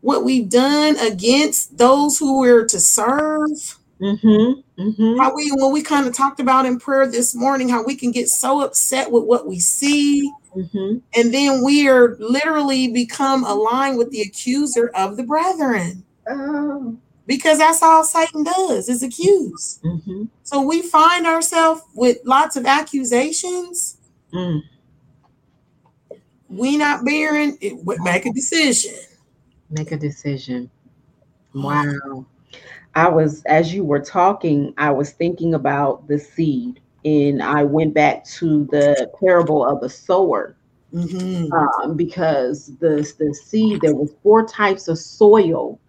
what 0.00 0.24
we've 0.24 0.48
done 0.48 0.96
against 0.98 1.76
those 1.78 2.18
who 2.18 2.40
we're 2.40 2.66
to 2.66 2.80
serve. 2.80 3.78
Mm-hmm. 4.00 4.80
Mm-hmm. 4.80 5.18
How 5.18 5.34
we 5.34 5.50
when 5.52 5.72
we 5.72 5.82
kind 5.82 6.06
of 6.06 6.14
talked 6.14 6.40
about 6.40 6.66
in 6.66 6.78
prayer 6.78 7.06
this 7.06 7.34
morning, 7.34 7.68
how 7.68 7.84
we 7.84 7.94
can 7.94 8.10
get 8.10 8.28
so 8.28 8.62
upset 8.62 9.10
with 9.10 9.24
what 9.24 9.46
we 9.46 9.58
see, 9.60 10.30
Mm-hmm. 10.56 10.98
and 11.14 11.32
then 11.32 11.62
we 11.62 11.88
are 11.88 12.16
literally 12.18 12.88
become 12.88 13.44
aligned 13.44 13.98
with 13.98 14.10
the 14.10 14.22
accuser 14.22 14.90
of 14.96 15.16
the 15.16 15.22
brethren. 15.22 16.04
Oh. 16.28 16.96
Because 17.26 17.58
that's 17.58 17.82
all 17.82 18.02
Satan 18.02 18.42
does 18.42 18.88
is 18.88 19.04
accuse. 19.04 19.78
Mm-hmm. 19.84 20.24
So 20.42 20.60
we 20.62 20.82
find 20.82 21.26
ourselves 21.26 21.82
with 21.94 22.18
lots 22.24 22.56
of 22.56 22.66
accusations. 22.66 23.98
Mm. 24.34 24.62
We 26.48 26.76
not 26.76 27.04
bearing 27.04 27.56
it. 27.60 27.84
Make 28.00 28.26
a 28.26 28.32
decision. 28.32 28.96
Make 29.70 29.92
a 29.92 29.96
decision. 29.96 30.68
Wow. 31.54 32.26
I 32.94 33.08
was, 33.08 33.42
as 33.44 33.72
you 33.74 33.84
were 33.84 34.00
talking, 34.00 34.74
I 34.78 34.90
was 34.90 35.12
thinking 35.12 35.54
about 35.54 36.08
the 36.08 36.18
seed, 36.18 36.80
and 37.04 37.42
I 37.42 37.62
went 37.64 37.94
back 37.94 38.24
to 38.38 38.66
the 38.66 39.10
parable 39.20 39.64
of 39.64 39.80
the 39.80 39.88
sower 39.88 40.56
Mhm. 40.92 41.50
um, 41.52 41.96
because 41.96 42.76
the 42.78 42.96
the 43.18 43.34
seed 43.34 43.80
there 43.82 43.94
was 43.94 44.12
four 44.22 44.46
types 44.46 44.88
of 44.88 44.98
soil 44.98 45.80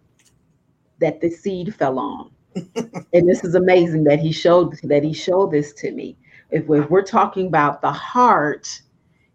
that 1.00 1.22
the 1.22 1.30
seed 1.30 1.74
fell 1.76 2.00
on, 2.00 2.32
and 3.14 3.28
this 3.30 3.44
is 3.44 3.56
amazing 3.56 4.04
that 4.06 4.20
he 4.20 4.32
showed 4.32 4.80
that 4.84 5.04
he 5.04 5.14
showed 5.14 5.52
this 5.52 5.74
to 5.74 5.92
me. 5.92 6.18
If, 6.52 6.70
if 6.70 6.90
we're 6.90 7.02
talking 7.04 7.48
about 7.48 7.82
the 7.82 7.92
heart, 7.92 8.82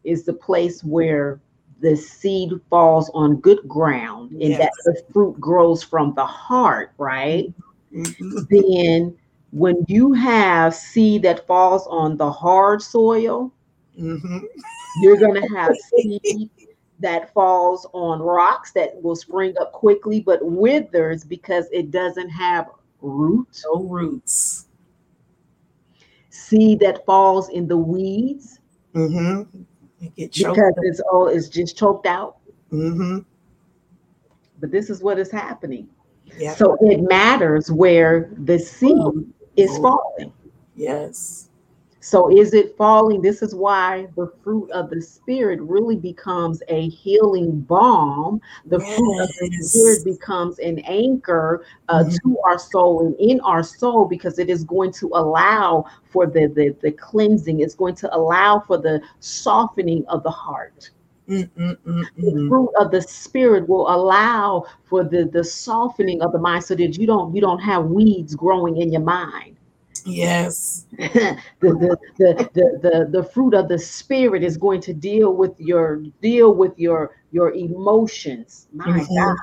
is 0.04 0.24
the 0.24 0.34
place 0.34 0.84
where 0.84 1.40
the 1.80 1.96
seed 1.96 2.52
falls 2.70 3.10
on 3.14 3.36
good 3.36 3.66
ground, 3.68 4.32
and 4.32 4.54
that 4.54 4.72
the 4.84 5.02
fruit 5.12 5.38
grows 5.40 5.82
from 5.82 6.14
the 6.14 6.24
heart, 6.24 6.92
right? 6.98 7.52
Mhm. 7.92 8.48
then 8.50 9.16
when 9.52 9.84
you 9.88 10.12
have 10.12 10.74
seed 10.74 11.22
that 11.22 11.46
falls 11.46 11.86
on 11.86 12.16
the 12.16 12.30
hard 12.30 12.82
soil, 12.82 13.50
Mhm. 13.98 14.42
you're 15.02 15.16
going 15.16 15.40
to 15.40 15.48
have 15.54 15.74
seed 15.96 16.50
that 17.00 17.32
falls 17.32 17.86
on 17.92 18.20
rocks 18.20 18.72
that 18.72 19.00
will 19.02 19.16
spring 19.16 19.54
up 19.60 19.72
quickly 19.72 20.20
but 20.20 20.44
withers 20.44 21.24
because 21.24 21.68
it 21.72 21.90
doesn't 21.90 22.28
have 22.28 22.66
roots. 23.00 23.64
No 23.64 23.82
roots. 23.84 24.66
Seed 26.30 26.80
that 26.80 27.04
falls 27.06 27.48
in 27.50 27.66
the 27.68 27.76
weeds 27.76 28.58
Mm-hmm. 28.94 29.62
Get 30.16 30.32
choked. 30.32 30.57
because 30.57 30.72
it's 30.82 31.01
all 31.01 31.28
it's 31.28 31.49
just 31.49 31.76
choked 31.76 32.07
out. 32.07 32.36
Mm-hmm. 32.72 33.18
But 34.61 34.70
this 34.70 34.90
is 34.90 35.03
what 35.03 35.18
is 35.18 35.30
happening. 35.30 35.88
Yeah. 36.38 36.55
So 36.55 36.76
it 36.80 37.03
matters 37.03 37.70
where 37.70 38.30
the 38.44 38.59
seed 38.59 38.92
is 39.57 39.70
Oh. 39.74 39.82
falling. 39.82 40.32
yes. 40.74 41.49
So 42.07 42.30
is 42.30 42.54
it 42.54 42.76
falling? 42.76 43.20
This 43.20 43.42
is 43.42 43.52
why 43.52 44.07
the 44.14 44.32
fruit 44.44 44.70
of 44.70 44.90
the 44.90 45.02
spirit 45.02 45.61
really 45.61 45.96
becomes 45.96 46.62
a 46.68 46.88
healing 46.88 47.62
balm. 47.62 48.40
The 48.66 48.78
fruit 48.78 49.18
of 49.18 49.28
the 49.40 49.50
spirit 49.50 50.04
becomes 50.04 50.61
an 50.61 50.78
anchor 50.86 51.64
uh, 51.88 52.04
Mhm. 52.04 52.20
to 52.22 52.38
our 52.46 52.61
soul 52.61 53.04
and 53.04 53.16
in 53.16 53.40
our 53.40 53.64
soul 53.64 54.04
because 54.04 54.38
it 54.38 54.48
is 54.48 54.62
going 54.62 54.92
to 54.92 55.09
allow 55.14 55.84
for 56.04 56.28
the, 56.28 56.46
the 56.46 56.76
the 56.80 56.92
cleansing. 56.92 57.59
It's 57.59 57.74
going 57.74 57.96
to 57.96 58.14
allow 58.14 58.61
for 58.61 58.78
the 58.78 59.02
softening 59.18 60.07
of 60.07 60.22
the 60.22 60.30
heart. 60.30 60.90
The 62.18 62.30
Mm-mm-mm-mm. 62.30 62.48
fruit 62.48 62.70
of 62.78 62.92
the 62.92 63.02
spirit 63.02 63.68
will 63.68 63.88
allow 63.92 64.64
for 64.84 65.02
the 65.02 65.24
the 65.24 65.42
softening 65.42 66.22
of 66.22 66.30
the 66.30 66.38
mind 66.38 66.62
so 66.62 66.76
that 66.76 66.96
you 66.98 67.07
don't 67.09 67.34
you 67.34 67.40
don't 67.40 67.59
have 67.59 67.86
weeds 67.86 68.36
growing 68.36 68.76
in 68.76 68.92
your 68.92 69.02
mind. 69.02 69.55
Yes. 70.07 70.86
the, 70.98 71.36
the, 71.61 71.98
the, 72.18 72.48
the, 72.54 73.09
the, 73.11 73.24
fruit 73.24 73.54
of 73.54 73.68
the 73.68 73.78
spirit 73.78 74.44
is 74.44 74.57
going 74.57 74.80
to 74.80 74.94
deal 74.94 75.34
with 75.34 75.52
your 75.59 75.96
deal 76.22 76.54
with 76.54 76.78
your 76.78 77.11
your 77.32 77.52
emotions 77.52 78.68
my 78.72 79.00
Mhm. 79.00 79.16
god 79.16 79.36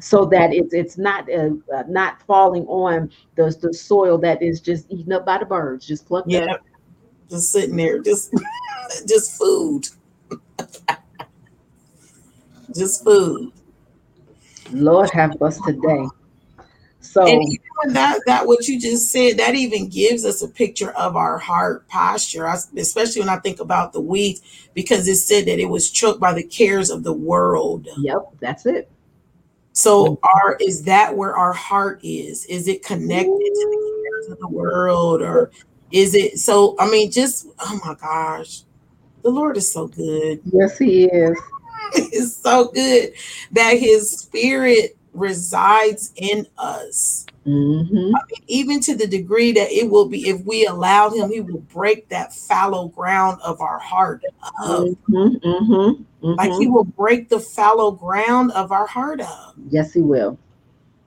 so 0.00 0.24
that 0.26 0.52
it's 0.52 0.74
it's 0.74 0.98
not 0.98 1.32
uh, 1.32 1.50
uh, 1.74 1.84
not 1.88 2.20
falling 2.22 2.66
on 2.66 3.10
the, 3.36 3.56
the 3.62 3.72
soil 3.72 4.18
that 4.18 4.42
is 4.42 4.60
just 4.60 4.86
eaten 4.90 5.12
up 5.12 5.24
by 5.24 5.38
the 5.38 5.46
birds 5.46 5.86
just 5.86 6.04
plucked 6.04 6.28
Yeah. 6.28 6.52
up 6.52 6.60
Just 7.30 7.52
sitting 7.52 7.76
there, 7.76 8.00
just 8.00 8.34
just 9.06 9.38
food. 9.38 9.88
just 12.74 13.04
food. 13.04 13.52
lord 14.72 15.08
have 15.10 15.40
us 15.40 15.60
today 15.60 16.06
so 17.18 17.26
And 17.28 17.42
even 17.42 17.94
that 17.94 18.20
that 18.26 18.46
what 18.46 18.66
you 18.68 18.80
just 18.80 19.10
said, 19.10 19.38
that 19.38 19.54
even 19.54 19.88
gives 19.88 20.24
us 20.24 20.42
a 20.42 20.48
picture 20.48 20.90
of 20.92 21.16
our 21.16 21.38
heart 21.38 21.86
posture. 21.88 22.46
I, 22.46 22.56
especially 22.76 23.20
when 23.20 23.28
I 23.28 23.38
think 23.38 23.60
about 23.60 23.92
the 23.92 24.00
weeds, 24.00 24.42
because 24.74 25.08
it 25.08 25.16
said 25.16 25.46
that 25.46 25.58
it 25.58 25.68
was 25.68 25.90
choked 25.90 26.20
by 26.20 26.32
the 26.32 26.44
cares 26.44 26.90
of 26.90 27.02
the 27.02 27.12
world. 27.12 27.88
yep 27.98 28.18
that's 28.40 28.66
it 28.66 28.90
So, 29.72 30.18
our 30.22 30.56
is 30.60 30.82
that 30.84 31.16
where 31.16 31.36
our 31.36 31.52
heart 31.52 32.00
is? 32.02 32.44
Is 32.46 32.68
it 32.68 32.84
connected 32.84 33.28
to 33.28 33.68
the 33.70 33.78
cares 34.02 34.32
of 34.32 34.38
the 34.40 34.48
world, 34.48 35.22
or 35.22 35.50
is 35.92 36.14
it? 36.14 36.38
So, 36.38 36.74
I 36.78 36.90
mean, 36.90 37.10
just 37.10 37.46
oh 37.60 37.80
my 37.84 37.94
gosh, 37.94 38.62
the 39.22 39.30
Lord 39.30 39.56
is 39.56 39.72
so 39.72 39.86
good. 39.88 40.40
yes 40.52 40.78
he 40.78 41.04
is 41.04 41.38
It's 41.94 42.36
so 42.36 42.68
good 42.68 43.14
that 43.52 43.78
His 43.78 44.10
Spirit 44.10 44.97
resides 45.18 46.12
in 46.16 46.46
us. 46.58 47.26
hmm 47.44 48.12
even 48.46 48.80
to 48.80 48.96
the 48.96 49.06
degree 49.06 49.52
that 49.52 49.70
it 49.70 49.88
will 49.88 50.08
be 50.08 50.28
if 50.28 50.44
we 50.44 50.66
allow 50.66 51.10
him 51.10 51.30
he 51.30 51.40
will 51.40 51.60
break 51.72 52.08
that 52.08 52.32
fallow 52.32 52.88
ground 52.88 53.38
of 53.42 53.60
our 53.60 53.78
heart 53.78 54.22
up. 54.60 54.88
hmm 55.06 55.28
hmm 55.42 55.92
like 56.34 56.52
he 56.54 56.66
will 56.66 56.84
break 56.84 57.28
the 57.28 57.40
fallow 57.40 57.90
ground 57.90 58.50
of 58.52 58.72
our 58.72 58.86
heart 58.86 59.20
up 59.20 59.54
yes 59.70 59.92
he 59.92 60.00
will 60.00 60.38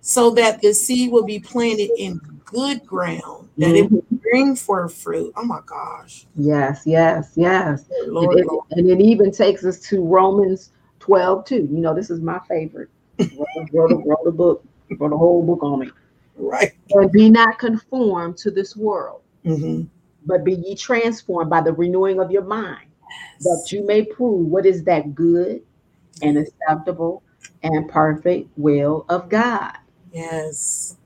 so 0.01 0.29
that 0.31 0.61
the 0.61 0.73
seed 0.73 1.11
will 1.11 1.25
be 1.25 1.39
planted 1.39 1.89
in 1.97 2.19
good 2.45 2.85
ground 2.85 3.49
that 3.57 3.75
it 3.75 3.91
will 3.91 4.05
bring 4.21 4.55
forth 4.55 4.93
fruit 4.93 5.33
oh 5.35 5.45
my 5.45 5.59
gosh 5.65 6.25
yes 6.35 6.83
yes 6.85 7.33
yes 7.35 7.85
Lord, 8.07 8.37
and, 8.37 8.45
it, 8.45 8.47
Lord. 8.47 8.65
and 8.71 8.89
it 8.89 9.01
even 9.01 9.31
takes 9.31 9.63
us 9.65 9.79
to 9.89 10.03
Romans 10.03 10.71
12 11.01 11.45
too. 11.45 11.67
You 11.71 11.79
know, 11.79 11.93
this 11.93 12.09
is 12.09 12.21
my 12.21 12.39
favorite. 12.47 12.89
Wrote, 13.31 13.49
wrote, 13.73 14.03
wrote 14.05 14.27
a 14.27 14.31
book, 14.31 14.65
wrote 14.99 15.13
a 15.13 15.17
whole 15.17 15.43
book 15.45 15.63
on 15.63 15.83
it. 15.83 15.93
right 16.37 16.71
And 16.91 17.11
be 17.11 17.29
not 17.31 17.59
conformed 17.59 18.37
to 18.39 18.51
this 18.51 18.75
world, 18.75 19.21
Mhm. 19.45 19.89
but 20.25 20.43
be 20.45 20.55
ye 20.55 20.75
transformed 20.75 21.49
by 21.49 21.61
the 21.61 21.73
renewing 21.73 22.19
of 22.19 22.31
your 22.31 22.43
mind, 22.45 22.89
that 23.41 23.71
you 23.71 23.85
may 23.85 24.03
prove 24.05 24.47
what 24.47 24.65
is 24.65 24.83
that 24.85 25.15
good 25.15 25.63
and 26.21 26.37
acceptable 26.37 27.23
and 27.63 27.89
perfect 27.89 28.49
will 28.57 29.05
of 29.09 29.29
God. 29.29 29.73
yes 30.13 30.97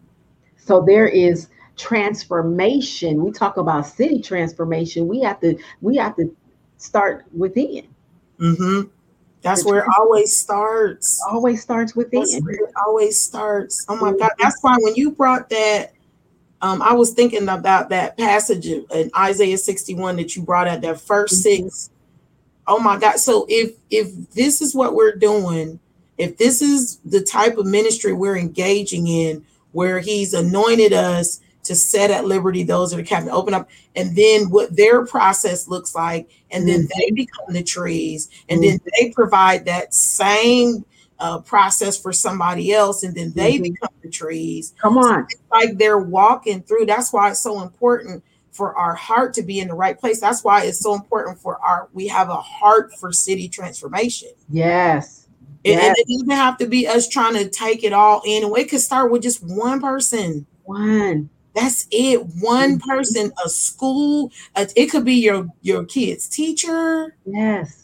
So 0.58 0.82
there 0.86 1.08
is 1.08 1.50
transformation. 1.78 3.24
We 3.24 3.32
talk 3.32 3.58
about 3.58 3.88
city 3.88 4.22
transformation. 4.22 5.08
We 5.08 5.22
have 5.22 5.40
to 5.42 5.58
we 5.82 5.98
have 5.98 6.16
to 6.18 6.36
start 6.78 7.26
within. 7.38 7.88
hmm 8.40 8.82
that's 9.46 9.64
where 9.64 9.84
it 9.84 9.90
always 9.98 10.36
starts 10.36 11.22
Always 11.30 11.62
starts 11.62 11.96
within. 11.96 12.22
That's 12.22 12.40
where 12.42 12.56
it 12.56 12.74
always 12.86 13.22
starts. 13.22 13.86
Oh 13.88 13.96
my 13.96 14.12
God. 14.18 14.32
That's 14.40 14.58
why 14.62 14.76
when 14.80 14.96
you 14.96 15.12
brought 15.12 15.50
that, 15.50 15.94
um, 16.62 16.82
I 16.82 16.94
was 16.94 17.12
thinking 17.12 17.48
about 17.48 17.90
that 17.90 18.18
passage 18.18 18.66
in 18.66 19.12
Isaiah 19.16 19.58
61 19.58 20.16
that 20.18 20.36
you 20.36 20.42
brought 20.42 20.68
at 20.68 20.82
that 20.82 21.00
1st 21.00 21.34
Mhm. 21.36 21.42
six. 21.42 21.90
Oh 22.68 22.80
my 22.80 22.98
God. 22.98 23.18
So 23.20 23.46
if 23.48 23.74
if 23.92 24.12
this 24.32 24.62
is 24.62 24.74
what 24.74 24.96
we're 24.96 25.16
doing, 25.16 25.80
if 26.18 26.38
this 26.38 26.62
is 26.62 26.98
the 27.06 27.22
type 27.22 27.58
of 27.58 27.68
ministry 27.68 28.14
we're 28.14 28.38
engaging 28.38 29.08
in, 29.08 29.46
where 29.74 30.00
he's 30.00 30.34
anointed 30.34 30.94
us 30.94 31.40
to 31.66 31.76
set 31.76 32.12
at 32.12 32.26
liberty 32.26 32.64
those 32.64 32.92
that 32.92 33.00
are 33.00 33.04
captive, 33.04 33.34
open 33.34 33.54
up, 33.54 33.70
and 33.96 34.16
then 34.16 34.50
what 34.50 34.76
their 34.76 35.06
process 35.06 35.68
looks 35.68 35.94
like, 35.96 36.30
and 36.52 36.68
then 36.68 36.88
they 36.98 37.12
become 37.12 37.46
the 37.54 37.64
trees, 37.64 38.30
and 38.50 38.64
then 38.64 38.80
they 38.98 39.12
provide 39.12 39.66
that 39.66 39.94
same 39.94 40.86
uh, 41.20 41.40
process 41.40 41.98
for 41.98 42.12
somebody 42.12 42.74
else, 42.74 43.04
and 43.04 43.16
then 43.16 43.32
they 43.36 43.58
Mhm. 43.58 43.64
become 43.64 43.90
the 44.04 44.10
trees. 44.10 44.74
Come 44.82 44.98
on. 44.98 45.26
Like 45.50 45.78
they're 45.78 45.98
walking 45.98 46.62
through. 46.62 46.88
That's 46.88 47.14
why 47.14 47.32
it's 47.32 47.40
so 47.40 47.62
important 47.62 48.22
for 48.52 48.76
our 48.76 48.94
heart 48.96 49.34
to 49.36 49.42
be 49.42 49.60
in 49.60 49.70
the 49.70 49.74
right 49.74 49.98
place. 49.98 50.20
That's 50.20 50.44
why 50.44 50.64
it's 50.64 50.80
so 50.80 50.94
important 50.94 51.40
for 51.40 51.58
our 51.62 51.88
we 51.94 52.08
have 52.08 52.28
a 52.30 52.36
heart 52.36 52.94
for 53.00 53.14
city 53.14 53.48
transformation. 53.48 54.30
Yes. 54.50 55.28
Yes. 55.64 55.84
And 55.84 55.96
it 55.98 56.08
doesn't 56.08 56.30
have 56.32 56.58
to 56.58 56.68
be 56.68 56.86
us 56.86 57.08
trying 57.08 57.34
to 57.36 57.50
take 57.50 57.84
it 57.86 57.94
all 57.94 58.22
in. 58.26 58.44
And 58.44 58.58
it 58.58 58.70
could 58.70 58.82
start 58.82 59.10
with 59.10 59.24
just 59.24 59.42
one 59.42 59.80
person. 59.80 60.46
One. 60.66 61.30
That's 61.56 61.88
it. 61.90 62.22
One 62.42 62.78
Mhm. 62.80 62.82
person, 62.82 63.32
a 63.44 63.50
school. 63.50 64.32
uh, 64.56 64.66
it 64.76 64.88
could 64.88 65.06
be 65.06 65.16
your 65.16 65.48
your 65.62 65.86
kid's 65.86 66.28
teacher. 66.28 67.16
Yes. 67.26 67.84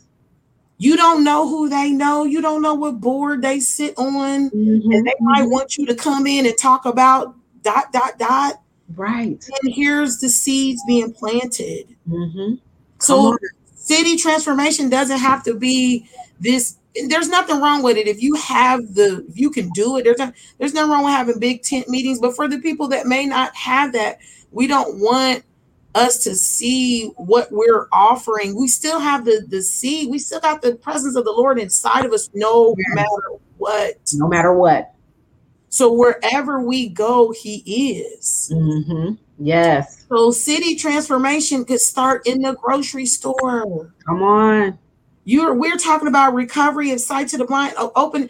You 0.77 0.97
don't 0.97 1.23
know 1.23 1.47
who 1.47 1.69
they 1.69 1.91
know. 1.91 2.23
You 2.25 2.41
don't 2.41 2.61
know 2.61 2.73
what 2.73 2.99
board 2.99 3.41
they 3.43 3.59
sit 3.59 3.93
on. 3.97 4.49
Mhm. 4.49 4.93
And 4.93 5.07
they 5.07 5.13
might 5.21 5.43
want 5.49 5.77
you 5.77 5.85
to 5.85 5.95
come 5.95 6.25
in 6.27 6.45
and 6.45 6.57
talk 6.57 6.85
about 6.85 7.35
dot 7.63 7.93
dot 7.93 8.17
dot. 8.19 8.61
Right. 8.95 9.43
And 9.63 9.73
here's 9.73 10.19
the 10.19 10.29
seeds 10.29 10.81
being 10.87 11.13
planted. 11.13 11.87
hmm 12.09 12.55
So 12.99 13.37
city 13.75 14.15
transformation 14.17 14.89
doesn't 14.89 15.19
have 15.19 15.43
to 15.43 15.53
be 15.53 16.05
this. 16.39 16.75
There's 17.07 17.29
nothing 17.29 17.61
wrong 17.61 17.83
with 17.83 17.97
it 17.97 18.07
if 18.07 18.21
you 18.21 18.35
have 18.35 18.93
the 18.93 19.25
if 19.29 19.39
you 19.39 19.49
can 19.49 19.69
do 19.69 19.97
it. 19.97 20.03
There's 20.03 20.17
not, 20.17 20.33
there's 20.59 20.73
nothing 20.73 20.91
wrong 20.91 21.03
with 21.05 21.13
having 21.13 21.39
big 21.39 21.63
tent 21.63 21.87
meetings. 21.87 22.19
But 22.19 22.35
for 22.35 22.47
the 22.47 22.59
people 22.59 22.87
that 22.89 23.07
may 23.07 23.25
not 23.25 23.55
have 23.55 23.93
that, 23.93 24.17
we 24.51 24.67
don't 24.67 24.99
want 24.99 25.43
us 25.95 26.23
to 26.23 26.35
see 26.35 27.07
what 27.17 27.47
we're 27.51 27.87
offering. 27.91 28.57
We 28.57 28.67
still 28.67 28.99
have 28.99 29.25
the 29.25 29.45
the 29.47 29.61
seed. 29.61 30.09
We 30.09 30.19
still 30.19 30.39
got 30.39 30.61
the 30.61 30.75
presence 30.75 31.15
of 31.15 31.23
the 31.23 31.31
Lord 31.31 31.59
inside 31.59 32.05
of 32.05 32.11
us, 32.11 32.29
no 32.33 32.75
matter 32.93 33.39
what. 33.57 33.95
No 34.13 34.27
matter 34.27 34.53
what. 34.53 34.93
So 35.69 35.93
wherever 35.93 36.61
we 36.61 36.89
go, 36.89 37.31
He 37.31 38.01
is. 38.01 38.51
mm-hmm. 38.53 39.13
Yes. 39.43 40.05
So 40.07 40.29
city 40.31 40.75
transformation 40.75 41.65
could 41.65 41.79
start 41.79 42.27
in 42.27 42.41
the 42.41 42.53
grocery 42.53 43.05
store. 43.05 43.93
Come 44.05 44.21
on. 44.21 44.77
You're 45.31 45.53
we're 45.55 45.77
talking 45.77 46.09
about 46.09 46.33
recovery 46.33 46.91
of 46.91 46.99
sight 46.99 47.29
to 47.29 47.37
the 47.37 47.45
blind. 47.45 47.73
Open 47.95 48.29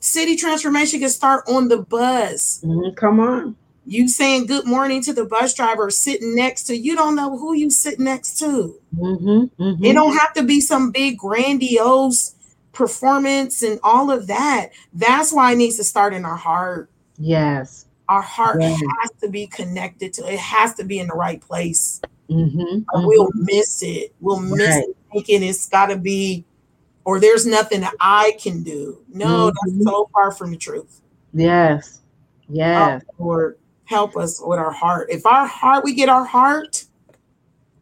city 0.00 0.36
transformation 0.36 1.00
can 1.00 1.08
start 1.08 1.44
on 1.48 1.68
the 1.68 1.78
bus. 1.78 2.60
Mhm. 2.62 2.94
Come 2.96 3.18
on. 3.18 3.56
You 3.86 4.08
saying 4.08 4.44
good 4.46 4.66
morning 4.66 5.02
to 5.04 5.14
the 5.14 5.24
bus 5.24 5.54
driver 5.54 5.90
sitting 5.90 6.34
next 6.34 6.64
to 6.64 6.76
you 6.76 6.96
don't 6.96 7.14
know 7.16 7.38
who 7.38 7.54
you 7.54 7.70
sit 7.70 7.98
next 7.98 8.38
to. 8.40 8.74
hmm 8.94 9.44
It 9.58 9.94
don't 9.94 10.16
have 10.18 10.34
to 10.34 10.42
be 10.42 10.60
some 10.60 10.90
big 10.90 11.16
grandiose 11.16 12.34
performance 12.72 13.62
and 13.62 13.80
all 13.82 14.10
of 14.10 14.26
that. 14.26 14.70
That's 14.92 15.32
why 15.32 15.52
it 15.52 15.56
needs 15.56 15.76
to 15.76 15.84
start 15.84 16.12
in 16.12 16.26
our 16.26 16.36
heart. 16.36 16.90
Yes. 17.18 17.86
Our 18.10 18.20
heart 18.22 18.60
Yes. 18.60 18.78
has 19.00 19.10
to 19.22 19.30
be 19.30 19.46
connected 19.46 20.12
to 20.14 20.30
it 20.30 20.38
has 20.38 20.74
to 20.74 20.84
be 20.84 20.98
in 20.98 21.06
the 21.06 21.14
right 21.14 21.40
place. 21.40 22.02
Mm-hmm. 22.30 22.80
We'll 23.06 23.30
miss 23.34 23.82
it. 23.82 24.14
We'll 24.20 24.40
miss 24.40 24.68
Right. 24.68 24.84
it 24.88 24.96
thinking 25.12 25.42
it's 25.44 25.68
gotta 25.68 25.96
be, 25.96 26.44
or 27.04 27.20
there's 27.20 27.46
nothing 27.46 27.80
that 27.82 27.94
I 28.00 28.36
can 28.42 28.62
do. 28.62 28.98
No, 29.12 29.50
Mhm. 29.50 29.52
that's 29.64 29.84
so 29.84 30.08
far 30.12 30.32
from 30.32 30.50
the 30.50 30.56
truth. 30.56 31.00
Yes. 31.32 32.00
Yes. 32.48 33.02
Oh, 33.20 33.24
Lord, 33.24 33.58
help 33.84 34.16
us 34.16 34.40
with 34.44 34.58
our 34.58 34.72
heart. 34.72 35.08
If 35.10 35.24
our 35.26 35.46
heart, 35.46 35.84
we 35.84 35.94
get 35.94 36.08
our 36.08 36.24
heart 36.24 36.84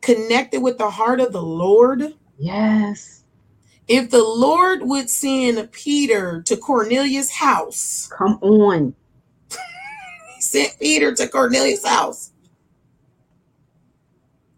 connected 0.03 0.61
with 0.61 0.77
the 0.79 0.91
heart 0.91 1.21
of 1.21 1.33
the 1.33 1.43
Lord, 1.43 2.15
Yes. 2.39 3.23
if 3.89 4.11
the 4.11 4.23
Lord 4.23 4.83
would 4.83 5.09
send 5.09 5.71
Peter 5.73 6.43
to 6.43 6.57
Cornelius' 6.57 7.31
house, 7.31 8.09
Come 8.13 8.39
on. 8.43 8.95
he 10.35 10.41
sent 10.43 10.79
Peter 10.81 11.15
to 11.15 11.29
Cornelius' 11.29 11.87
house. 11.87 12.32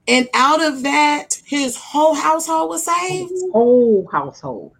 And 0.07 0.28
out 0.34 0.62
of 0.62 0.82
that, 0.82 1.40
his 1.46 1.76
whole 1.76 2.14
household 2.14 2.68
was 2.70 2.84
saved. 2.84 3.32
Whole 3.52 4.07
household. 4.12 4.72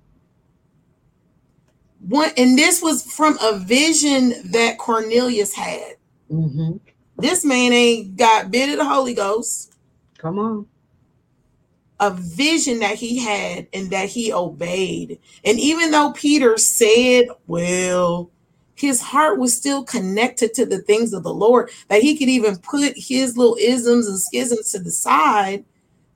One, 2.01 2.31
and 2.37 2.59
this 2.59 2.83
was 2.83 3.03
from 3.05 3.39
a 3.41 3.59
vision 3.59 4.35
that 4.53 4.77
Cornelius 4.79 5.55
had. 5.55 5.95
Mm-hmm. 6.31 6.77
This 7.17 7.45
man 7.45 7.73
ain't 7.73 8.17
got 8.17 8.51
bit 8.51 8.69
of 8.71 8.77
the 8.77 8.85
Holy 8.85 9.15
Ghost. 9.15 9.75
Come 10.19 10.39
on. 10.39 10.67
a 12.01 12.11
vision 12.11 12.81
that 12.81 12.97
he 12.97 13.19
had 13.19 13.67
and 13.73 13.91
that 13.91 14.09
he 14.09 14.33
obeyed. 14.33 15.19
And 15.45 15.59
even 15.59 15.91
though 15.91 16.13
Peter 16.13 16.59
said, 16.59 17.27
well, 17.47 18.31
his 18.75 19.01
heart 19.01 19.39
was 19.39 19.57
still 19.57 19.85
connected 19.85 20.55
to 20.55 20.67
the 20.67 20.79
things 20.79 21.13
of 21.13 21.23
the 21.23 21.35
Lord, 21.35 21.71
that 21.89 22.03
he 22.03 22.17
could 22.17 22.29
even 22.29 22.57
put 22.59 22.95
his 22.97 23.37
little 23.37 23.57
isms 23.61 24.07
and 24.09 24.19
schisms 24.19 24.73
to 24.73 24.79
the 24.79 24.91
side 24.91 25.65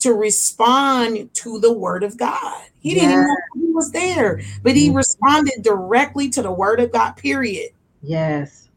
to 0.00 0.12
respond 0.12 1.32
to 1.34 1.58
the 1.60 1.72
word 1.72 2.02
of 2.02 2.16
God. 2.16 2.64
He 2.80 2.94
didn't 2.94 3.10
even 3.10 3.26
know 3.26 3.36
he 3.54 3.72
was 3.72 3.90
there, 3.92 4.40
but 4.62 4.76
he 4.76 4.90
Mhm. 4.90 4.96
responded 4.96 5.62
directly 5.62 6.28
to 6.30 6.42
the 6.42 6.52
word 6.52 6.80
of 6.80 6.92
God, 6.92 7.12
period. 7.16 7.70
Yes. 8.02 8.68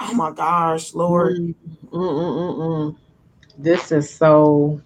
Oh 0.00 0.12
my 0.14 0.30
gosh, 0.32 0.92
Lord. 0.94 1.36
Mm, 1.36 1.54
mm, 1.90 1.90
mm, 1.92 2.58
mm. 2.58 2.96
This 3.56 3.92
is 3.92 4.10
so. 4.10 4.80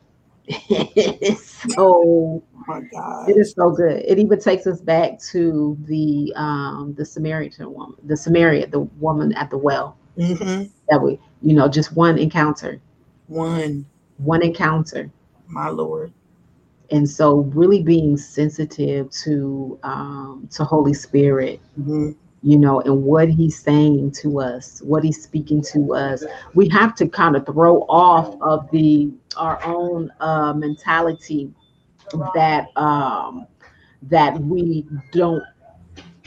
It 0.48 1.22
is 1.22 1.44
so. 1.68 1.74
Oh 1.78 2.42
my 2.66 2.80
God. 2.92 3.28
It 3.28 3.36
is 3.36 3.52
so 3.52 3.70
good. 3.70 4.02
It 4.06 4.18
even 4.18 4.38
takes 4.40 4.66
us 4.66 4.80
back 4.80 5.20
to 5.32 5.76
the 5.84 6.32
um 6.36 6.94
the 6.96 7.04
Samaritan 7.04 7.72
woman, 7.72 7.96
the 8.04 8.16
Samaria, 8.16 8.66
the 8.68 8.80
woman 8.80 9.32
at 9.34 9.50
the 9.50 9.58
well. 9.58 9.96
hmm 10.16 10.64
That 10.88 11.02
we, 11.02 11.18
you 11.42 11.54
know, 11.54 11.68
just 11.68 11.94
one 11.94 12.18
encounter, 12.18 12.80
One, 13.26 13.84
one 14.18 14.42
encounter. 14.42 15.10
my 15.48 15.68
Lord. 15.68 16.12
and 16.90 17.08
so 17.08 17.40
really 17.54 17.82
being 17.82 18.16
sensitive 18.16 19.10
to 19.10 19.78
um 19.82 20.48
to 20.52 20.64
holy 20.64 20.94
spirit 20.94 21.60
Mhm. 21.78 22.16
You 22.42 22.56
know 22.56 22.80
and 22.82 23.02
what 23.02 23.28
he's 23.28 23.58
saying 23.58 24.10
to 24.12 24.40
us 24.40 24.80
what 24.82 25.02
he's 25.02 25.22
speaking 25.22 25.60
to 25.60 25.92
us 25.94 26.24
we 26.54 26.68
have 26.68 26.94
to 26.94 27.08
kind 27.08 27.34
of 27.34 27.44
throw 27.44 27.80
off 27.88 28.40
of 28.40 28.70
the 28.70 29.10
our 29.36 29.62
own 29.64 30.10
uh 30.20 30.52
mentality 30.52 31.52
that 32.34 32.68
um 32.76 33.46
that 34.02 34.38
we 34.40 34.86
don't 35.12 35.42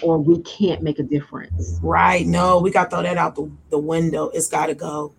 or 0.02 0.18
we 0.18 0.40
can't 0.42 0.82
make 0.82 1.00
a 1.00 1.04
difference 1.04 1.80
Right. 1.82 2.26
No, 2.26 2.60
we 2.60 2.72
got 2.72 2.86
to 2.86 2.90
throw 2.90 3.04
that 3.04 3.18
out 3.18 3.36
the, 3.36 3.50
the 3.70 3.78
window. 3.78 4.30
It's 4.30 4.48
got 4.48 4.66
to 4.66 4.74
go. 4.76 5.14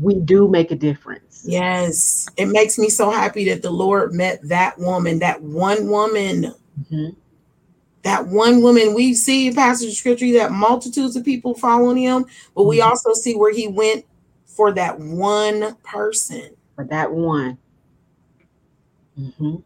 we 0.00 0.14
do 0.20 0.48
make 0.48 0.70
a 0.70 0.76
difference 0.76 1.44
Yes. 1.46 2.26
It 2.38 2.46
makes 2.46 2.78
me 2.78 2.88
so 2.88 3.10
happy 3.10 3.44
that 3.50 3.60
the 3.62 3.70
Lord 3.70 4.14
met 4.14 4.40
that 4.48 4.78
woman, 4.78 5.18
that 5.20 5.40
one 5.42 5.88
woman, 5.88 6.54
Mhm. 6.90 7.14
That 8.04 8.26
one 8.26 8.62
woman. 8.62 8.94
We 8.94 9.14
see 9.14 9.48
in 9.48 9.54
passage 9.54 9.88
of 9.88 9.94
scripture 9.94 10.32
that 10.34 10.52
multitudes 10.52 11.16
of 11.16 11.24
people 11.24 11.54
following 11.54 11.96
him, 11.98 12.26
but 12.54 12.64
we 12.64 12.78
Mhm. 12.80 12.86
also 12.86 13.12
see 13.14 13.34
where 13.34 13.52
he 13.52 13.66
went 13.68 14.04
for 14.46 14.70
that 14.72 14.98
one 15.00 15.74
person. 15.82 16.50
for 16.76 16.84
that 16.84 17.12
one 17.12 17.56
Mhm. 19.18 19.62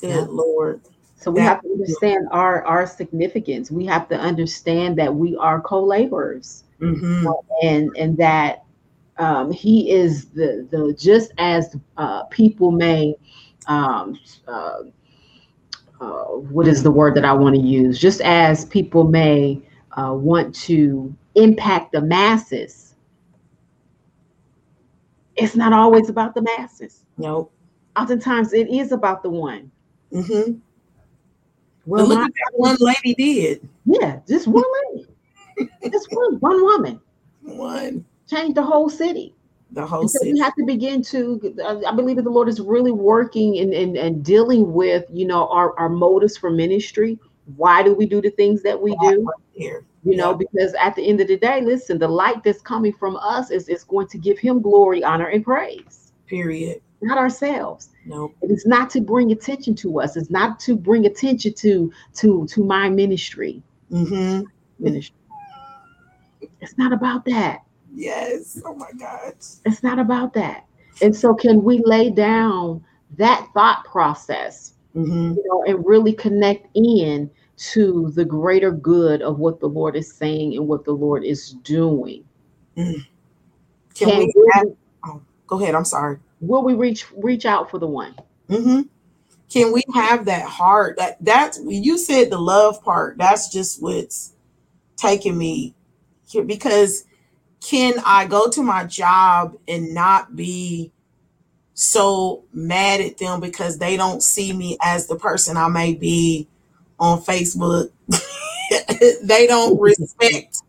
Good 0.00 0.08
Yeah. 0.10 0.26
Lord. 0.30 0.80
So 1.16 1.30
we 1.32 1.40
That- 1.40 1.48
have 1.56 1.62
to 1.62 1.72
understand 1.72 2.28
our 2.30 2.64
our 2.64 2.86
significance. 2.86 3.70
We 3.70 3.84
have 3.86 4.08
to 4.10 4.16
understand 4.16 4.96
that 4.98 5.12
we 5.14 5.36
are 5.36 5.60
co-laborers, 5.60 6.62
hmm 6.78 7.26
and 7.62 7.90
and 7.96 8.16
that 8.18 8.62
um, 9.18 9.50
He 9.50 9.90
is 9.90 10.26
the 10.26 10.66
the 10.70 10.94
just 10.96 11.32
as 11.38 11.76
uh, 11.96 12.22
people 12.24 12.70
may. 12.70 13.16
Um, 13.66 14.18
uh, 14.48 14.84
uh, 16.00 16.24
what 16.24 16.66
is 16.66 16.82
the 16.82 16.90
word 16.90 17.14
that 17.14 17.24
I 17.24 17.32
want 17.32 17.54
to 17.54 17.60
use? 17.60 17.98
Just 17.98 18.20
as 18.22 18.64
people 18.64 19.04
may 19.04 19.60
uh, 19.92 20.14
want 20.14 20.54
to 20.56 21.14
impact 21.34 21.92
the 21.92 22.00
masses, 22.00 22.94
it's 25.36 25.54
not 25.54 25.72
always 25.72 26.08
about 26.08 26.34
the 26.34 26.42
masses. 26.42 27.04
Nope. 27.18 27.52
Oftentimes, 27.96 28.52
it 28.52 28.68
is 28.68 28.92
about 28.92 29.22
the 29.22 29.30
one. 29.30 29.70
hmm 30.12 30.52
Well, 31.86 32.06
look 32.06 32.20
at 32.20 32.32
that 32.32 32.52
one 32.54 32.76
lady 32.80 33.14
did. 33.14 33.68
Yeah, 33.84 34.20
just 34.26 34.46
one 34.46 34.64
lady. 34.94 35.08
just 35.90 36.08
one, 36.10 36.36
one 36.36 36.62
woman 36.62 37.00
One. 37.42 38.04
changed 38.28 38.56
the 38.56 38.62
whole 38.62 38.88
city. 38.88 39.34
The 39.72 39.86
whole 39.86 40.08
so 40.08 40.18
we 40.22 40.38
have 40.40 40.54
to 40.56 40.64
begin 40.64 41.02
to, 41.04 41.54
uh, 41.62 41.80
I 41.86 41.94
believe 41.94 42.16
that 42.16 42.22
the 42.22 42.30
Lord 42.30 42.48
is 42.48 42.60
really 42.60 42.90
working 42.90 43.58
and, 43.58 43.72
and, 43.72 43.96
and 43.96 44.24
dealing 44.24 44.72
with, 44.72 45.04
you 45.10 45.26
know, 45.26 45.48
our, 45.48 45.78
our 45.78 45.88
motives 45.88 46.36
for 46.36 46.50
ministry. 46.50 47.18
Why 47.56 47.82
do 47.82 47.94
we 47.94 48.06
do 48.06 48.20
the 48.20 48.30
things 48.30 48.62
that 48.62 48.80
we 48.80 48.96
do? 49.00 49.30
Here. 49.52 49.84
You 50.02 50.16
know, 50.16 50.34
because 50.34 50.74
at 50.80 50.96
the 50.96 51.06
end 51.06 51.20
of 51.20 51.28
the 51.28 51.36
day, 51.36 51.60
listen, 51.60 51.98
the 51.98 52.08
light 52.08 52.42
that's 52.42 52.62
coming 52.62 52.92
from 52.92 53.16
us 53.16 53.50
is, 53.50 53.68
is 53.68 53.84
going 53.84 54.08
to 54.08 54.18
give 54.18 54.38
him 54.38 54.62
glory, 54.62 55.04
honor, 55.04 55.26
and 55.26 55.44
praise, 55.44 56.12
Period. 56.26 56.80
not 57.02 57.18
ourselves. 57.18 57.90
Nope. 58.06 58.34
And 58.40 58.50
it's 58.50 58.66
not 58.66 58.88
to 58.90 59.02
bring 59.02 59.30
attention 59.30 59.74
to 59.76 60.00
us. 60.00 60.16
It's 60.16 60.30
not 60.30 60.58
to 60.60 60.74
bring 60.74 61.04
attention 61.04 61.52
to 61.54 61.92
to 62.14 62.46
to 62.46 62.64
my 62.64 62.88
ministry. 62.88 63.62
mm-hmm. 63.92 64.44
Ministry. 64.78 65.14
It's 66.60 66.78
not 66.78 66.92
about 66.94 67.26
that. 67.26 67.60
Yes. 67.92 68.60
Oh 68.64 68.74
my 68.74 68.92
God. 68.98 69.34
It's 69.64 69.82
not 69.82 69.98
about 69.98 70.32
that. 70.34 70.66
And 71.02 71.14
so, 71.14 71.34
can 71.34 71.62
we 71.62 71.82
lay 71.84 72.10
down 72.10 72.84
that 73.16 73.48
thought 73.54 73.84
process, 73.84 74.74
hmm 74.92 75.32
you 75.34 75.44
know, 75.48 75.64
and 75.64 75.84
really 75.86 76.12
connect 76.12 76.68
in 76.74 77.30
to 77.72 78.10
the 78.14 78.24
greater 78.24 78.70
good 78.72 79.22
of 79.22 79.38
what 79.38 79.60
the 79.60 79.66
Lord 79.68 79.96
is 79.96 80.12
saying 80.12 80.56
and 80.56 80.66
what 80.66 80.84
the 80.84 80.92
Lord 80.92 81.24
is 81.24 81.50
doing? 81.62 82.24
Can, 82.76 83.04
Can 83.94 84.18
we 84.18 84.32
we- 84.34 84.50
have, 84.54 84.66
oh, 85.06 85.22
go 85.46 85.60
ahead. 85.60 85.74
I'm 85.74 85.84
sorry. 85.84 86.18
Will 86.40 86.62
we 86.62 86.74
reach 86.74 87.06
reach 87.16 87.44
out 87.44 87.70
for 87.70 87.78
the 87.78 87.86
one? 87.86 88.14
hmm 88.48 88.82
Can 89.50 89.72
we 89.72 89.82
have 89.94 90.24
that 90.26 90.46
heart? 90.46 90.96
That 90.96 91.22
that's 91.22 91.60
you 91.64 91.98
said 91.98 92.30
the 92.30 92.38
love 92.38 92.82
part. 92.82 93.18
That's 93.18 93.50
just 93.52 93.82
what's 93.82 94.34
taking 94.96 95.36
me 95.36 95.74
here 96.28 96.44
because 96.44 97.04
can 97.60 97.94
I 98.04 98.26
go 98.26 98.48
to 98.50 98.62
my 98.62 98.84
job 98.84 99.56
and 99.68 99.92
not 99.94 100.34
be 100.34 100.92
so 101.74 102.44
mad 102.52 103.00
at 103.00 103.18
them 103.18 103.40
because 103.40 103.78
they 103.78 103.96
don't 103.96 104.22
see 104.22 104.52
me 104.52 104.76
as 104.82 105.06
the 105.06 105.16
person 105.16 105.56
I 105.56 105.68
may 105.68 105.94
be 105.94 106.48
on 106.98 107.20
Facebook? 107.20 107.90
they 109.22 109.46
don't 109.46 109.78
respect 109.78 110.62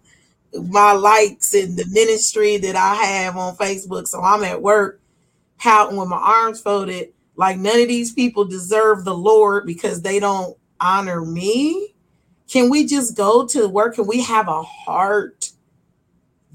my 0.54 0.92
likes 0.92 1.54
and 1.54 1.78
the 1.78 1.86
ministry 1.92 2.58
that 2.58 2.76
I 2.76 2.96
have 2.96 3.38
on 3.38 3.56
Facebook. 3.56 4.08
So 4.08 4.22
I'm 4.22 4.44
at 4.44 4.62
work 4.62 5.00
pouting 5.58 5.98
with 5.98 6.10
my 6.10 6.18
arms 6.18 6.60
folded, 6.60 7.14
like 7.36 7.58
none 7.58 7.80
of 7.80 7.88
these 7.88 8.12
people 8.12 8.44
deserve 8.46 9.06
the 9.06 9.16
Lord 9.16 9.66
because 9.66 10.02
they 10.02 10.20
don't 10.20 10.58
honor 10.80 11.24
me. 11.24 11.94
Can 12.50 12.70
we 12.70 12.86
just 12.86 13.16
go 13.16 13.46
to 13.48 13.68
work? 13.70 13.96
Can 13.96 14.08
we 14.08 14.22
have 14.24 14.50
a 14.50 14.62
heart 14.62 15.52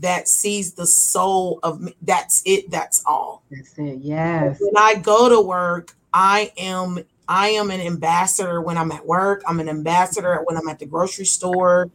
that 0.01 0.29
sees 0.29 0.75
the 0.75 0.87
soul 0.87 1.59
of 1.63 1.81
me? 1.81 1.95
That's 2.03 2.43
it. 2.45 2.71
That's 2.71 3.03
all. 3.07 3.43
That's 3.51 3.77
it. 3.79 3.99
Yes. 4.01 4.59
When 4.61 4.77
I 4.77 4.97
go 4.97 5.29
to 5.29 5.41
work, 5.41 5.97
I 6.13 6.53
am 6.57 7.05
I 7.29 7.49
am 7.49 7.71
an 7.71 7.81
ambassador 7.81 8.61
when 8.61 8.79
I'm 8.79 8.93
at 8.93 9.05
work. 9.05 9.43
I'm 9.47 9.61
an 9.61 9.69
ambassador 9.69 10.41
when 10.45 10.57
I'm 10.57 10.69
at 10.69 10.79
the 10.79 10.87
grocery 10.87 11.25
store. 11.25 11.91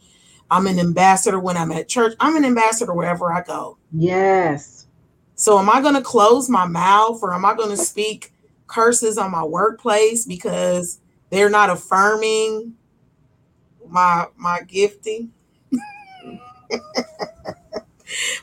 I'm 0.49 0.67
an 0.67 0.79
ambassador 0.79 1.39
when 1.39 1.55
I'm 1.55 1.71
at 1.71 1.87
church. 1.87 2.15
I'm 2.19 2.35
an 2.35 2.43
ambassador 2.43 2.93
wherever 2.93 3.31
I 3.31 3.41
go. 3.41 3.77
Yes. 3.93 4.87
So 5.35 5.57
am 5.57 5.69
I 5.69 5.81
going 5.81 5.95
to 5.95 6.01
close 6.01 6.49
my 6.49 6.65
mouth 6.65 7.19
or 7.23 7.33
am 7.33 7.45
I 7.45 7.55
going 7.55 7.69
to 7.69 7.77
speak 7.77 8.33
curses 8.67 9.17
on 9.17 9.31
my 9.31 9.43
workplace 9.43 10.25
because 10.25 10.99
they're 11.29 11.49
not 11.49 11.69
affirming 11.69 12.73
my 13.87 14.27
my 14.35 14.61
gifting? 14.63 15.31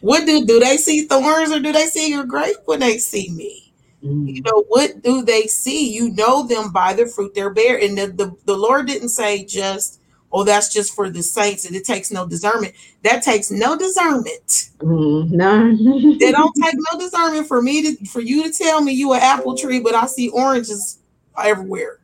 what 0.00 0.26
do 0.26 0.44
do 0.44 0.60
they 0.60 0.76
see 0.76 1.06
thorns 1.06 1.52
or 1.52 1.60
do 1.60 1.72
they 1.72 1.86
see 1.86 2.10
your 2.10 2.24
grape 2.24 2.56
when 2.66 2.80
they 2.80 2.98
see 2.98 3.30
me? 3.30 3.68
Mm. 4.02 4.34
You 4.34 4.42
know, 4.42 4.64
what 4.68 5.02
do 5.02 5.24
they 5.24 5.42
see? 5.42 5.92
You 5.92 6.10
know 6.10 6.46
them 6.46 6.70
by 6.70 6.94
the 6.94 7.06
fruit 7.06 7.34
they're 7.34 7.50
bear. 7.50 7.78
And 7.78 7.98
the, 7.98 8.06
the, 8.06 8.36
the 8.44 8.56
Lord 8.56 8.86
didn't 8.86 9.08
say 9.08 9.44
just, 9.44 10.00
oh, 10.30 10.44
that's 10.44 10.72
just 10.72 10.94
for 10.94 11.10
the 11.10 11.22
saints 11.22 11.64
and 11.64 11.74
it 11.74 11.84
takes 11.84 12.10
no 12.10 12.26
discernment. 12.26 12.74
That 13.02 13.22
takes 13.22 13.50
no 13.50 13.76
discernment. 13.76 14.70
Mm, 14.78 15.30
no. 15.30 15.76
It 16.20 16.32
don't 16.32 16.54
take 16.62 16.76
no 16.92 16.98
discernment 16.98 17.48
for 17.48 17.60
me 17.60 17.82
to 17.82 18.06
for 18.06 18.20
you 18.20 18.44
to 18.44 18.52
tell 18.52 18.80
me 18.80 18.92
you 18.92 19.12
an 19.14 19.20
apple 19.20 19.56
tree, 19.56 19.80
but 19.80 19.94
I 19.94 20.06
see 20.06 20.28
oranges 20.28 20.98
everywhere. 21.36 21.98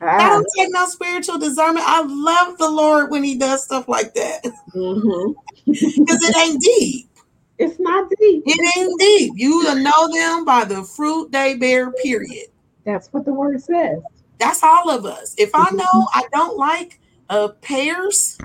I 0.00 0.06
Ah, 0.20 0.28
don't 0.30 0.46
take 0.56 0.72
no 0.72 0.86
spiritual 0.86 1.38
discernment. 1.38 1.84
I 1.88 2.02
love 2.02 2.58
the 2.58 2.70
Lord 2.70 3.10
when 3.10 3.24
He 3.24 3.36
does 3.36 3.64
stuff 3.64 3.88
like 3.88 4.14
that 4.14 4.42
because 4.74 6.22
it 6.22 6.36
ain't 6.36 6.62
deep. 6.62 7.10
It's 7.58 7.80
not 7.80 8.08
deep. 8.20 8.44
It 8.46 8.76
ain't 8.76 9.00
deep. 9.00 9.32
You 9.36 9.58
will 9.58 9.76
know 9.76 10.12
them 10.14 10.44
by 10.44 10.64
the 10.64 10.84
fruit 10.84 11.32
they 11.32 11.56
bear. 11.56 11.90
Period. 11.92 12.46
That's 12.84 13.08
what 13.12 13.24
the 13.24 13.32
word 13.32 13.60
says. 13.60 13.98
That's 14.38 14.62
all 14.62 14.90
of 14.90 15.04
us. 15.04 15.34
If 15.36 15.50
I 15.54 15.70
know 15.70 16.08
I 16.14 16.22
don't 16.32 16.56
like 16.56 17.00
uh, 17.28 17.48
pears, 17.60 18.38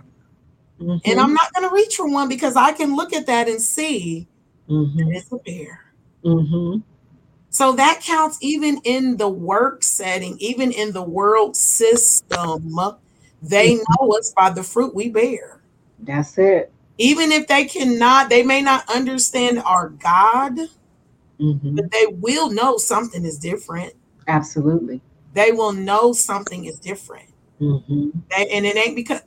and 0.80 1.00
Mhm. 1.00 1.24
I'm 1.24 1.34
not 1.34 1.54
going 1.54 1.70
to 1.70 1.74
reach 1.74 1.96
for 1.96 2.10
one 2.10 2.28
because 2.28 2.56
I 2.56 2.72
can 2.72 2.96
look 2.96 3.14
at 3.14 3.28
that 3.28 3.48
and 3.48 3.62
see 3.62 4.28
Mhm. 4.70 5.16
it's 5.16 5.32
a 5.32 5.38
pear. 5.38 5.80
Mhm. 6.26 6.82
So 7.54 7.74
that 7.74 8.02
counts 8.02 8.40
even 8.42 8.82
in 8.84 9.16
the 9.16 9.30
work 9.30 9.84
setting, 9.84 10.36
even 10.40 10.72
in 10.72 10.92
the 10.92 11.04
world 11.04 11.56
system. 11.56 12.76
They 13.44 13.76
know 13.76 14.10
us 14.18 14.34
by 14.36 14.50
the 14.50 14.64
fruit 14.64 14.96
we 14.96 15.10
bear. 15.10 15.62
That's 16.00 16.36
it. 16.40 16.72
Even 16.98 17.32
if 17.32 17.48
they 17.48 17.66
cannot, 17.66 18.30
they 18.30 18.42
may 18.42 18.62
not 18.64 18.90
understand 18.90 19.60
our 19.60 19.90
God, 19.90 20.58
Mhm. 21.40 21.76
but 21.76 21.92
they 21.92 22.08
will 22.08 22.50
know 22.50 22.78
something 22.78 23.24
is 23.24 23.38
different. 23.38 23.94
Absolutely. 24.28 25.00
They 25.36 25.52
will 25.52 25.74
know 25.74 26.12
something 26.12 26.66
is 26.66 26.80
different. 26.80 27.30
Mhm. 27.62 28.14
They, 28.32 28.48
and 28.48 28.66
it 28.66 28.78
ain't 28.78 28.96
because 28.96 29.22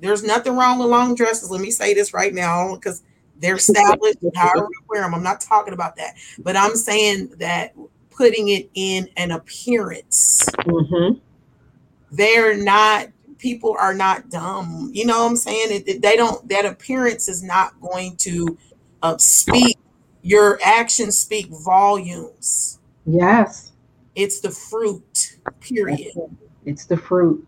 there's 0.00 0.24
nothing 0.24 0.56
wrong 0.56 0.80
with 0.80 0.88
long 0.88 1.14
dresses. 1.14 1.50
Let 1.50 1.60
me 1.60 1.70
say 1.70 1.94
this 1.94 2.12
right 2.12 2.34
now 2.34 2.74
because 2.74 3.02
they're 3.40 3.58
stylish, 3.58 4.14
however 4.34 4.68
you 4.70 4.80
wear 4.88 5.02
them. 5.02 5.14
I'm 5.14 5.22
not 5.22 5.40
talking 5.40 5.74
about 5.74 5.96
that, 5.96 6.14
but 6.38 6.56
I'm 6.56 6.76
saying 6.76 7.32
that 7.38 7.74
putting 8.10 8.48
it 8.48 8.70
in 8.74 9.08
an 9.16 9.32
appearance. 9.32 10.48
Mhm. 10.66 11.20
they're 12.12 12.56
not 12.56 13.08
people 13.38 13.74
are 13.78 13.92
not 13.94 14.30
dumb 14.30 14.88
you 14.94 15.04
know 15.04 15.24
what 15.24 15.30
i'm 15.30 15.36
saying 15.36 15.66
it, 15.70 15.88
it- 15.88 16.00
they 16.02 16.16
don't 16.16 16.48
that 16.48 16.64
appearance 16.64 17.28
is 17.28 17.42
not 17.42 17.78
going 17.80 18.14
to 18.16 18.56
uh, 19.02 19.18
speak 19.18 19.76
your 20.22 20.60
actions 20.64 21.18
speak 21.18 21.48
volumes 21.48 22.78
Yes. 23.04 23.72
it's 24.14 24.38
the 24.40 24.50
fruit 24.50 25.38
period 25.60 26.12
it. 26.14 26.30
It's 26.66 26.84
the 26.86 26.96
fruit. 26.96 27.44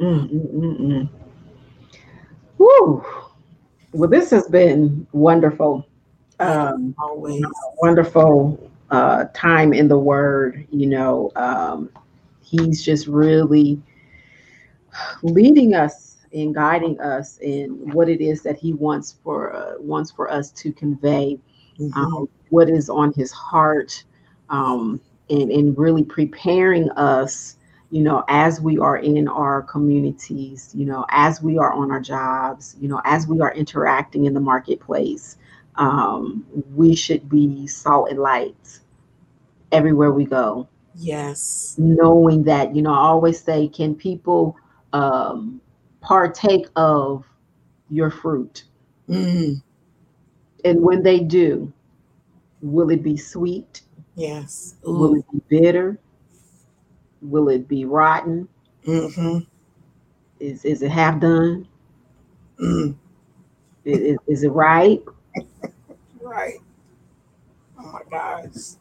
Mm, 0.00 0.30
mm, 0.32 0.52
mm, 0.54 0.80
mm. 0.80 1.08
Woo. 2.58 3.04
Well, 3.92 4.08
this 4.08 4.30
has 4.30 4.48
been 4.48 5.06
wonderful. 5.12 5.86
Um, 6.40 6.94
always 6.98 7.44
wonderful 7.80 8.70
uh, 8.90 9.26
time 9.34 9.72
in 9.72 9.88
the 9.88 9.98
Word. 9.98 10.66
You 10.70 10.86
know, 10.86 11.30
um, 11.36 11.90
he's 12.42 12.82
just 12.82 13.06
really 13.06 13.80
leading 15.22 15.74
us 15.74 16.16
and 16.32 16.54
guiding 16.54 16.98
us 17.00 17.38
in 17.38 17.70
what 17.92 18.08
it 18.08 18.20
is 18.22 18.42
that 18.42 18.56
he 18.56 18.72
wants 18.72 19.16
for 19.22 19.54
uh, 19.54 19.74
wants 19.78 20.10
for 20.10 20.30
us 20.30 20.50
to 20.52 20.72
convey. 20.72 21.38
Mhm. 21.78 21.96
um, 21.96 22.28
what 22.50 22.68
is 22.68 22.90
on 22.90 23.12
his 23.14 23.32
heart 23.32 24.04
um, 24.50 25.00
and, 25.30 25.50
and 25.50 25.76
really 25.78 26.04
preparing 26.04 26.90
us 26.90 27.56
you 27.92 28.02
know 28.02 28.24
as 28.26 28.60
we 28.60 28.78
are 28.78 28.96
in 28.96 29.28
our 29.28 29.62
communities 29.62 30.72
you 30.74 30.84
know 30.84 31.04
as 31.10 31.42
we 31.42 31.58
are 31.58 31.72
on 31.72 31.92
our 31.92 32.00
jobs 32.00 32.74
you 32.80 32.88
know 32.88 33.00
as 33.04 33.28
we 33.28 33.40
are 33.40 33.52
interacting 33.54 34.24
in 34.24 34.34
the 34.34 34.40
marketplace 34.40 35.36
um, 35.76 36.44
we 36.74 36.94
should 36.94 37.28
be 37.28 37.66
salt 37.66 38.10
and 38.10 38.18
light 38.18 38.80
everywhere 39.70 40.12
we 40.12 40.24
go. 40.24 40.68
Yes. 40.94 41.74
Knowing 41.78 42.42
that 42.44 42.74
you 42.76 42.82
know 42.82 42.92
i 42.92 42.98
always 42.98 43.40
say 43.40 43.68
can 43.68 43.94
people 43.94 44.56
um, 44.92 45.60
partake 46.00 46.66
of 46.76 47.24
your 47.88 48.10
fruit? 48.10 48.64
Mm, 49.08 49.62
and 50.64 50.80
when 50.82 51.02
they 51.02 51.20
do 51.20 51.72
will 52.60 52.90
it 52.90 53.02
be 53.02 53.16
sweet? 53.16 53.82
Yes. 54.14 54.76
Will 54.82 55.14
it 55.14 55.24
be 55.32 55.40
bitter? 55.48 55.98
Will 57.22 57.48
it 57.48 57.68
be 57.68 57.84
rotten? 57.86 58.48
hmm 58.84 59.38
Is 60.40 60.64
is 60.64 60.82
it 60.82 60.90
half 60.90 61.20
done? 61.20 61.68
mm. 62.60 62.94
Is, 63.84 64.18
is, 64.28 64.44
it 64.44 64.50
ripe? 64.50 65.08
right 66.20 66.58
oh 67.78 67.92
my 67.92 68.02
gosh 68.10 68.76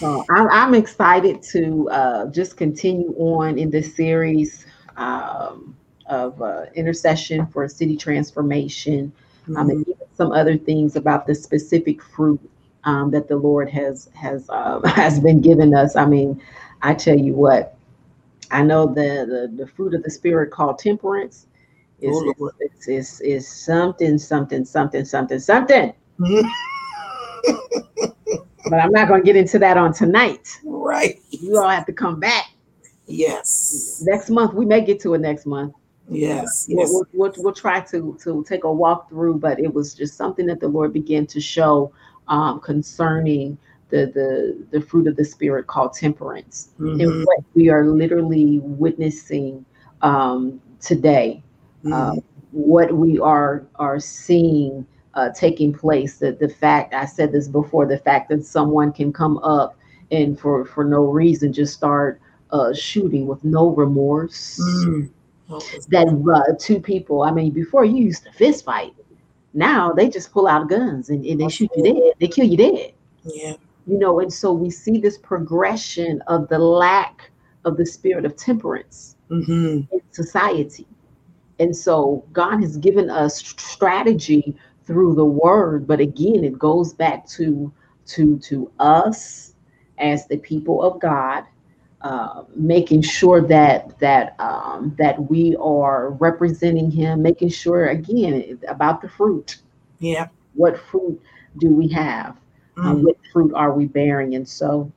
So 0.00 0.24
I'm, 0.30 0.48
I'm 0.50 0.74
excited 0.74 1.42
to 1.54 1.88
uh, 1.90 2.26
just 2.30 2.56
continue 2.56 3.14
on 3.18 3.58
in 3.58 3.70
this 3.70 3.96
series 3.96 4.66
um, 4.96 5.76
of 6.06 6.40
uh, 6.40 6.66
intercession 6.74 7.46
for 7.48 7.66
city 7.68 7.96
transformation. 7.96 9.12
Um, 9.56 9.70
and 9.70 9.86
some 10.14 10.32
other 10.32 10.56
things 10.58 10.96
about 10.96 11.26
the 11.26 11.34
specific 11.34 12.02
fruit 12.02 12.40
um, 12.84 13.10
that 13.12 13.28
the 13.28 13.36
Lord 13.36 13.70
has 13.70 14.10
has 14.14 14.48
uh, 14.50 14.80
has 14.88 15.20
been 15.20 15.40
given 15.40 15.74
us. 15.74 15.96
I 15.96 16.06
mean, 16.06 16.40
I 16.82 16.94
tell 16.94 17.18
you 17.18 17.34
what, 17.34 17.76
I 18.50 18.62
know 18.62 18.86
the 18.86 19.50
the, 19.52 19.64
the 19.64 19.66
fruit 19.66 19.94
of 19.94 20.02
the 20.02 20.10
spirit 20.10 20.50
called 20.50 20.78
temperance 20.78 21.46
is 22.00 22.16
Oh, 22.40 22.50
is, 22.60 22.88
is 22.88 23.20
is 23.20 23.48
something 23.48 24.18
something 24.18 24.64
something 24.64 25.04
something 25.04 25.38
something. 25.38 25.92
But 28.70 28.80
I'm 28.80 28.92
not 28.92 29.08
going 29.08 29.22
to 29.22 29.24
get 29.24 29.34
into 29.34 29.58
that 29.60 29.78
on 29.78 29.94
tonight. 29.94 30.46
right 30.62 31.18
You 31.30 31.58
all 31.58 31.68
have 31.68 31.86
to 31.86 31.92
come 31.92 32.20
back 32.20 32.50
yes 33.06 34.02
next 34.04 34.28
month. 34.30 34.52
We 34.52 34.66
may 34.66 34.84
get 34.84 35.00
to 35.00 35.14
it 35.14 35.20
next 35.20 35.46
month. 35.46 35.74
yes 36.10 36.66
We'll, 36.68 36.80
yes 36.80 36.92
we'll, 36.92 37.06
we'll, 37.12 37.34
we'll 37.38 37.52
try 37.54 37.80
to 37.80 38.18
to 38.22 38.44
take 38.46 38.64
a 38.64 38.72
walk 38.72 39.08
through, 39.08 39.38
but 39.38 39.58
it 39.58 39.72
was 39.72 39.94
just 39.94 40.16
something 40.16 40.46
that 40.46 40.60
the 40.60 40.68
Lord 40.68 40.92
began 40.92 41.26
to 41.28 41.40
show 41.40 41.92
um, 42.28 42.60
concerning 42.60 43.56
the 43.90 44.06
the 44.06 44.78
the 44.78 44.80
fruit 44.84 45.06
of 45.06 45.16
the 45.16 45.24
spirit 45.24 45.66
called 45.66 45.92
temperance, 45.94 46.70
Mhm. 46.78 47.02
and 47.02 47.24
what 47.26 47.38
we 47.54 47.68
are 47.70 47.86
literally 47.86 48.60
witnessing 48.60 49.64
um, 50.02 50.60
today. 50.80 51.42
Mhm. 51.84 51.92
Um, 51.92 52.18
what 52.52 52.92
we 52.96 53.18
are 53.18 53.66
are 53.76 53.98
seeing 54.00 54.86
uh, 55.14 55.30
taking 55.34 55.72
place. 55.72 56.18
That 56.18 56.38
the 56.38 56.48
fact 56.48 56.94
I 56.94 57.04
said 57.06 57.32
this 57.32 57.48
before, 57.48 57.86
the 57.86 57.98
fact 57.98 58.28
that 58.30 58.44
someone 58.44 58.92
can 58.92 59.12
come 59.12 59.38
up 59.38 59.76
and 60.10 60.38
for 60.38 60.64
for 60.64 60.84
no 60.84 61.04
reason 61.04 61.52
just 61.52 61.74
start 61.74 62.20
uh, 62.50 62.72
shooting 62.72 63.26
with 63.26 63.44
no 63.44 63.70
remorse 63.70 64.58
Mm. 64.60 65.10
That 65.88 66.08
uh, 66.08 66.54
two 66.58 66.78
people. 66.78 67.22
I 67.22 67.30
mean, 67.30 67.52
before 67.52 67.84
you 67.84 68.04
used 68.04 68.24
to 68.24 68.32
fist 68.32 68.64
fight. 68.64 68.92
Now 69.54 69.92
they 69.92 70.08
just 70.10 70.30
pull 70.30 70.46
out 70.46 70.68
guns 70.68 71.08
and, 71.08 71.24
and 71.24 71.40
they 71.40 71.48
shoot 71.48 71.70
you 71.74 71.82
dead. 71.82 72.12
They 72.20 72.28
kill 72.28 72.44
you 72.46 72.56
dead. 72.58 72.92
yeah 73.24 73.54
You 73.88 73.98
know, 73.98 74.20
and 74.20 74.32
so 74.32 74.52
we 74.52 74.70
see 74.70 74.98
this 74.98 75.18
progression 75.18 76.22
of 76.28 76.48
the 76.48 76.58
lack 76.58 77.30
of 77.64 77.78
the 77.78 77.86
spirit 77.86 78.26
of 78.26 78.36
temperance 78.36 79.16
hmm 79.28 79.80
in 79.92 80.02
society. 80.12 80.86
And 81.60 81.76
so 81.76 82.24
God 82.32 82.60
has 82.60 82.76
given 82.76 83.10
us 83.10 83.38
strategy 83.40 84.56
through 84.86 85.16
the 85.16 85.24
word, 85.24 85.86
but 85.86 86.00
again, 86.00 86.44
it 86.44 86.58
goes 86.58 86.94
back 86.94 87.26
to 87.30 87.72
to 88.08 88.38
to 88.40 88.70
us 88.78 89.54
as 89.98 90.26
the 90.28 90.38
people 90.38 90.82
of 90.82 91.00
God, 91.00 91.44
uh, 92.02 92.44
making 92.56 93.02
sure 93.02 93.40
that 93.48 93.98
that 94.00 94.36
um, 94.40 94.94
that 94.98 95.30
we 95.30 95.56
are 95.60 96.10
representing 96.12 96.90
Him, 96.90 97.22
making 97.22 97.50
sure 97.50 97.88
again 97.88 98.60
about 98.68 99.02
the 99.02 99.08
fruit. 99.08 99.58
yeah 100.00 100.28
What 100.54 100.78
fruit 100.78 101.20
do 101.58 101.74
we 101.74 101.88
have? 101.88 102.36
Uh, 102.84 102.94
Mm. 102.94 103.02
what 103.02 103.16
fruit 103.32 103.52
are 103.54 103.72
we 103.72 103.86
bearing? 103.86 104.34
And 104.34 104.48
so 104.48 104.90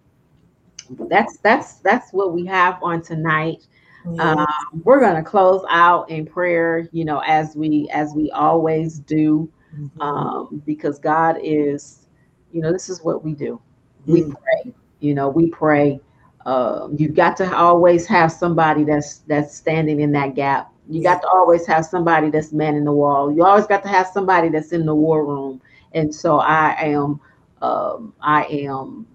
that's 1.10 1.38
that's 1.38 1.76
that's 1.76 2.12
what 2.14 2.34
we 2.34 2.46
have 2.46 2.82
on 2.84 3.02
tonight 3.02 3.66
Yeah. 4.14 4.34
um, 4.34 4.82
we're 4.84 5.00
going 5.00 5.16
to 5.16 5.24
close 5.24 5.64
out 5.70 6.10
in 6.10 6.26
prayer 6.26 6.88
you 6.92 7.06
know 7.06 7.20
as 7.26 7.56
we 7.56 7.90
as 7.94 8.14
we 8.14 8.30
always 8.32 9.00
do 9.00 9.50
Mhm. 9.78 10.02
um, 10.02 10.62
because 10.66 11.00
god 11.00 11.38
is 11.42 12.08
you 12.52 12.62
know 12.62 12.72
this 12.72 12.90
is 12.90 13.04
what 13.04 13.24
we 13.24 13.34
do 13.34 13.60
we 14.06 14.24
Mm. 14.24 14.34
pray 14.34 14.74
you 15.00 15.14
know 15.14 15.30
we 15.30 15.50
pray 15.50 16.00
uh, 16.46 16.88
you've 16.98 17.16
got 17.16 17.38
to 17.38 17.56
always 17.56 18.06
have 18.08 18.32
somebody 18.32 18.84
that's 18.84 19.20
that's 19.28 19.56
standing 19.56 20.02
in 20.02 20.12
that 20.14 20.36
gap 20.36 20.72
You 20.90 21.02
Yeah. 21.02 21.14
got 21.14 21.22
to 21.22 21.28
always 21.30 21.66
have 21.68 21.86
somebody 21.86 22.30
that's 22.32 22.52
manning 22.52 22.84
the 22.84 22.92
wall. 22.92 23.32
You 23.32 23.46
always 23.46 23.68
got 23.68 23.84
to 23.84 23.90
have 23.90 24.08
somebody 24.08 24.50
that's 24.50 24.72
in 24.74 24.86
the 24.86 24.96
war 24.96 25.24
room. 25.26 25.62
And 25.94 26.14
so 26.14 26.40
I 26.40 26.76
am, 26.80 27.20
um, 27.62 28.14
I 28.22 28.46
am 28.46 29.06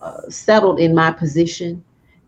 uh, 0.00 0.28
settled 0.28 0.80
in 0.80 0.94
my 0.94 1.10
position 1.12 1.84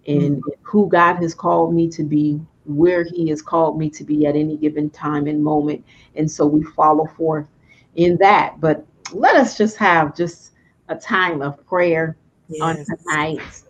and 0.07 0.43
who 0.63 0.89
God 0.89 1.17
has 1.17 1.35
called 1.35 1.75
me 1.75 1.89
to 1.91 2.03
be, 2.03 2.41
where 2.65 3.05
He 3.05 3.29
has 3.31 3.43
called 3.43 3.79
me 3.79 3.91
to 3.91 4.05
be 4.05 4.27
at 4.27 4.37
any 4.37 4.57
given 4.57 4.91
time 4.91 5.27
and 5.27 5.43
moment. 5.43 5.85
And 6.15 6.31
so 6.31 6.47
we 6.47 6.63
follow 6.63 7.07
forth 7.07 7.49
in 7.97 8.17
that. 8.19 8.61
But 8.61 8.87
let 9.13 9.37
us 9.37 9.57
just 9.57 9.77
have 9.79 10.17
just 10.17 10.53
a 10.89 10.97
time 10.97 11.43
of 11.43 11.65
prayer 11.67 12.17
on 12.61 12.77
Yes. 12.77 12.87
tonight. 12.87 13.64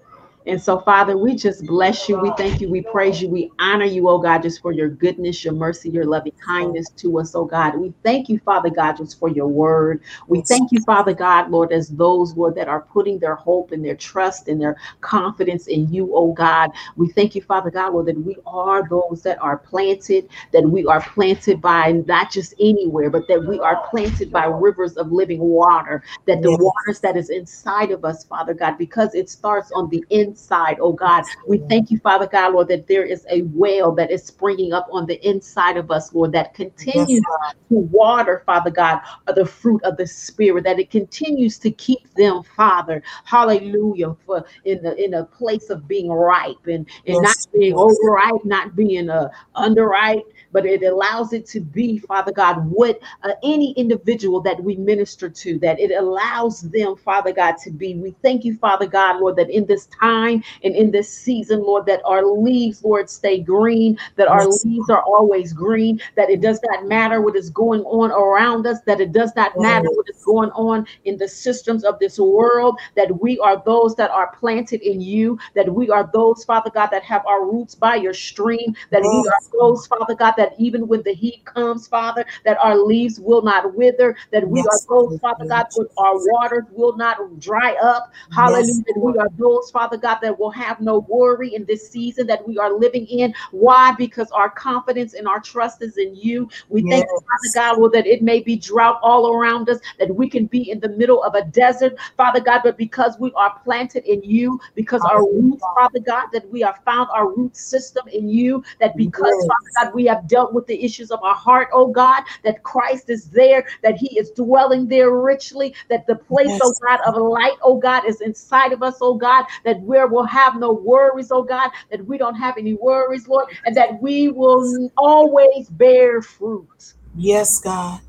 And 0.46 0.60
so, 0.60 0.80
Father, 0.80 1.16
we 1.16 1.34
just 1.34 1.64
bless 1.66 2.08
you. 2.08 2.18
We 2.18 2.30
thank 2.36 2.60
you. 2.60 2.68
We 2.68 2.82
praise 2.82 3.22
you. 3.22 3.28
We 3.28 3.50
honor 3.58 3.86
you, 3.86 4.08
oh 4.10 4.18
God, 4.18 4.42
just 4.42 4.60
for 4.60 4.72
your 4.72 4.88
goodness, 4.90 5.42
your 5.42 5.54
mercy, 5.54 5.88
your 5.88 6.04
loving 6.04 6.34
kindness 6.44 6.90
to 6.96 7.18
us, 7.18 7.34
oh 7.34 7.46
God. 7.46 7.76
We 7.76 7.94
thank 8.02 8.28
you, 8.28 8.38
Father 8.40 8.68
God, 8.68 8.98
just 8.98 9.18
for 9.18 9.30
your 9.30 9.48
word. 9.48 10.02
We 10.28 10.42
thank 10.42 10.70
you, 10.70 10.80
Father 10.82 11.14
God, 11.14 11.50
Lord, 11.50 11.72
as 11.72 11.88
those, 11.88 12.36
Lord, 12.36 12.54
that 12.56 12.68
are 12.68 12.82
putting 12.82 13.18
their 13.18 13.36
hope 13.36 13.72
and 13.72 13.82
their 13.84 13.96
trust 13.96 14.48
and 14.48 14.60
their 14.60 14.76
confidence 15.00 15.66
in 15.66 15.90
you, 15.90 16.14
oh 16.14 16.32
God. 16.32 16.70
We 16.96 17.08
thank 17.08 17.34
you, 17.34 17.42
Father 17.42 17.70
God, 17.70 17.94
Lord, 17.94 18.06
that 18.06 18.20
we 18.20 18.36
are 18.46 18.86
those 18.86 19.22
that 19.22 19.40
are 19.40 19.56
planted, 19.56 20.28
that 20.52 20.68
we 20.68 20.84
are 20.86 21.00
planted 21.00 21.62
by 21.62 21.92
not 22.06 22.30
just 22.30 22.52
anywhere, 22.60 23.08
but 23.08 23.26
that 23.28 23.46
we 23.46 23.58
are 23.60 23.86
planted 23.88 24.30
by 24.30 24.44
rivers 24.44 24.96
of 24.98 25.10
living 25.10 25.40
water 25.40 26.02
that 26.26 26.42
the 26.42 26.52
waters 26.52 27.00
that 27.00 27.16
is 27.16 27.30
inside 27.30 27.90
of 27.90 28.04
us, 28.04 28.24
Father 28.24 28.54
God, 28.54 28.78
because 28.78 29.14
it 29.14 29.28
starts 29.28 29.70
on 29.72 29.88
the 29.90 30.04
inside, 30.10 30.33
oh 30.80 30.92
God. 30.92 31.24
We 31.46 31.58
thank 31.68 31.90
you, 31.90 31.98
Father 31.98 32.26
God, 32.26 32.54
Lord, 32.54 32.68
that 32.68 32.86
there 32.86 33.04
is 33.04 33.26
a 33.30 33.42
well 33.42 33.92
that 33.92 34.10
is 34.10 34.24
springing 34.24 34.72
up 34.72 34.88
on 34.90 35.06
the 35.06 35.24
inside 35.26 35.76
of 35.76 35.90
us, 35.90 36.12
Lord, 36.14 36.32
that 36.32 36.54
continues 36.54 37.08
Yes, 37.10 37.54
to 37.70 37.76
water, 37.76 38.42
Father 38.46 38.70
God, 38.70 39.00
the 39.34 39.44
fruit 39.44 39.82
of 39.84 39.96
the 39.96 40.06
Spirit, 40.06 40.64
that 40.64 40.78
it 40.78 40.90
continues 40.90 41.58
to 41.58 41.70
keep 41.70 42.12
them, 42.14 42.42
Father, 42.42 43.02
hallelujah, 43.24 44.16
for 44.26 44.44
in 44.64 44.82
the 44.82 44.94
in 45.02 45.14
a 45.14 45.24
place 45.24 45.70
of 45.70 45.88
being 45.88 46.10
ripe 46.10 46.66
and, 46.66 46.86
and 47.06 47.22
not 47.22 47.36
being 47.52 47.72
yes. 47.72 47.78
overripe, 47.78 48.44
not 48.44 48.76
being 48.76 49.10
uh, 49.10 49.28
underripe, 49.56 50.24
but 50.52 50.64
it 50.66 50.82
allows 50.82 51.32
it 51.32 51.46
to 51.46 51.60
be, 51.60 51.98
Father 51.98 52.32
God, 52.32 52.64
what 52.70 53.00
uh, 53.22 53.32
any 53.42 53.72
individual 53.72 54.40
that 54.42 54.62
we 54.62 54.76
minister 54.76 55.28
to, 55.28 55.58
that 55.58 55.80
it 55.80 55.90
allows 55.90 56.62
them, 56.62 56.96
Father 56.96 57.32
God, 57.32 57.56
to 57.64 57.70
be. 57.70 57.94
We 57.94 58.14
thank 58.22 58.44
you, 58.44 58.56
Father 58.56 58.86
God, 58.86 59.20
Lord, 59.20 59.36
that 59.36 59.50
in 59.50 59.66
this 59.66 59.86
time 60.00 60.23
and 60.32 60.74
in 60.74 60.90
this 60.90 61.08
season, 61.08 61.62
Lord, 61.62 61.86
that 61.86 62.00
our 62.04 62.24
leaves, 62.24 62.82
Lord, 62.84 63.08
stay 63.10 63.40
green, 63.40 63.98
that 64.16 64.28
our 64.28 64.46
Yes. 64.46 64.58
leaves 64.64 64.88
are 64.90 65.02
always 65.02 65.52
green, 65.52 66.00
that 66.16 66.30
it 66.30 66.40
does 66.40 66.60
not 66.70 66.86
matter 66.86 67.20
what 67.20 67.36
is 67.36 67.50
going 67.50 67.82
on 67.82 68.10
around 68.10 68.66
us, 68.66 68.80
that 68.86 69.00
it 69.00 69.12
does 69.12 69.32
not 69.36 69.58
matter 69.58 69.88
what 69.90 70.08
is 70.08 70.16
going 70.24 70.50
on 70.50 70.86
in 71.04 71.16
the 71.16 71.28
systems 71.28 71.84
of 71.84 71.98
this 71.98 72.18
world, 72.18 72.78
that 72.96 73.20
we 73.20 73.38
are 73.40 73.62
those 73.64 73.94
that 73.96 74.10
are 74.10 74.34
planted 74.38 74.80
in 74.82 75.00
you, 75.00 75.38
that 75.54 75.72
we 75.72 75.90
are 75.90 76.08
those, 76.12 76.44
Father 76.44 76.70
God, 76.70 76.88
that 76.88 77.02
have 77.02 77.24
our 77.26 77.44
roots 77.44 77.74
by 77.74 77.94
your 77.96 78.14
stream, 78.14 78.74
that 78.90 79.02
we 79.02 79.26
are 79.26 79.40
those, 79.52 79.86
Father 79.86 80.14
God, 80.14 80.34
that 80.36 80.52
even 80.58 80.86
when 80.88 81.02
the 81.02 81.14
heat 81.14 81.44
comes, 81.44 81.86
Father, 81.86 82.24
that 82.44 82.58
our 82.62 82.76
leaves 82.76 83.20
will 83.20 83.42
not 83.42 83.74
wither, 83.74 84.16
that 84.32 84.48
we 84.48 84.60
Yes. 84.60 84.66
are 84.66 84.80
those, 84.88 85.18
Father 85.20 85.44
God, 85.48 85.66
with 85.74 85.88
our 85.96 86.18
waters 86.18 86.64
will 86.72 86.96
not 86.96 87.38
dry 87.38 87.74
up. 87.82 88.12
Hallelujah. 88.30 88.66
Yes, 88.66 88.82
That 88.86 88.98
we 89.00 89.18
are 89.18 89.28
those, 89.38 89.70
Father 89.70 89.96
God, 89.96 90.13
that 90.22 90.38
will 90.38 90.50
have 90.50 90.80
no 90.80 91.00
worry 91.08 91.54
in 91.54 91.64
this 91.64 91.90
season 91.90 92.26
that 92.26 92.46
we 92.46 92.58
are 92.58 92.72
living 92.72 93.06
in. 93.06 93.34
Why? 93.50 93.92
Because 93.92 94.30
our 94.30 94.50
confidence 94.50 95.14
and 95.14 95.26
our 95.28 95.40
trust 95.40 95.82
is 95.82 95.96
in 95.96 96.14
you. 96.14 96.48
We 96.68 96.82
thank 96.82 97.04
you, 97.04 97.20
Father 97.20 97.52
God, 97.54 97.78
Lord, 97.78 97.92
that 97.92 98.06
it 98.06 98.22
may 98.22 98.40
be 98.40 98.56
drought 98.56 98.98
all 99.02 99.32
around 99.32 99.68
us, 99.68 99.78
that 99.98 100.14
we 100.14 100.28
can 100.28 100.46
be 100.46 100.70
in 100.70 100.80
the 100.80 100.88
middle 100.88 101.22
of 101.22 101.34
a 101.34 101.44
desert, 101.44 101.96
Father 102.16 102.40
God, 102.40 102.60
but 102.64 102.76
because 102.76 103.16
we 103.18 103.32
are 103.34 103.58
planted 103.64 104.04
in 104.04 104.22
you, 104.22 104.60
because 104.74 105.02
our 105.02 105.24
roots, 105.24 105.64
Father 105.74 106.00
God, 106.00 106.28
that 106.32 106.50
we 106.50 106.60
have 106.60 106.78
found 106.84 107.08
our 107.12 107.28
root 107.28 107.56
system 107.56 108.06
in 108.08 108.28
you, 108.28 108.62
that 108.80 108.96
because, 108.96 109.34
Yes. 109.34 109.48
Father 109.48 109.86
God, 109.86 109.94
we 109.94 110.04
have 110.06 110.28
dealt 110.28 110.52
with 110.52 110.66
the 110.66 110.82
issues 110.82 111.10
of 111.10 111.22
our 111.22 111.34
heart, 111.34 111.68
oh 111.72 111.88
God, 111.88 112.22
that 112.42 112.62
Christ 112.62 113.10
is 113.10 113.30
there, 113.30 113.66
that 113.82 113.96
He 113.96 114.18
is 114.18 114.30
dwelling 114.30 114.86
there 114.88 115.10
richly, 115.10 115.74
that 115.88 116.06
the 116.06 116.16
place, 116.16 116.48
oh 116.62 116.68
Yes. 116.68 116.80
oh 116.82 116.86
God, 116.86 117.00
of 117.06 117.22
light, 117.22 117.58
oh 117.62 117.78
God, 117.78 118.06
is 118.06 118.20
inside 118.20 118.72
of 118.72 118.82
us, 118.82 118.96
oh 119.00 119.14
God, 119.14 119.44
that 119.64 119.80
where 120.04 120.12
we'll 120.12 120.24
have 120.24 120.56
no 120.56 120.72
worries, 120.72 121.30
oh 121.30 121.42
God, 121.42 121.70
that 121.90 122.04
we 122.04 122.18
don't 122.18 122.34
have 122.34 122.58
any 122.58 122.74
worries, 122.74 123.26
Lord, 123.28 123.46
and 123.64 123.76
that 123.76 124.00
we 124.02 124.28
will 124.28 124.90
always 124.96 125.68
bear 125.68 126.20
fruit 126.22 126.94
Yes, 127.16 127.58
God. 127.60 128.00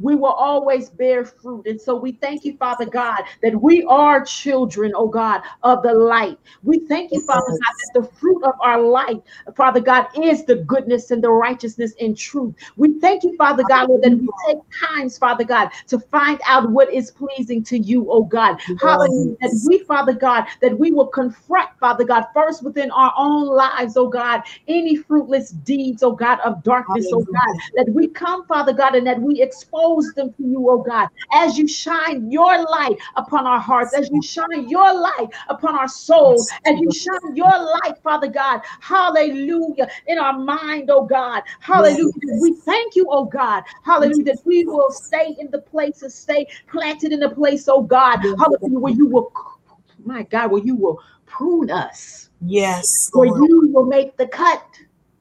We 0.00 0.14
will 0.14 0.32
always 0.32 0.90
bear 0.90 1.24
fruit. 1.24 1.66
And 1.66 1.80
so 1.80 1.96
we 1.96 2.12
thank 2.12 2.44
you, 2.44 2.56
Father 2.56 2.86
God, 2.86 3.22
that 3.42 3.60
we 3.60 3.84
are 3.84 4.24
children, 4.24 4.92
oh 4.94 5.08
God, 5.08 5.42
of 5.62 5.82
the 5.82 5.92
light. 5.92 6.38
We 6.62 6.80
thank 6.80 7.12
you, 7.12 7.20
Father 7.26 7.50
God, 7.50 7.74
that 7.94 8.02
the 8.02 8.08
fruit 8.18 8.42
of 8.44 8.54
our 8.62 8.80
light, 8.80 9.22
Father 9.56 9.80
God, 9.80 10.08
is 10.20 10.44
the 10.44 10.56
goodness 10.56 11.10
and 11.10 11.22
the 11.22 11.30
righteousness 11.30 11.94
and 12.00 12.16
truth. 12.16 12.54
We 12.76 12.98
thank 13.00 13.22
you, 13.24 13.36
Father 13.36 13.64
God, 13.64 13.88
Lord, 13.88 14.02
that 14.02 14.18
we 14.18 14.28
take 14.46 14.58
times, 14.88 15.18
Father 15.18 15.44
God, 15.44 15.70
to 15.88 15.98
find 15.98 16.40
out 16.46 16.70
what 16.70 16.92
is 16.92 17.10
pleasing 17.10 17.62
to 17.64 17.78
you, 17.78 18.10
oh 18.10 18.24
God. 18.24 18.58
Hallelujah. 18.80 19.36
That 19.40 19.60
we, 19.64 19.78
Father 19.80 20.12
God, 20.12 20.46
that 20.60 20.78
we 20.78 20.90
will 20.90 21.06
confront, 21.06 21.70
Father 21.80 22.04
God, 22.04 22.26
first 22.34 22.62
within 22.62 22.90
our 22.90 23.12
own 23.16 23.46
lives, 23.46 23.96
oh 23.96 24.08
God, 24.08 24.42
any 24.68 24.96
fruitless 24.96 25.50
deeds, 25.50 26.02
oh 26.02 26.12
God, 26.12 26.38
of 26.40 26.62
darkness, 26.62 27.08
oh 27.12 27.20
God, 27.20 27.56
that 27.76 27.92
we 27.92 28.08
come, 28.08 28.46
Father 28.46 28.72
God, 28.72 28.94
and 28.94 29.06
that 29.06 29.20
we 29.20 29.40
expose 29.40 29.85
them 30.14 30.32
to 30.34 30.42
you, 30.42 30.68
oh 30.68 30.82
God, 30.82 31.08
as 31.32 31.56
you 31.56 31.66
shine 31.68 32.30
your 32.30 32.62
light 32.64 32.96
upon 33.16 33.46
our 33.46 33.60
hearts, 33.60 33.94
as 33.94 34.10
you 34.10 34.20
shine 34.22 34.68
your 34.68 34.92
light 34.92 35.28
upon 35.48 35.76
our 35.76 35.88
souls, 35.88 36.50
as 36.64 36.78
you 36.80 36.90
shine 36.92 37.34
your 37.34 37.46
light, 37.48 37.94
Father 38.02 38.28
God, 38.28 38.60
hallelujah, 38.80 39.88
in 40.06 40.18
our 40.18 40.38
mind, 40.38 40.90
oh 40.90 41.04
God, 41.04 41.42
hallelujah. 41.60 42.12
We 42.40 42.54
thank 42.54 42.96
you, 42.96 43.06
oh 43.10 43.24
God, 43.24 43.62
hallelujah, 43.82 44.24
that 44.24 44.38
we 44.44 44.64
will 44.64 44.90
stay 44.90 45.36
in 45.38 45.50
the 45.50 45.60
place 45.60 45.76
places, 45.76 46.14
stay 46.14 46.46
planted 46.70 47.12
in 47.12 47.20
the 47.20 47.30
place, 47.30 47.68
oh 47.68 47.82
God, 47.82 48.18
hallelujah, 48.18 48.78
where 48.78 48.92
you 48.92 49.06
will, 49.06 49.32
my 50.04 50.22
God, 50.24 50.50
where 50.50 50.62
you 50.62 50.74
will 50.74 51.00
prune 51.26 51.70
us, 51.70 52.30
Yes, 52.40 53.10
where 53.12 53.28
Lord. 53.28 53.42
you 53.48 53.70
will 53.72 53.84
make 53.86 54.16
the 54.16 54.26
cut. 54.26 54.64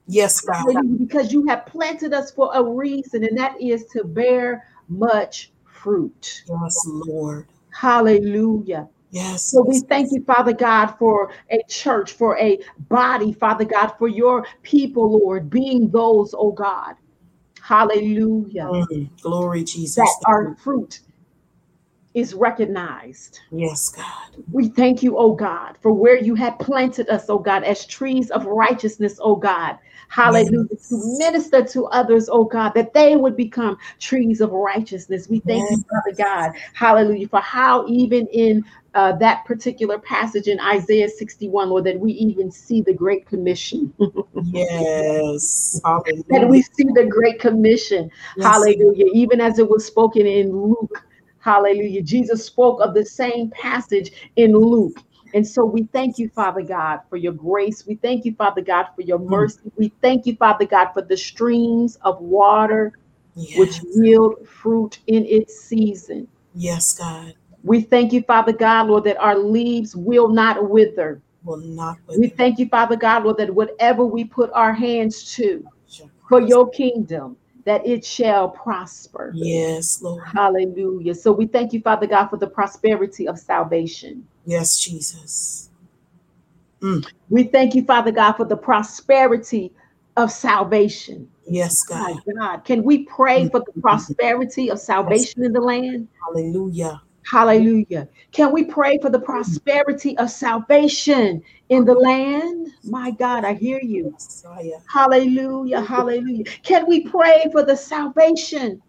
Yes, 0.08 0.42
God. 0.42 0.66
Because 0.98 1.34
you 1.34 1.46
have 1.48 1.66
planted 1.66 2.14
us 2.14 2.32
for 2.32 2.52
a 2.54 2.64
reason, 2.64 3.24
and 3.24 3.38
that 3.38 3.60
is 3.60 3.86
to 3.88 4.04
bear 4.04 4.68
much 4.88 5.52
fruit. 5.66 6.44
Yes, 6.48 6.84
Lord. 6.88 7.48
Hallelujah. 7.72 8.88
Yes. 9.12 9.44
So 9.44 9.64
we 9.64 9.80
thank 9.82 10.12
you, 10.12 10.24
Father 10.24 10.54
God, 10.54 10.88
for 10.98 11.32
a 11.50 11.62
church, 11.70 12.14
for 12.14 12.38
a 12.38 12.60
body, 12.90 13.34
Father 13.34 13.66
God, 13.66 13.94
for 13.98 14.08
your 14.08 14.46
people, 14.62 15.20
Lord, 15.20 15.50
being 15.50 15.90
those, 15.90 16.36
oh 16.38 16.52
God. 16.52 16.96
Hallelujah. 17.62 18.66
Mm, 18.66 19.10
Glory, 19.22 19.64
Jesus. 19.64 19.96
That 19.96 20.16
our 20.28 20.56
fruit 20.56 21.00
is 22.14 22.34
recognized. 22.34 23.40
Yes, 23.52 23.90
God. 23.90 24.44
We 24.52 24.70
thank 24.70 25.02
you, 25.04 25.18
oh 25.18 25.34
God, 25.34 25.78
for 25.82 25.92
where 25.92 26.18
you 26.18 26.36
have 26.36 26.60
planted 26.60 27.10
us, 27.10 27.26
oh 27.30 27.40
God, 27.40 27.64
as 27.64 27.86
trees 27.86 28.32
of 28.32 28.46
righteousness, 28.46 29.18
oh 29.22 29.36
God. 29.36 29.78
Hallelujah. 30.10 30.68
Yes. 30.72 30.90
To 30.90 31.18
minister 31.18 31.64
to 31.64 31.86
others, 31.88 32.30
oh 32.32 32.46
God, 32.46 32.74
that 32.76 32.94
they 32.94 33.16
would 33.16 33.36
become 33.36 33.78
trees 34.00 34.42
of 34.42 34.52
righteousness. 34.52 35.28
We 35.30 35.40
thank 35.42 35.70
you, 35.72 35.84
Father 35.90 36.16
God. 36.18 36.52
Hallelujah. 36.74 37.28
For 37.28 37.42
how 37.42 37.86
even 37.88 38.28
in 38.28 38.64
uh, 38.94 39.12
that 39.18 39.44
particular 39.46 40.00
passage 40.00 40.48
in 40.48 40.60
Isaiah 40.60 41.10
61, 41.10 41.70
Lord, 41.70 41.84
that 41.84 42.00
we 42.00 42.14
even 42.14 42.52
see 42.52 42.82
the 42.82 42.94
Great 42.94 43.26
Commission. 43.26 43.94
Yes. 44.44 45.82
that 46.30 46.48
we 46.50 46.62
see 46.62 46.86
the 46.94 47.06
Great 47.06 47.40
Commission. 47.40 48.10
Yes. 48.38 48.46
Hallelujah. 48.46 49.08
Even 49.14 49.42
as 49.42 49.60
it 49.60 49.70
was 49.70 49.86
spoken 49.86 50.26
in 50.26 50.52
Luke. 50.52 51.06
Hallelujah. 51.40 52.02
Jesus 52.02 52.44
spoke 52.44 52.82
of 52.82 52.96
the 52.96 53.06
same 53.06 53.52
passage 53.52 54.32
in 54.36 54.54
Luke. 54.54 54.98
And 55.36 55.46
so 55.46 55.66
we 55.66 55.84
thank 55.92 56.18
you, 56.18 56.30
Father 56.30 56.62
God, 56.62 57.02
for 57.10 57.18
your 57.18 57.34
grace. 57.34 57.86
We 57.86 57.96
thank 57.96 58.24
you, 58.24 58.34
Father 58.36 58.62
God, 58.62 58.88
for 58.96 59.02
your 59.02 59.20
Mm. 59.20 59.30
mercy. 59.30 59.70
We 59.78 59.92
thank 60.02 60.26
you, 60.26 60.38
Father 60.38 60.66
God, 60.66 60.92
for 60.94 61.02
the 61.02 61.18
streams 61.18 61.98
of 62.04 62.22
water 62.22 62.94
which 63.58 63.82
yield 63.94 64.48
fruit 64.48 65.00
in 65.08 65.26
its 65.26 65.60
season. 65.60 66.26
Yes, 66.56 66.98
God. 66.98 67.34
We 67.66 67.82
thank 67.82 68.14
you, 68.14 68.22
Father 68.22 68.54
God, 68.54 68.88
Lord, 68.88 69.04
that 69.04 69.18
our 69.18 69.38
leaves 69.38 69.94
will 69.94 70.30
not 70.30 70.70
wither. 70.70 71.22
Will 71.44 71.58
not 71.58 71.98
We 72.08 72.30
thank 72.30 72.58
you, 72.58 72.70
Father 72.70 72.96
God, 72.96 73.26
Lord, 73.26 73.38
that 73.38 73.54
whatever 73.54 74.06
we 74.06 74.24
put 74.24 74.50
our 74.54 74.72
hands 74.72 75.36
to 75.36 75.68
for 76.30 76.40
your 76.40 76.70
kingdom, 76.70 77.36
that 77.66 77.86
it 77.86 78.06
shall 78.06 78.50
prosper. 78.50 79.34
Yes, 79.36 80.02
Lord. 80.02 80.24
Hallelujah. 80.34 81.14
So 81.14 81.34
we 81.34 81.46
thank 81.46 81.74
you, 81.74 81.82
Father 81.82 82.08
God, 82.08 82.28
for 82.28 82.38
the 82.38 82.48
prosperity 82.48 83.28
of 83.28 83.38
salvation. 83.38 84.26
Yes, 84.46 84.80
Jesus. 84.80 85.70
Mm. 86.82 87.06
We 87.30 87.44
thank 87.46 87.74
you, 87.76 87.84
Father 87.84 88.12
God, 88.12 88.34
for 88.34 88.46
the 88.46 88.58
prosperity 88.58 89.72
of 90.18 90.32
salvation. 90.32 91.30
Yes, 91.48 91.84
God. 91.84 92.20
My 92.28 92.34
God, 92.34 92.66
can 92.66 92.84
we 92.84 93.06
pray 93.06 93.50
for 93.50 93.60
the 93.60 93.72
mm-hmm. 93.72 93.82
prosperity 93.82 94.70
of 94.70 94.80
salvation 94.80 95.44
in 95.44 95.52
the 95.52 95.62
land? 95.62 96.08
Hallelujah. 96.24 97.02
Hallelujah. 97.30 98.08
Can 98.32 98.52
we 98.52 98.66
pray 98.66 99.00
for 99.00 99.10
the 99.10 99.20
mm. 99.20 99.26
prosperity 99.26 100.18
of 100.20 100.30
salvation 100.30 101.42
in 101.70 101.84
the 101.86 101.94
land? 101.94 102.72
My 102.84 103.12
God, 103.12 103.44
I 103.46 103.56
hear 103.56 103.80
you. 103.82 104.16
Hallelujah. 104.92 105.82
Hallelujah. 105.82 106.44
Can 106.62 106.88
we 106.88 107.08
pray 107.08 107.46
for 107.52 107.64
the 107.64 107.76
salvation? 107.76 108.82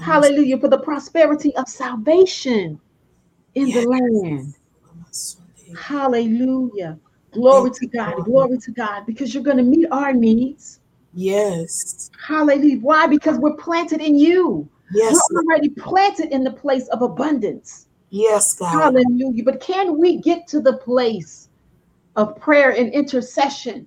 Hallelujah. 0.00 0.58
For 0.58 0.68
the 0.68 0.78
prosperity 0.78 1.54
of 1.56 1.68
salvation 1.68 2.80
in 3.54 3.70
the 3.70 3.86
land. 3.86 4.54
Hallelujah. 5.76 6.98
Glory 7.32 7.70
to 7.70 7.86
God. 7.88 8.24
Glory 8.24 8.58
to 8.58 8.70
God. 8.72 9.06
Because 9.06 9.34
you're 9.34 9.42
going 9.42 9.56
to 9.56 9.62
meet 9.62 9.88
our 9.90 10.12
needs. 10.12 10.80
Yes. 11.12 12.10
Hallelujah. 12.26 12.78
Why? 12.78 13.06
Because 13.06 13.38
we're 13.38 13.56
planted 13.56 14.00
in 14.00 14.16
you. 14.16 14.68
Yes. 14.92 15.14
We're 15.30 15.42
already 15.42 15.70
planted 15.70 16.32
in 16.32 16.44
the 16.44 16.52
place 16.52 16.86
of 16.88 17.02
abundance. 17.02 17.86
Yes, 18.10 18.54
God. 18.54 18.70
Hallelujah. 18.70 19.44
But 19.44 19.60
can 19.60 19.98
we 19.98 20.18
get 20.20 20.46
to 20.48 20.60
the 20.60 20.76
place 20.78 21.48
of 22.16 22.36
prayer 22.36 22.70
and 22.70 22.92
intercession? 22.92 23.86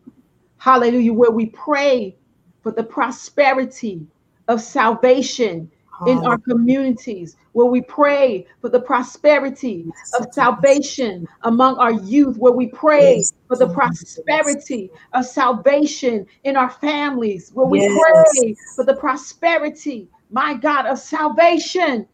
Hallelujah. 0.58 1.14
Where 1.14 1.32
we 1.32 1.48
pray 1.48 2.18
for 2.62 2.72
the 2.72 2.84
prosperity 2.84 4.06
of 4.48 4.62
salvation 4.62 5.72
in 6.06 6.24
our 6.26 6.38
communities, 6.40 7.36
where 7.54 7.68
we 7.68 7.82
pray 7.82 8.48
for 8.62 8.70
the 8.70 8.82
prosperity 8.82 9.86
of 10.14 10.26
salvation 10.34 11.28
among 11.44 11.78
our 11.78 11.94
youth, 11.94 12.38
where 12.38 12.54
we 12.54 12.68
pray 12.68 13.18
Yes. 13.18 13.34
for 13.48 13.58
the 13.58 13.70
prosperity 13.70 14.90
of 15.14 15.26
salvation 15.26 16.26
in 16.44 16.56
our 16.58 16.70
families, 16.70 17.52
where 17.54 17.68
we 17.68 17.82
Yes. 17.82 17.92
pray 17.92 18.56
for 18.76 18.86
the 18.86 18.96
prosperity, 18.96 20.10
my 20.32 20.54
God, 20.56 20.86
of 20.88 21.00
salvation 21.00 22.08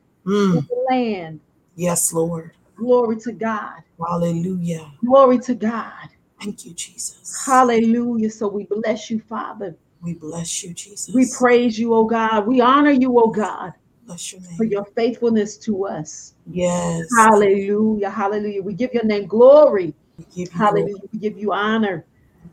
in 0.54 0.62
Mm. 0.62 0.68
the 0.70 0.86
land. 0.92 1.42
Yes, 1.76 2.14
Lord. 2.14 2.52
Glory 2.78 3.18
to 3.22 3.32
God. 3.34 3.82
Hallelujah. 4.00 4.92
Glory 5.06 5.40
to 5.40 5.56
God. 5.56 6.10
Thank 6.40 6.66
you, 6.66 6.74
Jesus. 6.74 7.44
Hallelujah. 7.46 8.30
So 8.30 8.48
we 8.48 8.66
bless 8.70 9.10
you, 9.12 9.20
Father. 9.22 9.76
We 10.04 10.14
bless 10.14 10.64
you, 10.64 10.74
Jesus. 10.74 11.14
We 11.16 11.32
praise 11.32 11.80
you, 11.80 11.94
oh 11.94 12.04
God. 12.06 12.46
We 12.46 12.60
honor 12.60 12.92
you, 12.92 13.18
oh 13.20 13.30
God, 13.30 13.74
bless 14.06 14.34
your 14.34 14.42
name. 14.42 14.58
for 14.58 14.66
your 14.66 14.86
faithfulness 14.96 15.58
to 15.60 15.86
us. 15.86 16.34
Yes. 16.46 17.10
Hallelujah. 17.16 18.10
Hallelujah. 18.10 18.62
We 18.62 18.74
give 18.74 18.94
your 18.94 19.06
name 19.06 19.28
glory. 19.28 19.94
We 20.18 20.26
give 20.36 20.52
Hallelujah. 20.52 20.96
We 21.14 21.20
give 21.20 21.38
you 21.38 21.54
honor. 21.54 22.06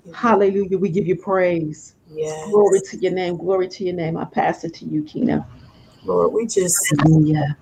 glory. 0.04 0.16
Hallelujah. 0.16 0.78
We 0.78 0.90
give 0.90 1.06
you 1.06 1.16
praise. 1.16 1.94
Yes. 2.08 2.46
Glory 2.46 2.80
to 2.82 2.96
your 2.98 3.12
name. 3.12 3.36
Glory 3.36 3.68
to 3.68 3.84
your 3.84 3.94
name. 3.94 4.16
I 4.16 4.24
pass 4.24 4.62
it 4.64 4.74
to 4.74 4.84
you, 4.84 5.02
Kyna. 5.02 5.46
Lord, 6.04 6.32
we 6.32 6.46
just 6.46 6.76
Hallelujah. 6.98 7.56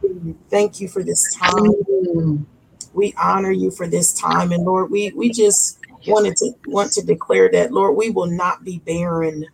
thank 0.50 0.80
you 0.80 0.88
for 0.88 1.02
this 1.02 1.34
time. 1.34 1.72
Mm. 2.04 2.44
We 2.92 3.14
honor 3.18 3.52
you 3.52 3.70
for 3.70 3.86
this 3.86 4.12
time. 4.12 4.52
And 4.52 4.64
Lord, 4.64 4.90
we 4.90 5.12
we 5.14 5.30
just 5.30 5.78
wanted 6.06 6.36
to 6.36 6.52
want 6.66 6.92
to 6.92 7.02
declare 7.02 7.50
that, 7.50 7.72
Lord, 7.72 7.96
we 7.96 8.10
will 8.10 8.26
not 8.26 8.64
be 8.64 8.78
barren. 8.78 9.46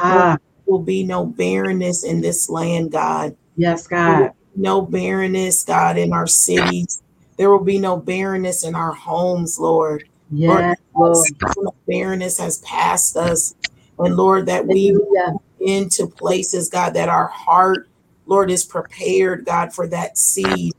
Ha. 0.00 0.36
Ah. 0.36 0.38
Will 0.66 0.78
be 0.78 1.02
no 1.02 1.26
barrenness 1.26 2.04
in 2.04 2.20
this 2.20 2.48
land, 2.48 2.92
God. 2.92 3.36
Yes, 3.56 3.86
God. 3.86 4.32
No 4.54 4.82
barrenness, 4.82 5.64
God, 5.64 5.98
in 5.98 6.12
our 6.12 6.26
cities. 6.26 7.02
There 7.36 7.50
will 7.50 7.64
be 7.64 7.78
no 7.78 7.96
barrenness 7.96 8.64
in 8.64 8.74
our 8.74 8.92
homes, 8.92 9.58
Lord. 9.58 10.04
Yes, 10.30 10.76
Lord. 10.94 11.28
Of 11.66 11.74
barrenness 11.86 12.38
has 12.38 12.58
passed 12.58 13.16
us. 13.16 13.54
And 13.98 14.16
Lord, 14.16 14.46
that 14.46 14.66
we 14.66 14.88
Hallelujah. 14.88 15.38
into 15.60 16.06
places, 16.06 16.68
God, 16.68 16.94
that 16.94 17.08
our 17.08 17.26
heart, 17.26 17.88
Lord, 18.26 18.50
is 18.50 18.64
prepared, 18.64 19.44
God, 19.44 19.74
for 19.74 19.86
that 19.88 20.16
seed. 20.16 20.72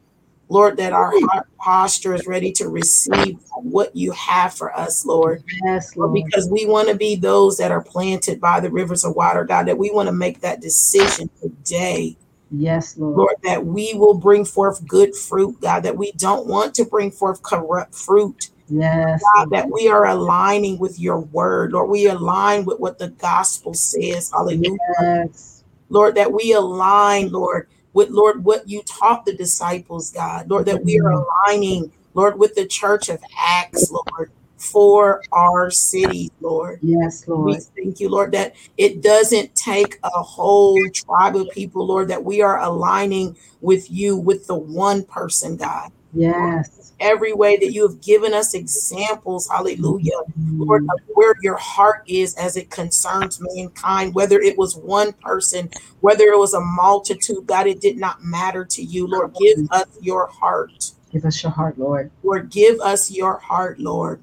Lord, 0.52 0.76
that 0.78 0.92
our 0.92 1.14
heart 1.30 1.48
posture 1.58 2.14
is 2.14 2.28
ready 2.28 2.52
to 2.54 2.68
receive 2.68 3.40
what 3.56 3.96
you 3.96 4.12
have 4.12 4.54
for 4.54 4.78
us, 4.78 5.06
Lord. 5.06 5.44
Yes, 5.64 5.96
Lord, 5.96 6.14
because 6.14 6.50
we 6.50 6.66
want 6.66 6.90
to 6.90 6.96
be 6.96 7.16
those 7.16 7.58
that 7.58 7.72
are 7.72 7.82
planted 7.82 8.42
by 8.42 8.60
the 8.60 8.70
rivers 8.70 9.06
of 9.06 9.16
water, 9.16 9.46
God, 9.46 9.66
that 9.68 9.78
we 9.78 9.92
want 9.92 10.08
to 10.08 10.14
make 10.14 10.42
that 10.42 10.60
decision 10.60 11.30
today, 11.42 12.18
Yes, 12.52 12.98
Lord. 12.98 13.16
Lord, 13.16 13.36
that 13.44 13.66
we 13.66 13.94
will 13.94 14.14
bring 14.14 14.44
forth 14.44 14.86
good 14.86 15.16
fruit, 15.16 15.56
God, 15.62 15.84
that 15.84 15.96
we 15.96 16.12
don't 16.18 16.48
want 16.48 16.76
to 16.76 16.86
bring 16.86 17.12
forth 17.12 17.42
corrupt 17.44 17.96
fruit, 17.96 18.50
Yes. 18.68 19.24
God, 19.36 19.52
that 19.52 19.70
we 19.70 19.88
are 19.88 20.08
aligning 20.08 20.80
with 20.80 21.00
your 21.00 21.20
word, 21.20 21.72
Lord. 21.72 21.90
We 21.90 22.08
align 22.08 22.66
with 22.66 22.80
what 22.80 23.00
the 23.00 23.10
gospel 23.10 23.74
says. 23.74 24.30
Hallelujah. 24.32 24.78
Yes. 25.00 25.64
Lord, 25.88 26.16
that 26.16 26.34
we 26.34 26.52
align, 26.52 27.32
Lord, 27.32 27.68
with 27.94 28.10
Lord, 28.10 28.44
what 28.44 28.68
you 28.70 28.82
taught 28.84 29.26
the 29.26 29.36
disciples, 29.36 30.12
God, 30.12 30.50
Lord, 30.50 30.66
that 30.66 30.84
we 30.84 31.00
are 31.00 31.12
mm-hmm. 31.12 31.24
aligning, 31.52 31.92
Lord, 32.14 32.38
with 32.40 32.56
the 32.56 32.66
church 32.66 33.10
of 33.10 33.20
Acts, 33.38 33.92
Lord, 33.92 34.32
for 34.58 35.22
our 35.32 35.72
city, 35.72 36.32
Lord. 36.40 36.80
Yes, 36.82 37.28
Lord. 37.28 37.46
We 37.46 37.52
Lord. 37.54 37.64
thank 37.76 38.00
you, 38.00 38.10
Lord, 38.10 38.32
that 38.34 38.56
it 38.78 39.02
doesn't 39.02 39.54
take 39.56 40.00
a 40.04 40.22
whole 40.22 40.80
tribe 40.92 41.36
of 41.36 41.50
people, 41.50 41.86
Lord, 41.86 42.08
that 42.10 42.24
we 42.24 42.42
are 42.42 42.60
aligning 42.60 43.36
with 43.60 43.90
you, 43.92 44.16
with 44.16 44.48
the 44.48 44.56
one 44.56 45.04
person, 45.04 45.58
God. 45.58 45.92
Yes. 46.14 46.94
Every 47.00 47.34
way 47.34 47.58
that 47.58 47.72
you 47.72 47.88
have 47.88 48.02
given 48.02 48.34
us 48.34 48.54
examples, 48.54 49.50
hallelujah, 49.50 50.20
Lord, 50.58 50.84
of 50.84 51.00
where 51.08 51.36
your 51.42 51.58
heart 51.58 52.04
is 52.08 52.36
as 52.36 52.58
it 52.58 52.70
concerns 52.70 53.42
mankind, 53.56 54.14
whether 54.14 54.40
it 54.40 54.58
was 54.58 54.76
one 54.76 55.14
person, 55.14 55.70
whether 56.02 56.26
it 56.26 56.38
was 56.38 56.54
a 56.54 56.60
multitude, 56.60 57.48
God, 57.48 57.66
it 57.66 57.82
did 57.82 57.98
not 57.98 58.24
matter 58.24 58.66
to 58.66 58.84
you. 58.84 59.08
Lord, 59.08 59.34
give 59.36 59.72
us 59.72 59.88
your 60.02 60.28
heart. 60.28 60.92
Give 61.12 61.26
us 61.26 61.42
your 61.42 61.52
heart, 61.52 61.78
Lord. 61.80 62.12
Lord, 62.24 62.50
give 62.52 62.80
us 62.82 63.10
your 63.10 63.38
heart, 63.40 63.80
Lord. 63.80 64.22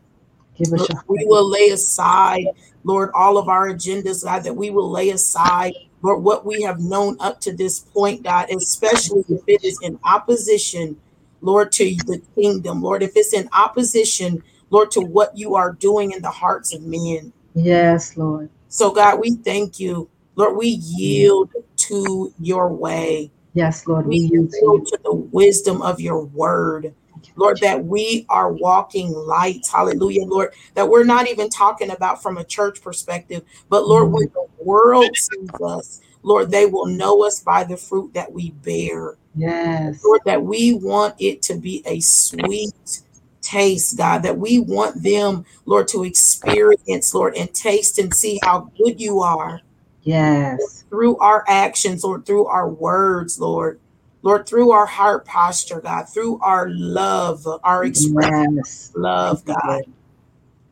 Give 0.56 0.72
us 0.72 0.78
Lord, 0.78 0.90
your 0.90 1.04
we 1.08 1.24
will 1.26 1.48
lay 1.48 1.68
aside, 1.70 2.46
Lord, 2.84 3.10
all 3.14 3.38
of 3.38 3.48
our 3.48 3.68
agendas, 3.68 4.24
God, 4.24 4.44
that 4.44 4.54
we 4.54 4.70
will 4.70 4.90
lay 4.90 5.10
aside, 5.10 5.74
Lord, 6.02 6.22
what 6.22 6.46
we 6.46 6.62
have 6.62 6.80
known 6.80 7.16
up 7.20 7.40
to 7.42 7.52
this 7.52 7.80
point, 7.80 8.22
God, 8.22 8.50
especially 8.50 9.24
if 9.28 9.42
it 9.46 9.64
is 9.64 9.78
in 9.82 9.98
opposition, 10.04 10.96
Lord, 11.40 11.72
to 11.72 11.84
the 12.06 12.20
kingdom, 12.34 12.82
Lord, 12.82 13.02
if 13.02 13.12
it's 13.16 13.32
in 13.32 13.48
opposition, 13.52 14.42
Lord, 14.70 14.90
to 14.92 15.00
what 15.00 15.36
you 15.36 15.54
are 15.54 15.72
doing 15.72 16.12
in 16.12 16.22
the 16.22 16.30
hearts 16.30 16.74
of 16.74 16.82
men. 16.82 17.32
Yes, 17.54 18.16
Lord. 18.16 18.50
So, 18.68 18.92
God, 18.92 19.20
we 19.20 19.32
thank 19.36 19.80
you. 19.80 20.08
Lord, 20.36 20.56
we 20.56 20.68
yield 20.68 21.50
to 21.76 22.32
your 22.40 22.68
way. 22.68 23.30
Yes, 23.54 23.86
Lord. 23.86 24.06
We 24.06 24.20
We 24.20 24.36
yield 24.36 24.50
to 24.50 24.58
yield 24.60 24.86
to 24.86 24.98
the 25.02 25.14
wisdom 25.14 25.82
of 25.82 26.00
your 26.00 26.24
word. 26.24 26.94
Lord, 27.36 27.58
that 27.60 27.84
we 27.84 28.26
are 28.28 28.52
walking 28.52 29.12
lights. 29.12 29.70
Hallelujah, 29.70 30.24
Lord. 30.24 30.52
That 30.74 30.88
we're 30.88 31.04
not 31.04 31.28
even 31.28 31.48
talking 31.48 31.90
about 31.90 32.22
from 32.22 32.36
a 32.36 32.44
church 32.44 32.82
perspective, 32.82 33.42
but 33.68 33.86
Lord, 33.86 34.06
mm-hmm. 34.06 34.14
when 34.14 34.30
the 34.34 34.46
world 34.64 35.16
sees 35.16 35.50
us, 35.64 36.00
Lord, 36.22 36.50
they 36.50 36.66
will 36.66 36.86
know 36.86 37.24
us 37.24 37.40
by 37.40 37.64
the 37.64 37.76
fruit 37.76 38.12
that 38.14 38.32
we 38.32 38.50
bear. 38.50 39.16
Yes. 39.34 40.02
Lord, 40.04 40.20
that 40.26 40.42
we 40.42 40.74
want 40.74 41.14
it 41.18 41.42
to 41.42 41.54
be 41.56 41.82
a 41.86 42.00
sweet 42.00 43.02
taste, 43.42 43.96
God, 43.96 44.22
that 44.24 44.36
we 44.36 44.58
want 44.58 45.02
them, 45.02 45.44
Lord, 45.64 45.88
to 45.88 46.04
experience, 46.04 47.14
Lord, 47.14 47.36
and 47.36 47.52
taste 47.54 47.98
and 47.98 48.12
see 48.14 48.38
how 48.42 48.70
good 48.76 49.00
you 49.00 49.20
are 49.20 49.60
Yes. 50.02 50.84
through 50.90 51.16
our 51.18 51.44
actions, 51.48 52.04
Lord, 52.04 52.26
through 52.26 52.46
our 52.46 52.68
words, 52.68 53.38
Lord. 53.38 53.80
Lord, 54.22 54.48
through 54.48 54.72
our 54.72 54.86
heart 54.86 55.24
posture, 55.24 55.80
God, 55.80 56.08
through 56.12 56.40
our 56.40 56.68
love, 56.70 57.46
our 57.62 57.84
expression 57.84 58.56
Yes. 58.56 58.90
love, 58.96 59.44
God. 59.44 59.82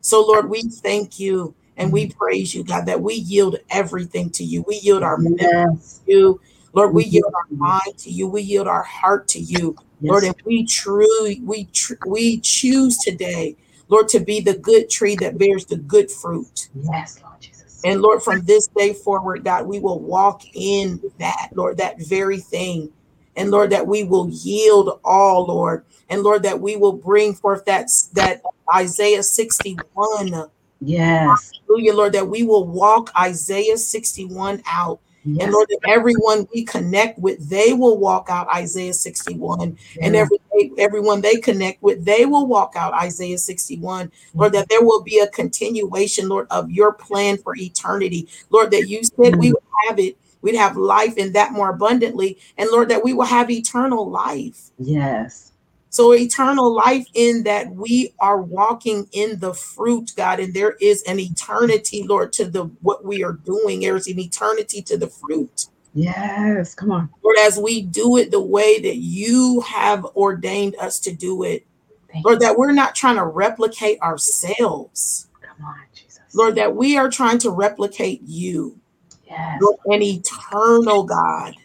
So, 0.01 0.25
Lord, 0.25 0.49
we 0.49 0.63
thank 0.63 1.17
you 1.19 1.55
and 1.77 1.91
we 1.93 2.07
mm-hmm. 2.07 2.17
praise 2.17 2.53
you, 2.53 2.63
God, 2.63 2.85
that 2.87 3.01
we 3.01 3.13
yield 3.13 3.57
everything 3.69 4.29
to 4.31 4.43
you. 4.43 4.63
We 4.67 4.77
yield 4.77 5.03
our 5.03 5.17
Yes. 5.21 6.01
to 6.05 6.11
you. 6.11 6.41
Lord, 6.73 6.93
we 6.93 7.05
mm-hmm. 7.05 7.13
yield 7.13 7.33
our 7.33 7.55
mind 7.55 7.97
to 7.99 8.11
you. 8.11 8.27
We 8.27 8.41
yield 8.41 8.67
our 8.67 8.83
heart 8.83 9.27
to 9.29 9.39
you. 9.39 9.75
Lord, 10.01 10.23
Yes. 10.23 10.33
and 10.33 10.45
we 10.45 10.65
truly, 10.65 11.41
we 11.43 11.65
tr- 11.65 11.93
we 12.05 12.39
choose 12.39 12.97
today, 12.97 13.55
Lord, 13.89 14.07
to 14.09 14.19
be 14.19 14.41
the 14.41 14.57
good 14.57 14.89
tree 14.89 15.15
that 15.17 15.37
bears 15.37 15.65
the 15.65 15.77
good 15.77 16.11
fruit. 16.11 16.69
Yes, 16.75 17.19
Lord 17.23 17.39
Jesus. 17.39 17.81
And 17.83 18.01
Lord, 18.01 18.21
from 18.23 18.43
this 18.45 18.67
day 18.75 18.93
forward, 18.93 19.43
God, 19.43 19.67
we 19.67 19.79
will 19.79 19.99
walk 19.99 20.41
in 20.53 21.01
that, 21.19 21.49
Lord, 21.53 21.77
that 21.77 21.99
very 21.99 22.39
thing. 22.39 22.91
And 23.35 23.51
Lord, 23.51 23.69
that 23.69 23.85
we 23.85 24.03
will 24.03 24.29
yield 24.29 24.99
all, 25.05 25.45
Lord. 25.45 25.85
And 26.09 26.23
Lord, 26.23 26.41
that 26.43 26.59
we 26.59 26.75
will 26.75 26.93
bring 26.93 27.35
forth 27.35 27.65
that, 27.65 27.89
that 28.13 28.41
Isaiah 28.73 29.21
61. 29.21 30.49
Yes. 30.81 31.51
Hallelujah, 31.67 31.93
Lord, 31.93 32.13
that 32.13 32.27
we 32.27 32.43
will 32.43 32.67
walk 32.67 33.11
Isaiah 33.17 33.77
61 33.77 34.61
out. 34.67 34.99
And 35.25 35.51
Lord, 35.51 35.67
that 35.67 35.79
everyone 35.89 36.47
we 36.53 36.63
connect 36.63 37.19
with, 37.19 37.49
they 37.49 37.73
will 37.73 37.97
walk 37.97 38.27
out 38.29 38.47
Isaiah 38.47 38.93
61. 38.93 39.77
And 40.01 40.15
every 40.15 40.37
everyone 40.77 41.19
they 41.19 41.35
connect 41.35 41.83
with, 41.83 42.05
they 42.05 42.25
will 42.25 42.47
walk 42.47 42.75
out 42.77 42.93
Isaiah 42.93 43.37
61. 43.37 44.09
Lord, 44.33 44.53
that 44.53 44.69
there 44.69 44.83
will 44.83 45.03
be 45.03 45.19
a 45.19 45.27
continuation, 45.27 46.29
Lord, 46.29 46.47
of 46.49 46.71
your 46.71 46.93
plan 46.93 47.37
for 47.37 47.55
eternity. 47.57 48.29
Lord, 48.49 48.71
that 48.71 48.87
you 48.87 49.03
said 49.03 49.35
we 49.35 49.51
would 49.51 49.61
mm. 49.61 49.87
have 49.89 49.99
it. 49.99 50.17
We'd 50.41 50.55
have 50.55 50.77
life 50.77 51.17
in 51.17 51.33
that 51.33 51.51
more 51.51 51.71
abundantly. 51.71 52.37
And 52.57 52.69
Lord, 52.71 52.87
that 52.89 53.03
we 53.03 53.13
will 53.13 53.25
have 53.25 53.51
eternal 53.51 54.09
life. 54.09 54.71
Yes. 54.79 55.51
So, 55.97 56.13
eternal 56.13 56.71
life 56.75 57.07
in 57.15 57.41
that 57.45 57.71
we 57.73 58.13
are 58.19 58.39
walking 58.39 59.09
in 59.13 59.39
the 59.39 59.55
fruit, 59.55 60.13
God, 60.15 60.39
and 60.39 60.53
there 60.53 60.73
is 60.79 61.01
an 61.07 61.19
eternity, 61.19 62.03
Lord, 62.03 62.33
to 62.33 62.45
the 62.45 62.65
what 62.81 63.03
we 63.03 63.23
are 63.23 63.33
doing. 63.33 63.79
There's 63.79 64.05
an 64.05 64.19
eternity 64.19 64.83
to 64.83 64.95
the 64.95 65.07
fruit. 65.07 65.65
Yes. 65.95 66.75
Come 66.75 66.91
on. 66.91 67.09
Lord, 67.23 67.37
as 67.39 67.57
we 67.57 67.81
do 67.81 68.15
it 68.17 68.29
the 68.29 68.39
way 68.39 68.79
that 68.79 68.97
you 68.97 69.61
have 69.61 70.05
ordained 70.15 70.75
us 70.79 70.99
to 70.99 71.11
do 71.11 71.41
it, 71.41 71.65
Thank 72.13 72.23
Lord, 72.23 72.41
you. 72.41 72.45
that 72.45 72.59
we're 72.59 72.73
not 72.73 72.93
trying 72.93 73.15
to 73.15 73.25
replicate 73.25 73.99
ourselves, 74.01 75.29
Come 75.41 75.65
on, 75.65 75.79
Jesus. 75.95 76.19
Lord, 76.35 76.53
that 76.57 76.75
we 76.75 76.95
are 76.95 77.09
trying 77.09 77.39
to 77.39 77.49
replicate 77.49 78.21
you, 78.21 78.79
Yes. 79.27 79.59
Lord, 79.63 79.79
an 79.87 80.03
eternal 80.03 81.05
God, 81.05 81.55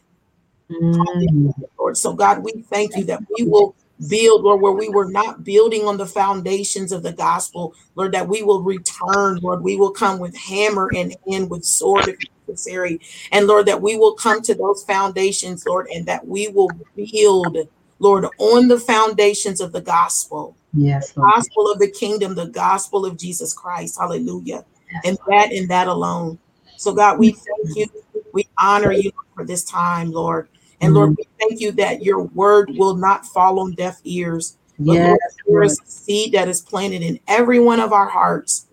Mm. 0.70 1.52
Lord. 1.78 1.98
So, 1.98 2.14
God, 2.14 2.42
we 2.42 2.52
thank 2.70 2.96
you 2.96 3.04
that 3.04 3.22
we 3.36 3.44
will 3.44 3.74
build, 4.08 4.42
Lord, 4.42 4.60
where 4.60 4.72
we 4.72 4.88
were 4.88 5.10
not 5.10 5.44
building 5.44 5.86
on 5.86 5.96
the 5.96 6.06
foundations 6.06 6.92
of 6.92 7.02
the 7.02 7.12
gospel, 7.12 7.74
Lord, 7.94 8.12
that 8.12 8.28
we 8.28 8.42
will 8.42 8.62
return, 8.62 9.38
Lord, 9.42 9.62
we 9.62 9.76
will 9.76 9.92
come 9.92 10.18
with 10.18 10.36
hammer 10.36 10.90
and 10.94 11.14
hand, 11.28 11.50
with 11.50 11.64
sword 11.64 12.08
if 12.08 12.16
necessary, 12.48 13.00
and 13.30 13.46
Lord, 13.46 13.66
that 13.66 13.80
we 13.82 13.96
will 13.96 14.14
come 14.14 14.42
to 14.42 14.54
those 14.54 14.84
foundations, 14.84 15.66
Lord, 15.66 15.86
and 15.92 16.06
that 16.06 16.26
we 16.26 16.48
will 16.48 16.76
build, 16.96 17.58
Lord, 17.98 18.26
on 18.38 18.68
the 18.68 18.80
foundations 18.80 19.60
of 19.60 19.72
the 19.72 19.80
gospel, 19.80 20.56
Yes, 20.74 21.16
Lord. 21.16 21.32
gospel 21.34 21.70
of 21.70 21.78
the 21.78 21.90
kingdom, 21.90 22.34
the 22.34 22.46
gospel 22.46 23.06
of 23.06 23.18
Jesus 23.18 23.52
Christ, 23.52 23.98
hallelujah, 23.98 24.64
Yes, 24.92 25.02
and 25.04 25.18
that 25.28 25.52
and 25.52 25.68
that 25.70 25.86
alone. 25.88 26.38
So, 26.76 26.92
God, 26.92 27.18
we 27.18 27.32
thank 27.32 27.76
you, 27.76 27.86
we 28.32 28.48
honor 28.58 28.92
you 28.92 29.12
for 29.34 29.46
this 29.46 29.64
time, 29.64 30.10
Lord. 30.10 30.48
And 30.82 30.94
Lord, 30.94 31.10
mm-hmm. 31.10 31.20
we 31.20 31.48
thank 31.48 31.60
you 31.60 31.72
that 31.72 32.02
your 32.02 32.22
word 32.22 32.70
will 32.76 32.96
not 32.96 33.24
fall 33.24 33.60
on 33.60 33.72
deaf 33.72 34.00
ears. 34.04 34.58
But 34.78 34.94
Yes, 34.94 35.06
Lord, 35.06 35.20
there 35.46 35.54
Lord. 35.54 35.70
a 35.70 35.90
seed 35.90 36.32
that 36.32 36.48
is 36.48 36.60
planted 36.60 37.02
in 37.02 37.20
every 37.28 37.60
one 37.60 37.80
of 37.80 37.92
our 37.92 38.08
hearts. 38.08 38.66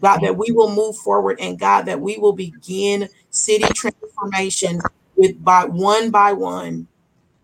God, 0.00 0.20
that 0.20 0.36
we 0.36 0.52
will 0.52 0.74
move 0.74 0.96
forward 0.96 1.38
and 1.40 1.58
God, 1.58 1.86
that 1.86 2.00
we 2.00 2.18
will 2.18 2.34
begin 2.34 3.08
city 3.30 3.64
transformation 3.74 4.80
with 5.16 5.42
by 5.42 5.64
one 5.64 6.10
by 6.10 6.32
one, 6.32 6.86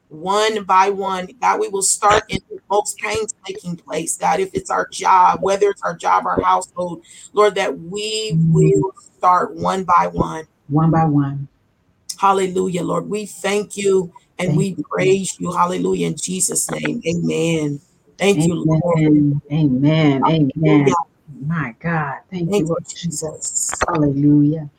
one 0.09 0.63
by 0.65 0.91
one. 0.91 1.29
God, 1.41 1.61
we 1.61 1.69
will 1.69 1.83
start 1.83 2.25
in 2.29 2.39
the 2.51 2.59
most 2.71 2.99
painstaking 2.99 3.77
place. 3.77 4.17
God, 4.19 4.39
if 4.39 4.51
it's 4.53 4.71
our 4.71 4.87
job, 4.89 5.39
whether 5.41 5.71
it's 5.71 5.83
our 5.83 5.97
job 5.97 6.27
or 6.27 6.41
household, 6.43 7.03
Lord, 7.33 7.55
that 7.55 7.79
we 7.79 8.33
mm-hmm. 8.35 8.53
will 8.53 8.93
start 9.17 9.55
one 9.55 9.85
by 9.85 10.09
one. 10.13 10.45
One 10.69 10.91
by 10.91 11.05
one. 11.05 11.49
Hallelujah, 12.23 12.85
Lord. 12.85 13.11
We 13.11 13.27
thank 13.27 13.77
you 13.77 14.13
and 14.39 14.51
Thank 14.51 14.57
we 14.57 14.77
you. 14.77 14.85
praise 14.89 15.35
you. 15.41 15.51
Hallelujah. 15.51 16.07
In 16.07 16.17
Jesus' 16.17 16.71
name. 16.71 17.03
Amen. 17.05 17.81
Thank 18.17 18.47
you, 18.47 18.55
Lord. 18.55 18.99
Amen. 19.01 19.43
Amen. 19.51 20.23
Amen. 20.25 20.95
My 21.49 21.75
God. 21.81 22.21
Thank 22.31 22.49
Thank 22.49 22.61
you, 22.61 22.67
you, 22.67 22.67
Lord 22.67 22.85
Jesus. 22.87 23.73
Hallelujah. 23.89 24.71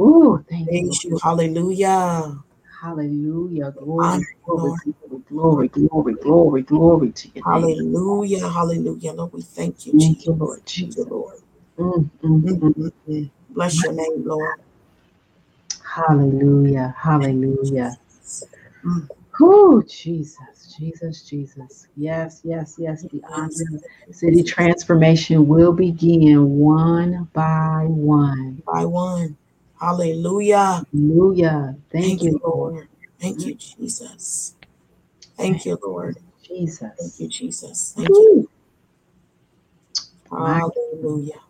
Ooh, 0.00 0.44
thank 0.48 0.70
you. 0.70 0.92
You. 1.02 1.18
Hallelujah. 1.20 2.38
Hallelujah. 2.80 3.72
Glory, 3.72 4.28
glory, 4.46 4.94
glory, 5.28 5.68
glory, 5.68 6.14
glory, 6.14 6.62
glory 6.62 7.10
to 7.10 7.28
name. 7.34 7.42
Hallelujah. 7.42 8.48
Hallelujah. 8.48 9.12
Lord, 9.14 9.32
we 9.32 9.42
thank 9.42 9.84
you, 9.84 9.94
Thank 9.98 10.18
Jesus. 10.18 10.26
you, 10.26 10.32
Lord 10.34 10.64
Thank 10.64 10.78
you, 10.78 10.86
Jesus. 10.86 11.06
Lord. 11.08 11.38
Mm. 11.76 12.08
mm, 12.22 12.82
mm. 13.08 13.30
Bless 13.50 13.82
your 13.82 13.94
name, 13.94 14.22
Lord. 14.24 14.60
Hallelujah. 15.94 16.94
Hallelujah. 16.98 17.96
Oh, 19.42 19.82
Jesus, 19.88 20.76
Jesus, 20.78 21.22
Jesus. 21.22 21.86
Yes, 21.96 22.40
yes, 22.44 22.76
yes. 22.78 23.02
The 23.02 23.80
city 24.12 24.42
transformation 24.42 25.48
will 25.48 25.72
begin 25.72 26.58
one 26.58 27.28
by 27.32 27.86
one. 27.88 28.62
By 28.66 28.84
one. 28.84 29.36
Hallelujah. 29.80 30.84
Hallelujah. 30.92 31.76
Thank 31.90 32.04
Thank 32.04 32.22
you, 32.22 32.30
you, 32.32 32.40
Lord. 32.44 32.74
Lord. 32.74 32.88
Thank 33.18 33.46
you, 33.46 33.54
Jesus. 33.54 34.54
Thank 35.36 35.64
you, 35.64 35.78
Lord. 35.82 36.18
Jesus. 36.42 36.90
Thank 36.98 37.20
you, 37.20 37.28
Jesus. 37.28 37.94
Thank 37.96 38.08
you. 38.10 38.48
Hallelujah. 40.30 41.40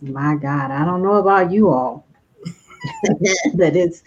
my 0.00 0.36
God, 0.36 0.70
I 0.70 0.84
don't 0.84 1.02
know 1.02 1.14
about 1.14 1.50
you 1.50 1.70
all, 1.70 2.04
but 3.54 3.76
it's 3.76 4.02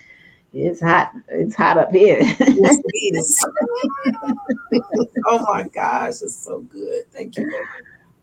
it's 0.53 0.81
hot. 0.81 1.11
It's 1.29 1.55
hot 1.55 1.77
up 1.77 1.91
here. 1.91 2.19
Yes, 2.21 2.77
it 2.85 3.15
is. 3.15 3.45
oh 5.25 5.43
my 5.51 5.67
gosh, 5.67 6.21
it's 6.21 6.35
so 6.35 6.61
good. 6.61 7.11
Thank 7.11 7.37
you, 7.37 7.65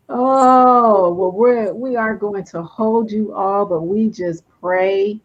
Oh, 0.09 1.13
well, 1.13 1.33
we're 1.33 1.73
we 1.73 1.97
are 1.97 2.15
going 2.17 2.45
to 2.45 2.63
hold 2.63 3.11
you 3.11 3.35
all, 3.35 3.67
but 3.67 3.83
we 3.83 4.11
just 4.11 4.45
pray 4.61 5.21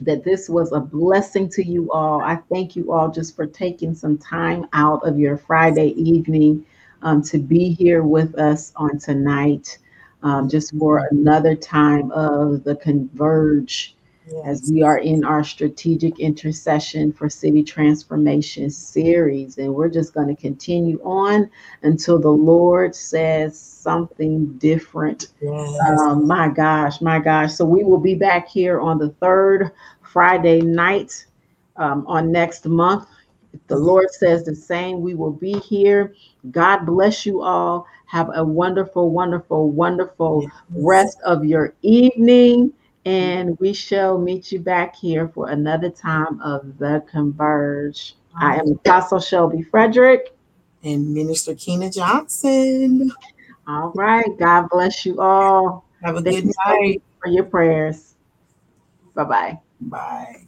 that 0.00 0.24
this 0.24 0.48
was 0.48 0.72
a 0.72 0.80
blessing 0.80 1.48
to 1.50 1.66
you 1.66 1.90
all. 1.92 2.20
I 2.22 2.36
thank 2.50 2.76
you 2.76 2.92
all 2.92 3.10
just 3.10 3.36
for 3.36 3.46
taking 3.46 3.94
some 3.94 4.18
time 4.18 4.66
out 4.72 5.06
of 5.06 5.18
your 5.18 5.36
Friday 5.36 5.88
evening 5.88 6.64
um, 7.02 7.22
to 7.24 7.38
be 7.38 7.70
here 7.70 8.02
with 8.02 8.38
us 8.38 8.72
on 8.76 8.98
tonight, 8.98 9.78
um, 10.22 10.48
just 10.48 10.74
for 10.78 11.06
another 11.10 11.54
time 11.54 12.10
of 12.12 12.64
the 12.64 12.76
Converge 12.76 13.94
as 14.44 14.62
Yes. 14.62 14.70
we 14.72 14.82
are 14.82 14.98
in 14.98 15.24
our 15.24 15.44
strategic 15.44 16.18
intercession 16.18 17.12
for 17.12 17.28
city 17.28 17.62
transformation 17.62 18.70
series. 18.70 19.58
And 19.58 19.74
we're 19.74 19.88
just 19.88 20.14
going 20.14 20.28
to 20.28 20.40
continue 20.40 21.00
on 21.04 21.50
until 21.82 22.18
the 22.18 22.30
Lord 22.30 22.94
says 22.94 23.58
something 23.58 24.46
different. 24.58 25.28
Yes. 25.40 26.00
Um, 26.00 26.26
my 26.26 26.48
gosh, 26.48 27.00
my 27.00 27.18
gosh. 27.18 27.54
So 27.54 27.64
we 27.64 27.84
will 27.84 27.98
be 27.98 28.14
back 28.14 28.48
here 28.48 28.80
on 28.80 28.98
the 28.98 29.10
third 29.20 29.70
Friday 30.02 30.60
night 30.60 31.26
um, 31.76 32.06
on 32.06 32.30
next 32.32 32.66
month. 32.66 33.06
If 33.52 33.66
the 33.66 33.76
Lord 33.76 34.10
says 34.10 34.44
the 34.44 34.54
same, 34.54 35.02
we 35.02 35.14
will 35.14 35.32
be 35.32 35.54
here. 35.60 36.14
God 36.50 36.86
bless 36.86 37.26
you 37.26 37.42
all. 37.42 37.86
Have 38.06 38.30
a 38.34 38.44
wonderful, 38.44 39.10
wonderful, 39.10 39.70
wonderful 39.70 40.46
rest 40.70 41.18
of 41.24 41.44
your 41.44 41.74
evening. 41.82 42.72
Mm-hmm. 43.04 43.10
And 43.10 43.58
we 43.58 43.72
shall 43.72 44.16
meet 44.18 44.52
you 44.52 44.60
back 44.60 44.94
here 44.94 45.28
for 45.28 45.48
another 45.48 45.90
time 45.90 46.40
of 46.40 46.78
the 46.78 47.04
Converge. 47.10 48.14
I 48.40 48.56
am 48.56 48.72
Apostle 48.72 49.20
Shelby 49.20 49.62
Frederick. 49.62 50.34
and 50.84 51.12
Minister 51.12 51.54
Kyna 51.54 51.90
Johnson. 51.90 53.12
All 53.66 53.92
right. 53.94 54.26
God 54.38 54.68
bless 54.70 55.04
you 55.04 55.20
all. 55.20 55.84
Have 56.02 56.16
a 56.16 56.22
Thank 56.22 56.36
good 56.36 56.44
you 56.46 56.52
night. 56.66 57.02
for 57.20 57.28
your 57.28 57.44
prayers. 57.44 58.14
Bye 59.14 59.24
bye. 59.24 59.58
Bye. 59.80 60.46